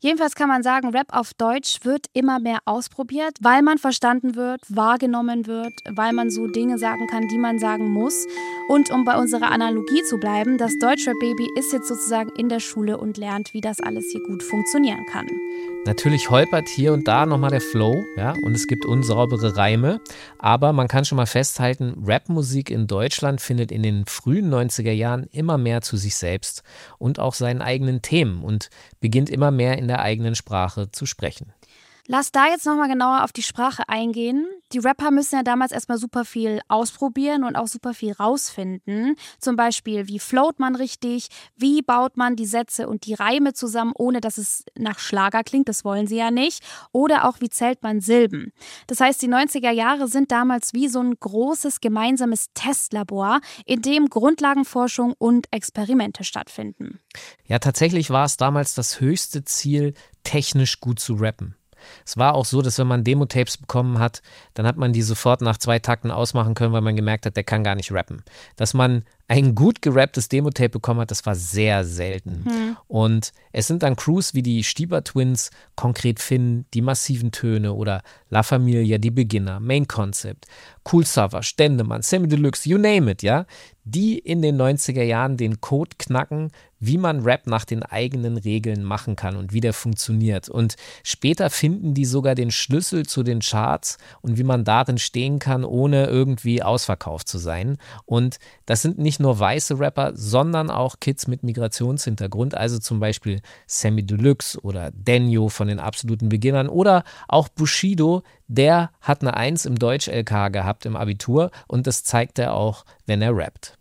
Jedenfalls 0.02 0.34
kann 0.34 0.48
man 0.48 0.64
sagen, 0.64 0.96
Rap 0.96 1.08
auf 1.10 1.34
Deutsch 1.34 1.80
wird 1.84 2.06
immer 2.14 2.40
mehr 2.40 2.60
ausprobiert, 2.64 3.34
weil 3.42 3.62
man 3.62 3.78
verstanden 3.78 4.38
wird, 4.38 4.62
wahrgenommen 4.70 5.46
wird, 5.46 5.74
weil 5.90 6.14
man 6.14 6.30
so 6.30 6.48
Dinge 6.48 6.78
sagen 6.78 7.06
kann, 7.08 7.28
die 7.28 7.38
man 7.38 7.60
sagen 7.60 7.92
muss. 7.92 8.26
Und 8.70 8.92
um 8.92 9.04
bei 9.04 9.18
unserer 9.18 9.52
Analogie 9.52 10.02
zu 10.04 10.18
bleiben, 10.18 10.58
das 10.58 10.72
Deutschrap-Baby 10.80 11.50
ist 11.58 11.74
jetzt 11.74 11.90
sozusagen 11.90 12.30
in 12.38 12.48
der 12.48 12.62
Schule 12.62 12.98
und 12.98 13.18
lernt, 13.18 13.54
wie 13.54 13.60
das 13.60 13.82
alles 13.82 14.06
hier 14.10 14.24
gut 14.24 14.42
funktionieren 14.42 15.06
kann. 15.12 15.28
Natürlich 15.86 16.30
holpert 16.30 16.70
hier 16.70 16.94
und 16.94 17.08
da 17.08 17.26
nochmal 17.26 17.50
der 17.50 17.62
Flow, 17.62 18.06
ja, 18.16 18.36
und 18.44 18.56
es 18.56 18.68
gibt 18.68 18.86
unsaubere 18.86 19.58
Reime, 19.58 20.00
aber 20.38 20.72
man 20.72 20.88
kann 20.88 21.04
schon 21.04 21.16
mal 21.16 21.26
festhalten, 21.26 22.04
Rapmusik 22.06 22.70
in 22.70 22.88
Deutschland 22.88 23.42
findet 23.42 23.72
in 23.72 23.84
den 23.84 24.06
frühen 24.06 24.54
90er 24.54 24.92
Jahren 24.92 25.26
immer 25.32 25.58
mehr 25.58 25.82
zu 25.82 25.98
sich 25.98 26.16
selbst 26.16 26.64
und 27.00 27.20
auch 27.20 27.34
seinen 27.34 27.62
eigenen 27.62 28.02
Themen 28.02 28.44
und 28.44 28.70
beginnt 29.02 29.30
immer 29.30 29.52
mehr 29.52 29.78
in 29.78 29.89
der 29.90 30.02
eigenen 30.02 30.36
Sprache 30.36 30.92
zu 30.92 31.06
sprechen. 31.06 31.52
Lass 32.12 32.32
da 32.32 32.48
jetzt 32.48 32.66
nochmal 32.66 32.88
genauer 32.88 33.24
auf 33.24 33.32
die 33.32 33.44
Sprache 33.44 33.88
eingehen. 33.88 34.48
Die 34.72 34.80
Rapper 34.80 35.12
müssen 35.12 35.36
ja 35.36 35.44
damals 35.44 35.72
erstmal 35.72 36.00
super 36.00 36.26
viel 36.26 36.60
ausprobieren 36.68 37.44
und 37.44 37.56
auch 37.56 37.68
super 37.68 37.94
viel 37.94 38.14
rausfinden. 38.14 39.16
Zum 39.38 39.56
Beispiel, 39.56 40.08
wie 40.08 40.18
float 40.18 40.58
man 40.58 40.76
richtig, 40.76 41.28
wie 41.56 41.84
baut 41.84 42.18
man 42.18 42.36
die 42.36 42.48
Sätze 42.48 42.90
und 42.90 43.06
die 43.06 43.14
Reime 43.14 43.54
zusammen, 43.54 43.92
ohne 43.96 44.22
dass 44.22 44.40
es 44.40 44.64
nach 44.76 44.98
Schlager 44.98 45.44
klingt, 45.44 45.70
das 45.70 45.86
wollen 45.86 46.08
sie 46.08 46.16
ja 46.16 46.32
nicht. 46.32 46.64
Oder 46.92 47.30
auch, 47.30 47.42
wie 47.42 47.50
zählt 47.50 47.84
man 47.84 48.02
Silben. 48.02 48.54
Das 48.88 49.02
heißt, 49.02 49.22
die 49.22 49.30
90er 49.30 49.70
Jahre 49.70 50.08
sind 50.08 50.32
damals 50.32 50.74
wie 50.74 50.88
so 50.88 51.02
ein 51.02 51.14
großes 51.14 51.80
gemeinsames 51.80 52.48
Testlabor, 52.56 53.40
in 53.68 53.84
dem 53.84 54.10
Grundlagenforschung 54.10 55.14
und 55.20 55.46
Experimente 55.52 56.24
stattfinden. 56.24 57.02
Ja, 57.46 57.60
tatsächlich 57.60 58.10
war 58.10 58.26
es 58.26 58.36
damals 58.36 58.74
das 58.74 59.00
höchste 59.00 59.44
Ziel, 59.44 59.94
technisch 60.24 60.80
gut 60.80 61.00
zu 61.00 61.14
rappen. 61.14 61.54
Es 62.06 62.18
war 62.18 62.36
auch 62.36 62.46
so, 62.46 62.62
dass 62.62 62.78
wenn 62.78 62.88
man 62.88 63.04
Demo-Tapes 63.04 63.58
bekommen 63.58 64.00
hat, 64.00 64.22
dann 64.54 64.66
hat 64.66 64.78
man 64.78 64.94
die 64.94 65.02
sofort 65.02 65.42
nach 65.42 65.58
zwei 65.58 65.80
Takten 65.80 66.12
ausmachen 66.12 66.54
können, 66.54 66.74
weil 66.74 66.82
man 66.82 66.96
gemerkt 66.96 67.26
hat, 67.26 67.36
der 67.36 67.44
kann 67.44 67.64
gar 67.64 67.76
nicht 67.76 67.92
rappen. 67.92 68.24
Dass 68.56 68.74
man 68.74 69.04
ein 69.30 69.54
gut 69.54 69.84
gerapptes 69.84 70.28
Demo-Tape 70.28 70.70
bekommen 70.70 71.02
hat, 71.02 71.12
das 71.12 71.26
war 71.28 71.36
sehr 71.36 71.86
selten. 71.86 72.44
Hm. 72.46 72.78
Und 72.88 73.32
es 73.52 73.68
sind 73.68 73.84
dann 73.84 73.96
Crews 73.96 74.34
wie 74.34 74.42
die 74.42 74.64
Stieber 74.64 75.04
Twins, 75.04 75.52
Konkret 75.76 76.20
Finn, 76.20 76.66
die 76.74 76.82
massiven 76.82 77.32
Töne 77.32 77.74
oder 77.74 78.02
La 78.32 78.42
Familia, 78.42 78.98
die 78.98 79.12
Beginner, 79.12 79.60
Main 79.60 79.88
Concept, 79.88 80.48
Cool 80.92 81.06
Savage, 81.06 81.44
Stendemann, 81.44 82.02
Sammy 82.02 82.28
Deluxe, 82.28 82.68
you 82.68 82.80
name 82.80 83.12
it, 83.12 83.22
ja, 83.22 83.46
die 83.84 84.18
in 84.18 84.42
den 84.42 84.60
90er 84.60 85.04
Jahren 85.04 85.38
den 85.38 85.62
Code 85.62 85.92
knacken, 85.98 86.52
wie 86.80 86.98
man 86.98 87.22
Rap 87.22 87.48
nach 87.48 87.66
den 87.66 87.84
eigenen 87.84 88.38
Regeln 88.38 88.84
machen 88.84 89.16
kann 89.16 89.36
und 89.36 89.52
wie 89.52 89.60
der 89.62 89.74
funktioniert. 89.74 90.48
Und 90.48 90.76
später 91.04 91.50
finden 91.50 91.94
die 91.94 92.06
sogar 92.06 92.36
den 92.36 92.52
Schlüssel 92.52 93.06
zu 93.06 93.24
den 93.24 93.40
Charts 93.40 93.98
und 94.22 94.38
wie 94.38 94.44
man 94.44 94.64
darin 94.64 94.98
stehen 94.98 95.40
kann, 95.40 95.66
ohne 95.66 96.06
irgendwie 96.06 96.64
ausverkauft 96.64 97.28
zu 97.28 97.38
sein. 97.38 97.78
Und 98.06 98.40
das 98.66 98.82
sind 98.82 98.98
nicht 98.98 99.19
nur 99.20 99.40
weiße 99.40 99.80
Rapper, 99.80 100.12
sondern 100.16 100.70
auch 100.70 101.00
Kids 101.00 101.28
mit 101.28 101.44
Migrationshintergrund, 101.44 102.56
also 102.56 102.80
zum 102.80 103.00
Beispiel 103.00 103.42
Sammy 103.68 104.04
Deluxe 104.04 104.60
oder 104.62 104.92
Denyo 104.92 105.50
von 105.50 105.68
den 105.68 105.80
absoluten 105.80 106.30
Beginnern 106.30 106.68
oder 106.70 107.04
auch 107.28 107.50
Bushido, 107.50 108.24
der 108.48 108.92
hat 109.02 109.22
eine 109.22 109.36
Eins 109.36 109.66
im 109.66 109.78
Deutsch-LK 109.78 110.52
gehabt 110.52 110.86
im 110.86 110.96
Abitur 110.96 111.52
und 111.68 111.88
das 111.88 112.04
zeigt 112.04 112.40
er 112.40 112.54
auch, 112.54 112.86
wenn 113.06 113.22
er 113.22 113.36
rappt. 113.36 113.78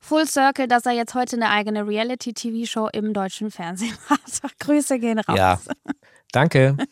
Full 0.00 0.26
Circle, 0.26 0.66
dass 0.66 0.86
er 0.86 0.92
jetzt 0.92 1.14
heute 1.14 1.36
eine 1.36 1.50
eigene 1.50 1.86
Reality-TV-Show 1.86 2.88
im 2.92 3.12
deutschen 3.12 3.50
Fernsehen 3.50 3.96
hat. 4.08 4.58
Grüße 4.58 4.98
gehen 4.98 5.18
raus. 5.18 5.36
Ja. 5.36 5.60
Danke. 6.32 6.76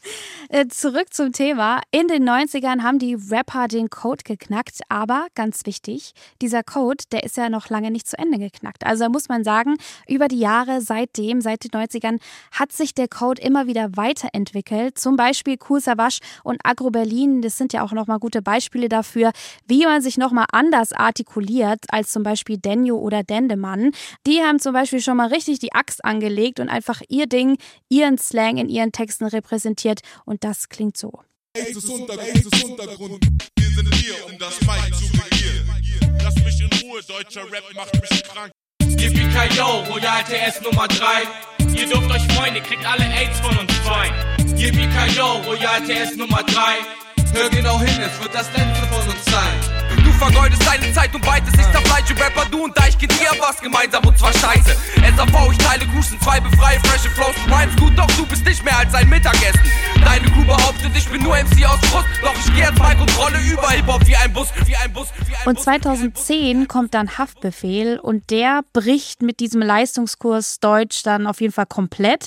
Äh, 0.50 0.66
Zurück 0.68 1.12
zum 1.12 1.32
Thema. 1.32 1.82
In 1.90 2.08
den 2.08 2.26
90ern 2.26 2.82
haben 2.82 2.98
die 2.98 3.12
Rapper 3.12 3.68
den 3.68 3.90
Code 3.90 4.22
geknackt, 4.24 4.80
aber 4.88 5.26
ganz 5.34 5.66
wichtig, 5.66 6.12
dieser 6.40 6.62
Code, 6.62 7.04
der 7.12 7.24
ist 7.24 7.36
ja 7.36 7.50
noch 7.50 7.68
lange 7.68 7.90
nicht 7.90 8.08
zu 8.08 8.16
Ende 8.18 8.38
geknackt. 8.38 8.86
Also 8.86 9.04
da 9.04 9.10
muss 9.10 9.28
man 9.28 9.44
sagen, 9.44 9.76
über 10.08 10.26
die 10.28 10.38
Jahre 10.38 10.80
seitdem, 10.80 11.42
seit 11.42 11.64
den 11.64 11.72
90ern, 11.72 12.18
hat 12.50 12.72
sich 12.72 12.94
der 12.94 13.08
Code 13.08 13.42
immer 13.42 13.66
wieder 13.66 13.90
weiterentwickelt. 13.94 14.98
Zum 14.98 15.16
Beispiel 15.16 15.58
Cool 15.68 15.82
Savage 15.82 16.20
und 16.44 16.60
Agro 16.64 16.88
Berlin, 16.88 17.42
das 17.42 17.58
sind 17.58 17.74
ja 17.74 17.82
auch 17.82 17.92
nochmal 17.92 18.20
gute 18.20 18.40
Beispiele 18.40 18.88
dafür, 18.88 19.32
wie 19.66 19.84
man 19.84 20.00
sich 20.00 20.16
nochmal 20.16 20.46
anders 20.50 20.94
artikuliert 20.94 21.84
als 21.90 22.10
zum 22.10 22.22
Beispiel 22.22 22.56
Denjo 22.56 22.96
oder 22.96 23.22
Dendemann. 23.22 23.90
Die 24.26 24.40
haben 24.40 24.60
zum 24.60 24.72
Beispiel 24.72 25.02
schon 25.02 25.18
mal 25.18 25.28
richtig 25.28 25.58
die 25.58 25.74
Axt 25.74 26.02
angelegt 26.06 26.58
und 26.58 26.70
einfach 26.70 27.02
ihr 27.10 27.26
Ding, 27.26 27.58
ihren 27.90 28.16
Slang 28.16 28.56
in 28.56 28.70
ihren 28.70 28.92
Texten 28.92 29.27
repräsentiert 29.28 30.00
und 30.24 30.44
das 30.44 30.68
klingt 30.68 30.96
so. 30.96 31.12
AIDS 31.56 31.76
ist 31.76 31.88
Untergrund, 31.88 32.28
AIDS 32.28 32.46
ist 32.46 32.64
Untergrund. 32.64 33.28
Wir 33.56 33.68
sind 33.68 33.94
hier, 33.94 34.26
um 34.26 34.38
das 34.38 34.60
Mic 34.60 34.94
zu 34.94 35.04
regieren. 35.04 36.18
Lass 36.22 36.34
mich 36.36 36.60
in 36.60 36.70
Ruhe, 36.82 37.00
deutscher 37.02 37.44
Rap 37.50 37.64
macht 37.74 37.94
mich 37.94 38.22
krank. 38.24 38.52
Yippie-Ki-Yo, 38.82 39.84
Royal 39.92 40.24
TS 40.24 40.60
Nummer 40.62 40.88
3. 40.88 41.04
Ihr 41.74 41.86
dürft 41.86 42.10
euch 42.10 42.26
freuen, 42.34 42.54
ihr 42.56 42.62
kriegt 42.62 42.84
alle 42.84 43.04
AIDS 43.04 43.38
von 43.40 43.56
uns 43.56 43.72
fein. 43.78 44.12
Yippie-Ki-Yo, 44.56 45.42
Royal 45.46 45.80
TS 45.86 46.16
Nummer 46.16 46.42
3. 46.42 46.62
Hör 47.32 47.50
genau 47.50 47.78
hin, 47.80 48.00
es 48.00 48.20
wird 48.20 48.34
das 48.34 48.46
letzte 48.52 48.86
von 48.86 49.08
uns 49.08 49.24
sein. 49.26 49.97
Vergeudest 50.18 50.66
deine 50.66 50.92
Zeit 50.92 51.14
und 51.14 51.24
beitest 51.24 51.56
nicht 51.56 51.72
der 51.72 51.80
Fleisch, 51.82 52.10
Rapper, 52.10 52.44
du 52.50 52.64
und 52.64 52.76
Deichkind, 52.76 53.12
ihr 53.20 53.30
habt 53.30 53.40
was 53.40 53.60
gemeinsam 53.60 54.04
und 54.04 54.18
zwar 54.18 54.32
scheiße. 54.32 54.76
SAV, 55.16 55.52
ich 55.52 55.58
teile 55.58 55.86
Kuchen, 55.86 56.20
zwei 56.20 56.40
befreie, 56.40 56.80
freshe 56.80 57.08
Flows, 57.10 57.34
du 57.46 57.54
rhymes 57.54 57.76
gut, 57.76 57.92
doch 57.96 58.06
du 58.16 58.26
bist 58.26 58.44
nicht 58.44 58.64
mehr 58.64 58.76
als 58.78 58.92
ein 58.94 59.08
Mittagessen. 59.08 59.60
Deine 60.04 60.26
Crew 60.30 60.44
behauptet, 60.44 60.90
ich 60.96 61.08
bin 61.08 61.22
nur 61.22 61.36
MC 61.36 61.64
aus 61.66 61.78
Frust, 61.90 62.08
doch 62.22 62.34
ich 62.34 62.54
geh 62.54 62.64
als 62.64 62.78
Mike 62.78 63.00
und 63.00 63.18
rolle 63.18 63.38
über 63.40 63.70
Hip-Hop 63.70 64.06
wie 64.06 64.16
ein 64.16 64.32
Bus, 64.32 64.48
wie 64.66 64.76
ein 64.76 64.92
Bus, 64.92 65.06
wie 65.26 65.34
ein 65.36 65.46
Und 65.46 65.60
2010 65.60 66.66
kommt 66.66 66.94
dann 66.94 67.16
Haftbefehl 67.18 67.98
und 68.00 68.30
der 68.30 68.62
bricht 68.72 69.22
mit 69.22 69.38
diesem 69.38 69.62
Leistungskurs 69.62 70.58
Deutsch 70.58 71.04
dann 71.04 71.26
auf 71.26 71.40
jeden 71.40 71.52
Fall 71.52 71.66
komplett. 71.66 72.26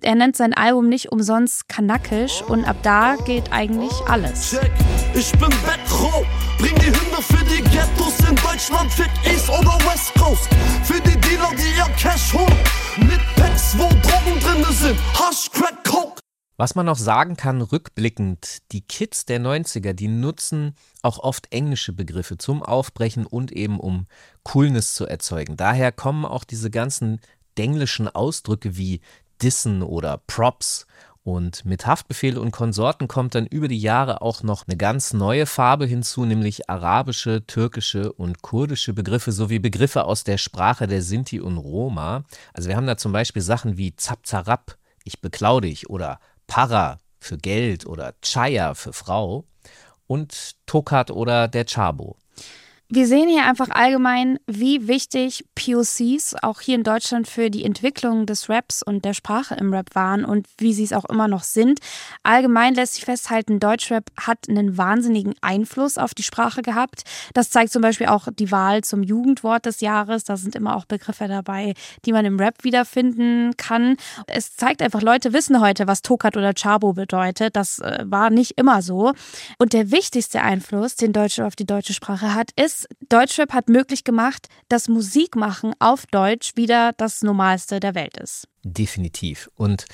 Er 0.00 0.14
nennt 0.14 0.36
sein 0.36 0.54
Album 0.54 0.88
nicht 0.88 1.12
umsonst 1.12 1.68
kanackisch 1.68 2.42
und 2.42 2.64
ab 2.64 2.76
da 2.82 3.16
geht 3.26 3.52
eigentlich 3.52 3.92
alles. 4.08 4.50
Check, 4.50 4.72
ich 5.14 5.32
bin 5.32 5.50
Betro, 5.50 6.24
bring 6.58 6.74
die 6.76 6.86
Hymne 6.86 7.20
für 7.20 7.44
die 7.44 7.62
Ghettos 7.62 8.18
in 8.28 8.36
Deutschland, 8.36 8.92
fick 8.92 9.10
East 9.24 9.48
oder 9.48 9.78
West 9.86 10.14
Coast. 10.14 10.48
Für 10.84 11.00
die 11.00 11.18
Dealer, 11.20 11.50
die 11.56 11.76
ihr 11.76 11.94
Cash 11.96 12.32
holen, 12.32 12.58
mit 12.98 13.20
Packs, 13.36 13.76
wo 13.78 13.88
Drogen 13.88 14.40
drin 14.40 14.74
sind, 14.74 14.98
Hash, 15.14 15.50
Crack, 15.50 15.84
Coke. 15.84 16.20
Was 16.58 16.74
man 16.74 16.86
noch 16.86 16.96
sagen 16.96 17.36
kann, 17.36 17.60
rückblickend, 17.60 18.58
die 18.72 18.80
Kids 18.80 19.26
der 19.26 19.40
90er, 19.40 19.92
die 19.92 20.08
nutzen 20.08 20.74
auch 21.02 21.18
oft 21.18 21.52
englische 21.52 21.92
Begriffe 21.92 22.38
zum 22.38 22.62
Aufbrechen 22.62 23.26
und 23.26 23.52
eben 23.52 23.78
um 23.78 24.06
Coolness 24.42 24.94
zu 24.94 25.04
erzeugen. 25.06 25.58
Daher 25.58 25.92
kommen 25.92 26.24
auch 26.24 26.44
diese 26.44 26.70
ganzen 26.70 27.20
denglischen 27.58 28.08
Ausdrücke 28.08 28.76
wie 28.76 29.02
Dissen 29.42 29.82
oder 29.82 30.22
Props. 30.26 30.86
Und 31.26 31.64
mit 31.64 31.88
Haftbefehl 31.88 32.38
und 32.38 32.52
Konsorten 32.52 33.08
kommt 33.08 33.34
dann 33.34 33.48
über 33.48 33.66
die 33.66 33.80
Jahre 33.80 34.22
auch 34.22 34.44
noch 34.44 34.68
eine 34.68 34.76
ganz 34.76 35.12
neue 35.12 35.46
Farbe 35.46 35.84
hinzu, 35.84 36.24
nämlich 36.24 36.70
arabische, 36.70 37.44
türkische 37.44 38.12
und 38.12 38.42
kurdische 38.42 38.92
Begriffe 38.92 39.32
sowie 39.32 39.58
Begriffe 39.58 40.04
aus 40.04 40.22
der 40.22 40.38
Sprache 40.38 40.86
der 40.86 41.02
Sinti 41.02 41.40
und 41.40 41.58
Roma. 41.58 42.22
Also 42.52 42.68
wir 42.68 42.76
haben 42.76 42.86
da 42.86 42.96
zum 42.96 43.10
Beispiel 43.10 43.42
Sachen 43.42 43.76
wie 43.76 43.96
Zapzarab, 43.96 44.76
ich 45.02 45.20
beklau 45.20 45.58
dich 45.58 45.90
oder 45.90 46.20
Para 46.46 47.00
für 47.18 47.38
Geld 47.38 47.86
oder 47.86 48.14
Chaya 48.22 48.74
für 48.74 48.92
Frau 48.92 49.46
und 50.06 50.54
Tokat 50.66 51.10
oder 51.10 51.48
der 51.48 51.64
Chabo. 51.64 52.16
Wir 52.88 53.08
sehen 53.08 53.28
hier 53.28 53.44
einfach 53.44 53.70
allgemein, 53.70 54.38
wie 54.46 54.86
wichtig 54.86 55.44
POCs 55.56 56.36
auch 56.40 56.60
hier 56.60 56.76
in 56.76 56.84
Deutschland 56.84 57.26
für 57.26 57.50
die 57.50 57.64
Entwicklung 57.64 58.26
des 58.26 58.48
Raps 58.48 58.80
und 58.80 59.04
der 59.04 59.12
Sprache 59.12 59.56
im 59.56 59.74
Rap 59.74 59.96
waren 59.96 60.24
und 60.24 60.46
wie 60.58 60.72
sie 60.72 60.84
es 60.84 60.92
auch 60.92 61.04
immer 61.06 61.26
noch 61.26 61.42
sind. 61.42 61.80
Allgemein 62.22 62.76
lässt 62.76 62.94
sich 62.94 63.04
festhalten, 63.04 63.58
Deutschrap 63.58 64.12
hat 64.16 64.48
einen 64.48 64.78
wahnsinnigen 64.78 65.34
Einfluss 65.40 65.98
auf 65.98 66.14
die 66.14 66.22
Sprache 66.22 66.62
gehabt. 66.62 67.02
Das 67.34 67.50
zeigt 67.50 67.72
zum 67.72 67.82
Beispiel 67.82 68.06
auch 68.06 68.28
die 68.32 68.52
Wahl 68.52 68.84
zum 68.84 69.02
Jugendwort 69.02 69.66
des 69.66 69.80
Jahres. 69.80 70.22
Da 70.22 70.36
sind 70.36 70.54
immer 70.54 70.76
auch 70.76 70.84
Begriffe 70.84 71.26
dabei, 71.26 71.74
die 72.04 72.12
man 72.12 72.24
im 72.24 72.38
Rap 72.38 72.62
wiederfinden 72.62 73.56
kann. 73.56 73.96
Es 74.28 74.54
zeigt 74.54 74.80
einfach, 74.80 75.02
Leute 75.02 75.32
wissen 75.32 75.60
heute, 75.60 75.88
was 75.88 76.02
Tokat 76.02 76.36
oder 76.36 76.52
Chabo 76.54 76.92
bedeutet. 76.92 77.56
Das 77.56 77.80
äh, 77.80 78.04
war 78.06 78.30
nicht 78.30 78.52
immer 78.52 78.80
so. 78.80 79.12
Und 79.58 79.72
der 79.72 79.90
wichtigste 79.90 80.42
Einfluss, 80.42 80.94
den 80.94 81.12
Deutschrap 81.12 81.48
auf 81.48 81.56
die 81.56 81.66
deutsche 81.66 81.92
Sprache 81.92 82.32
hat, 82.32 82.52
ist, 82.54 82.75
Deutschrap 83.08 83.52
hat 83.52 83.68
möglich 83.68 84.04
gemacht, 84.04 84.48
dass 84.68 84.88
Musikmachen 84.88 85.74
auf 85.78 86.06
Deutsch 86.06 86.56
wieder 86.56 86.92
das 86.96 87.22
Normalste 87.22 87.80
der 87.80 87.94
Welt 87.94 88.16
ist. 88.16 88.48
Definitiv. 88.64 89.48
Und 89.54 89.84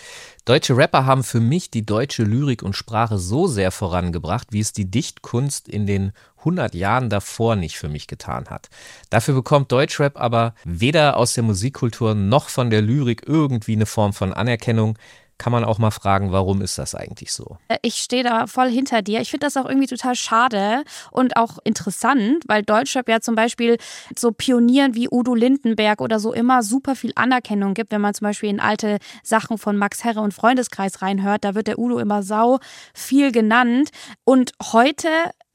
deutsche 0.47 0.76
Rapper 0.76 1.05
haben 1.05 1.24
für 1.24 1.41
mich 1.41 1.70
die 1.70 1.85
deutsche 1.85 2.22
Lyrik 2.22 2.62
und 2.62 2.74
Sprache 2.74 3.18
so 3.18 3.47
sehr 3.47 3.70
vorangebracht, 3.70 4.49
wie 4.51 4.61
es 4.61 4.72
die 4.72 4.91
Dichtkunst 4.91 5.68
in 5.68 5.87
den 5.87 6.12
100 6.39 6.74
Jahren 6.74 7.11
davor 7.11 7.55
nicht 7.55 7.76
für 7.76 7.91
mich 7.91 8.07
getan 8.07 8.47
hat. 8.49 8.70
Dafür 9.11 9.35
bekommt 9.35 9.70
Deutschrap 9.70 10.18
aber 10.18 10.55
weder 10.64 11.18
aus 11.18 11.35
der 11.35 11.45
Musikkultur 11.45 12.14
noch 12.14 12.49
von 12.49 12.70
der 12.70 12.80
Lyrik 12.80 13.24
irgendwie 13.26 13.74
eine 13.74 13.87
Form 13.87 14.14
von 14.14 14.33
Anerkennung 14.33 14.99
kann 15.43 15.51
man 15.51 15.64
auch 15.64 15.78
mal 15.78 15.90
fragen, 15.90 16.30
warum 16.30 16.62
ist 16.62 16.78
das 16.78 16.95
eigentlich 16.95 17.32
so? 17.32 17.57
Äh, 17.66 17.78
Ich 17.82 17.97
stehe 17.97 18.22
da 18.22 18.47
voll 18.47 18.70
hinter 18.70 19.03
dir. 19.03 19.20
Ich 19.20 19.32
finde 19.32 19.47
das 19.47 19.57
auch 19.57 19.66
irgendwie 19.66 19.88
total 19.88 20.14
schade 20.14 20.84
und 21.11 21.36
auch 21.36 21.59
interessant, 21.64 22.45
weil 22.47 22.62
Deutschrap 22.62 23.09
ja 23.09 23.20
zum 23.20 23.34
Beispiel 23.34 23.76
so 24.16 24.30
Pionieren 24.30 24.95
wie 24.95 25.09
Udo 25.11 25.34
Lindenberg 25.34 26.01
oder 26.01 26.20
so 26.20 26.32
immer 26.32 26.62
super 26.62 26.95
viel 26.95 27.11
Anerkennung 27.16 27.74
gibt. 27.74 27.90
Wenn 27.90 28.01
man 28.01 28.14
zum 28.14 28.26
Beispiel 28.26 28.51
in 28.51 28.61
alte 28.61 28.99
Sachen 29.24 29.59
von 29.59 29.76
Max 29.76 30.05
Herre 30.05 30.20
und 30.20 30.32
Freundeskreis 30.32 31.03
reinhört, 31.03 31.43
da 31.43 31.57
wird 31.57 31.66
der 31.66 31.80
Udo 31.80 31.99
immer 31.99 32.22
sau 32.22 32.61
viel 32.95 33.32
genannt. 33.32 33.90
Und 34.22 34.53
heute 34.62 35.09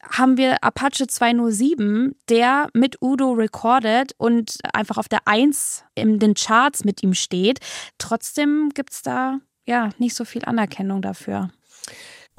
haben 0.03 0.35
wir 0.35 0.65
Apache 0.65 1.07
207, 1.07 2.13
der 2.27 2.67
mit 2.73 3.01
Udo 3.01 3.31
recordet 3.31 4.11
und 4.17 4.57
einfach 4.73 4.97
auf 4.97 5.07
der 5.07 5.21
Eins 5.25 5.85
in 5.95 6.19
den 6.19 6.33
Charts 6.33 6.83
mit 6.83 7.03
ihm 7.03 7.13
steht. 7.13 7.59
Trotzdem 7.97 8.71
gibt 8.73 8.91
es 8.91 9.01
da 9.01 9.39
ja 9.68 9.89
nicht 9.99 10.15
so 10.15 10.26
viel 10.26 10.43
Anerkennung 10.45 11.01
dafür. 11.01 11.51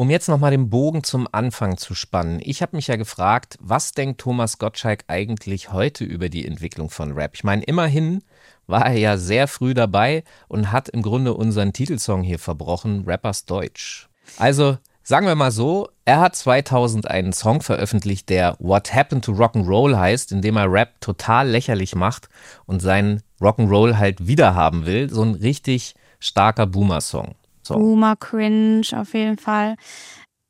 Um 0.00 0.10
jetzt 0.10 0.28
nochmal 0.28 0.52
den 0.52 0.70
Bogen 0.70 1.02
zum 1.02 1.26
Anfang 1.32 1.76
zu 1.76 1.94
spannen. 1.94 2.40
Ich 2.44 2.62
habe 2.62 2.76
mich 2.76 2.86
ja 2.86 2.94
gefragt, 2.94 3.56
was 3.60 3.92
denkt 3.92 4.20
Thomas 4.20 4.58
Gottschalk 4.58 5.02
eigentlich 5.08 5.72
heute 5.72 6.04
über 6.04 6.28
die 6.28 6.46
Entwicklung 6.46 6.88
von 6.88 7.12
Rap? 7.12 7.32
Ich 7.34 7.42
meine, 7.42 7.64
immerhin 7.64 8.22
war 8.68 8.86
er 8.86 8.96
ja 8.96 9.16
sehr 9.16 9.48
früh 9.48 9.74
dabei 9.74 10.22
und 10.46 10.70
hat 10.70 10.88
im 10.88 11.02
Grunde 11.02 11.34
unseren 11.34 11.72
Titelsong 11.72 12.22
hier 12.22 12.38
verbrochen, 12.38 13.04
Rappers 13.06 13.44
Deutsch. 13.44 14.08
Also 14.36 14.78
sagen 15.02 15.26
wir 15.26 15.34
mal 15.34 15.50
so, 15.50 15.88
er 16.04 16.20
hat 16.20 16.36
2000 16.36 17.10
einen 17.10 17.32
Song 17.32 17.60
veröffentlicht, 17.60 18.28
der 18.28 18.56
What 18.60 18.94
Happened 18.94 19.24
to 19.24 19.32
Rock'n'Roll 19.32 19.98
heißt, 19.98 20.30
in 20.30 20.42
dem 20.42 20.56
er 20.56 20.70
Rap 20.70 21.00
total 21.00 21.48
lächerlich 21.48 21.96
macht 21.96 22.28
und 22.66 22.80
seinen 22.80 23.22
Rock'n'Roll 23.40 23.96
halt 23.96 24.28
wiederhaben 24.28 24.86
will. 24.86 25.10
So 25.10 25.22
ein 25.24 25.34
richtig 25.34 25.96
starker 26.20 26.66
Boomer-Song. 26.66 27.34
So. 27.62 27.74
Boomer 27.74 28.16
Cringe 28.16 28.86
auf 28.94 29.14
jeden 29.14 29.38
Fall. 29.38 29.76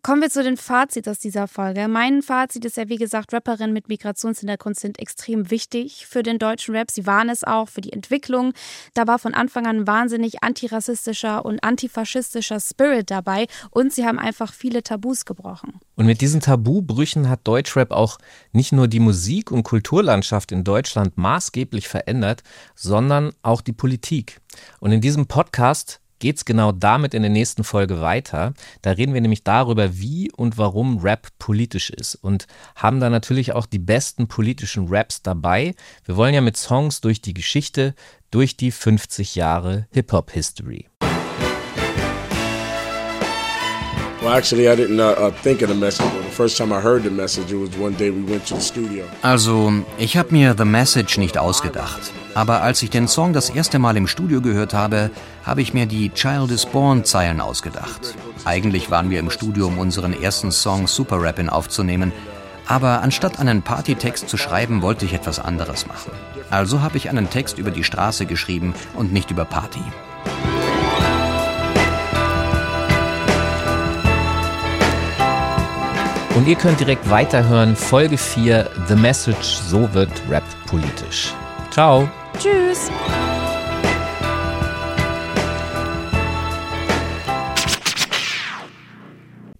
Kommen 0.02 0.22
wir 0.22 0.30
zu 0.30 0.44
den 0.44 0.56
Fazits 0.56 1.08
aus 1.08 1.18
dieser 1.18 1.48
Folge. 1.48 1.88
Mein 1.88 2.22
Fazit 2.22 2.64
ist 2.64 2.76
ja, 2.76 2.88
wie 2.88 2.96
gesagt, 2.96 3.32
Rapperinnen 3.32 3.72
mit 3.72 3.88
Migrationshintergrund 3.88 4.78
sind 4.78 4.98
extrem 5.00 5.50
wichtig 5.50 6.06
für 6.06 6.22
den 6.22 6.38
deutschen 6.38 6.74
Rap. 6.76 6.90
Sie 6.90 7.04
waren 7.04 7.28
es 7.28 7.42
auch 7.42 7.68
für 7.68 7.80
die 7.80 7.92
Entwicklung. 7.92 8.52
Da 8.94 9.08
war 9.08 9.18
von 9.18 9.34
Anfang 9.34 9.66
an 9.66 9.88
wahnsinnig 9.88 10.42
antirassistischer 10.42 11.44
und 11.44 11.62
antifaschistischer 11.64 12.60
Spirit 12.60 13.10
dabei 13.10 13.48
und 13.70 13.92
sie 13.92 14.06
haben 14.06 14.20
einfach 14.20 14.52
viele 14.52 14.84
Tabus 14.84 15.24
gebrochen. 15.24 15.80
Und 15.96 16.06
mit 16.06 16.20
diesen 16.20 16.40
Tabubrüchen 16.40 17.28
hat 17.28 17.40
Deutschrap 17.44 17.90
auch 17.90 18.18
nicht 18.52 18.70
nur 18.72 18.86
die 18.86 19.00
Musik- 19.00 19.50
und 19.50 19.64
Kulturlandschaft 19.64 20.52
in 20.52 20.62
Deutschland 20.62 21.18
maßgeblich 21.18 21.88
verändert, 21.88 22.44
sondern 22.76 23.32
auch 23.42 23.60
die 23.60 23.72
Politik. 23.72 24.40
Und 24.78 24.92
in 24.92 25.00
diesem 25.00 25.26
Podcast 25.26 26.00
geht 26.18 26.36
es 26.36 26.44
genau 26.44 26.72
damit 26.72 27.14
in 27.14 27.22
der 27.22 27.30
nächsten 27.30 27.64
Folge 27.64 28.00
weiter. 28.00 28.54
Da 28.82 28.92
reden 28.92 29.14
wir 29.14 29.20
nämlich 29.20 29.44
darüber, 29.44 29.98
wie 29.98 30.30
und 30.32 30.58
warum 30.58 30.98
Rap 30.98 31.28
politisch 31.38 31.90
ist 31.90 32.14
und 32.14 32.46
haben 32.76 33.00
da 33.00 33.10
natürlich 33.10 33.52
auch 33.52 33.66
die 33.66 33.78
besten 33.78 34.28
politischen 34.28 34.88
Raps 34.88 35.22
dabei. 35.22 35.74
Wir 36.04 36.16
wollen 36.16 36.34
ja 36.34 36.40
mit 36.40 36.56
Songs 36.56 37.00
durch 37.00 37.20
die 37.20 37.34
Geschichte, 37.34 37.94
durch 38.30 38.56
die 38.56 38.70
50 38.70 39.34
Jahre 39.34 39.86
Hip-Hop-History. 39.92 40.86
Also, 49.22 49.72
ich 49.96 50.16
habe 50.16 50.32
mir 50.32 50.54
The 50.56 50.64
Message 50.64 51.18
nicht 51.18 51.38
ausgedacht. 51.38 52.12
Aber 52.34 52.62
als 52.62 52.82
ich 52.82 52.90
den 52.90 53.08
Song 53.08 53.32
das 53.32 53.50
erste 53.50 53.78
Mal 53.78 53.96
im 53.96 54.06
Studio 54.06 54.40
gehört 54.40 54.74
habe, 54.74 55.10
habe 55.44 55.62
ich 55.62 55.72
mir 55.72 55.86
die 55.86 56.10
Child 56.10 56.50
is 56.50 56.66
Born 56.66 57.04
Zeilen 57.04 57.40
ausgedacht. 57.40 58.14
Eigentlich 58.44 58.90
waren 58.90 59.10
wir 59.10 59.18
im 59.18 59.30
Studio, 59.30 59.66
um 59.66 59.78
unseren 59.78 60.12
ersten 60.12 60.52
Song 60.52 60.86
Super 60.86 61.22
Rappin' 61.22 61.48
aufzunehmen. 61.48 62.12
Aber 62.66 63.00
anstatt 63.00 63.40
einen 63.40 63.62
Partytext 63.62 64.28
zu 64.28 64.36
schreiben, 64.36 64.82
wollte 64.82 65.06
ich 65.06 65.14
etwas 65.14 65.40
anderes 65.40 65.86
machen. 65.86 66.12
Also 66.50 66.82
habe 66.82 66.98
ich 66.98 67.08
einen 67.08 67.30
Text 67.30 67.58
über 67.58 67.70
die 67.70 67.84
Straße 67.84 68.26
geschrieben 68.26 68.74
und 68.94 69.10
nicht 69.10 69.30
über 69.30 69.46
Party. 69.46 69.80
Und 76.38 76.46
ihr 76.46 76.54
könnt 76.54 76.78
direkt 76.78 77.10
weiterhören. 77.10 77.74
Folge 77.74 78.16
4, 78.16 78.70
The 78.86 78.94
Message, 78.94 79.56
so 79.56 79.92
wird 79.92 80.08
Rap 80.30 80.44
politisch. 80.68 81.34
Ciao. 81.72 82.08
Tschüss. 82.38 82.92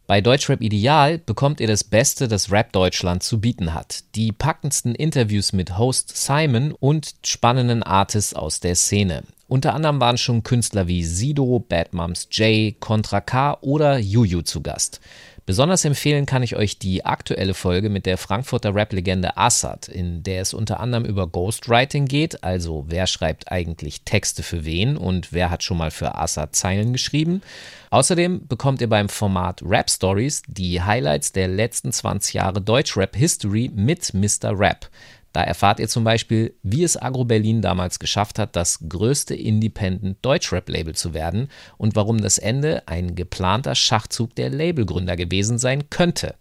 Bei 0.07 0.21
Deutschrap 0.21 0.63
Ideal 0.63 1.19
bekommt 1.19 1.59
ihr 1.59 1.67
das 1.67 1.83
Beste, 1.83 2.29
das 2.29 2.53
Rap 2.53 2.71
Deutschland 2.71 3.25
zu 3.25 3.41
bieten 3.41 3.75
hat. 3.75 4.05
Die 4.15 4.31
packendsten 4.31 4.95
Interviews 4.95 5.53
mit 5.53 5.79
Host 5.79 6.17
Simon 6.17 6.71
und 6.71 7.17
spannenden 7.27 7.83
Artists 7.83 8.35
aus 8.35 8.61
der 8.61 8.77
Szene. 8.77 9.25
Unter 9.49 9.75
anderem 9.75 9.99
waren 9.99 10.19
schon 10.19 10.45
Künstler 10.45 10.87
wie 10.87 11.03
Sido, 11.03 11.59
Bad 11.59 11.93
Moms 11.93 12.29
J, 12.31 12.79
Contra 12.79 13.21
K 13.21 13.59
oder 13.63 13.99
Juju 13.99 14.43
zu 14.43 14.61
Gast. 14.61 15.01
Besonders 15.49 15.87
empfehlen 15.87 16.27
kann 16.27 16.43
ich 16.43 16.57
euch 16.57 16.79
die 16.79 17.07
aktuelle 17.07 17.55
Folge 17.55 17.89
mit 17.89 18.05
der 18.05 18.19
Frankfurter 18.19 18.75
Rap-Legende 18.75 19.39
Assad, 19.39 19.89
in 19.89 20.23
der 20.23 20.43
es 20.43 20.53
unter 20.53 20.79
anderem 20.79 21.07
über 21.07 21.27
Ghostwriting 21.27 22.05
geht, 22.05 22.45
also 22.45 22.85
wer 22.89 23.07
schreibt 23.07 23.51
eigentlich 23.51 24.03
Texte 24.03 24.43
für 24.43 24.67
wen 24.67 24.99
und 24.99 25.33
wer 25.33 25.49
hat 25.49 25.63
schon 25.63 25.79
mal 25.79 25.91
für 25.91 26.17
Assad 26.17 26.55
Zeilen 26.55 26.93
geschrieben. 26.93 27.41
Außerdem 27.89 28.47
bekommt 28.47 28.83
ihr 28.83 28.91
beim 28.91 29.09
Format 29.09 29.63
Rap 29.65 29.89
Stories 29.89 30.43
die 30.49 30.83
Highlights 30.83 31.33
der 31.33 31.49
letzten 31.49 31.93
20 31.93 32.35
Jahre 32.35 32.61
Deutschrap 32.61 33.17
History 33.17 33.71
mit 33.75 34.13
Mr. 34.13 34.51
Rap. 34.53 34.91
Da 35.33 35.43
erfahrt 35.43 35.79
ihr 35.79 35.89
zum 35.89 36.05
Beispiel, 36.05 36.55
wie 36.63 36.83
es 36.83 37.01
Agro 37.01 37.25
Berlin 37.25 37.61
damals 37.61 37.99
geschafft 37.99 38.39
hat, 38.39 38.57
das 38.57 38.81
größte 38.89 39.35
Independent 39.35 40.19
Deutschrap-Label 40.23 40.95
zu 40.95 41.15
werden 41.15 41.49
und 41.77 41.97
warum 41.97 42.21
das 42.21 42.39
Ende 42.39 42.83
ein 42.87 43.15
geplanter 43.15 43.75
Schachzug 43.75 44.35
der 44.35 44.51
Labelgründer 44.51 45.17
gewesen 45.17 45.59
sein 45.59 45.91
könnte. 45.91 46.35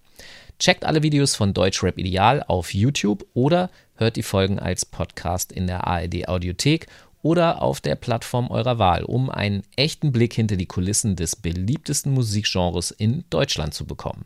Checkt 0.59 0.85
alle 0.85 1.03
Videos 1.03 1.35
von 1.35 1.53
Deutschrap 1.53 1.99
Ideal 1.99 2.43
auf 2.47 2.73
YouTube 2.73 3.27
oder 3.33 3.69
hört 3.95 4.15
die 4.15 4.23
Folgen 4.23 4.57
als 4.57 4.85
Podcast 4.85 5.51
in 5.51 5.67
der 5.67 5.85
ARD 5.85 6.27
Audiothek 6.27 6.87
oder 7.21 7.61
auf 7.61 7.81
der 7.81 7.95
Plattform 7.95 8.49
eurer 8.49 8.79
Wahl, 8.79 9.03
um 9.03 9.29
einen 9.29 9.63
echten 9.75 10.11
Blick 10.11 10.33
hinter 10.33 10.55
die 10.55 10.65
Kulissen 10.65 11.15
des 11.15 11.35
beliebtesten 11.35 12.13
Musikgenres 12.13 12.91
in 12.91 13.25
Deutschland 13.29 13.73
zu 13.73 13.85
bekommen. 13.85 14.25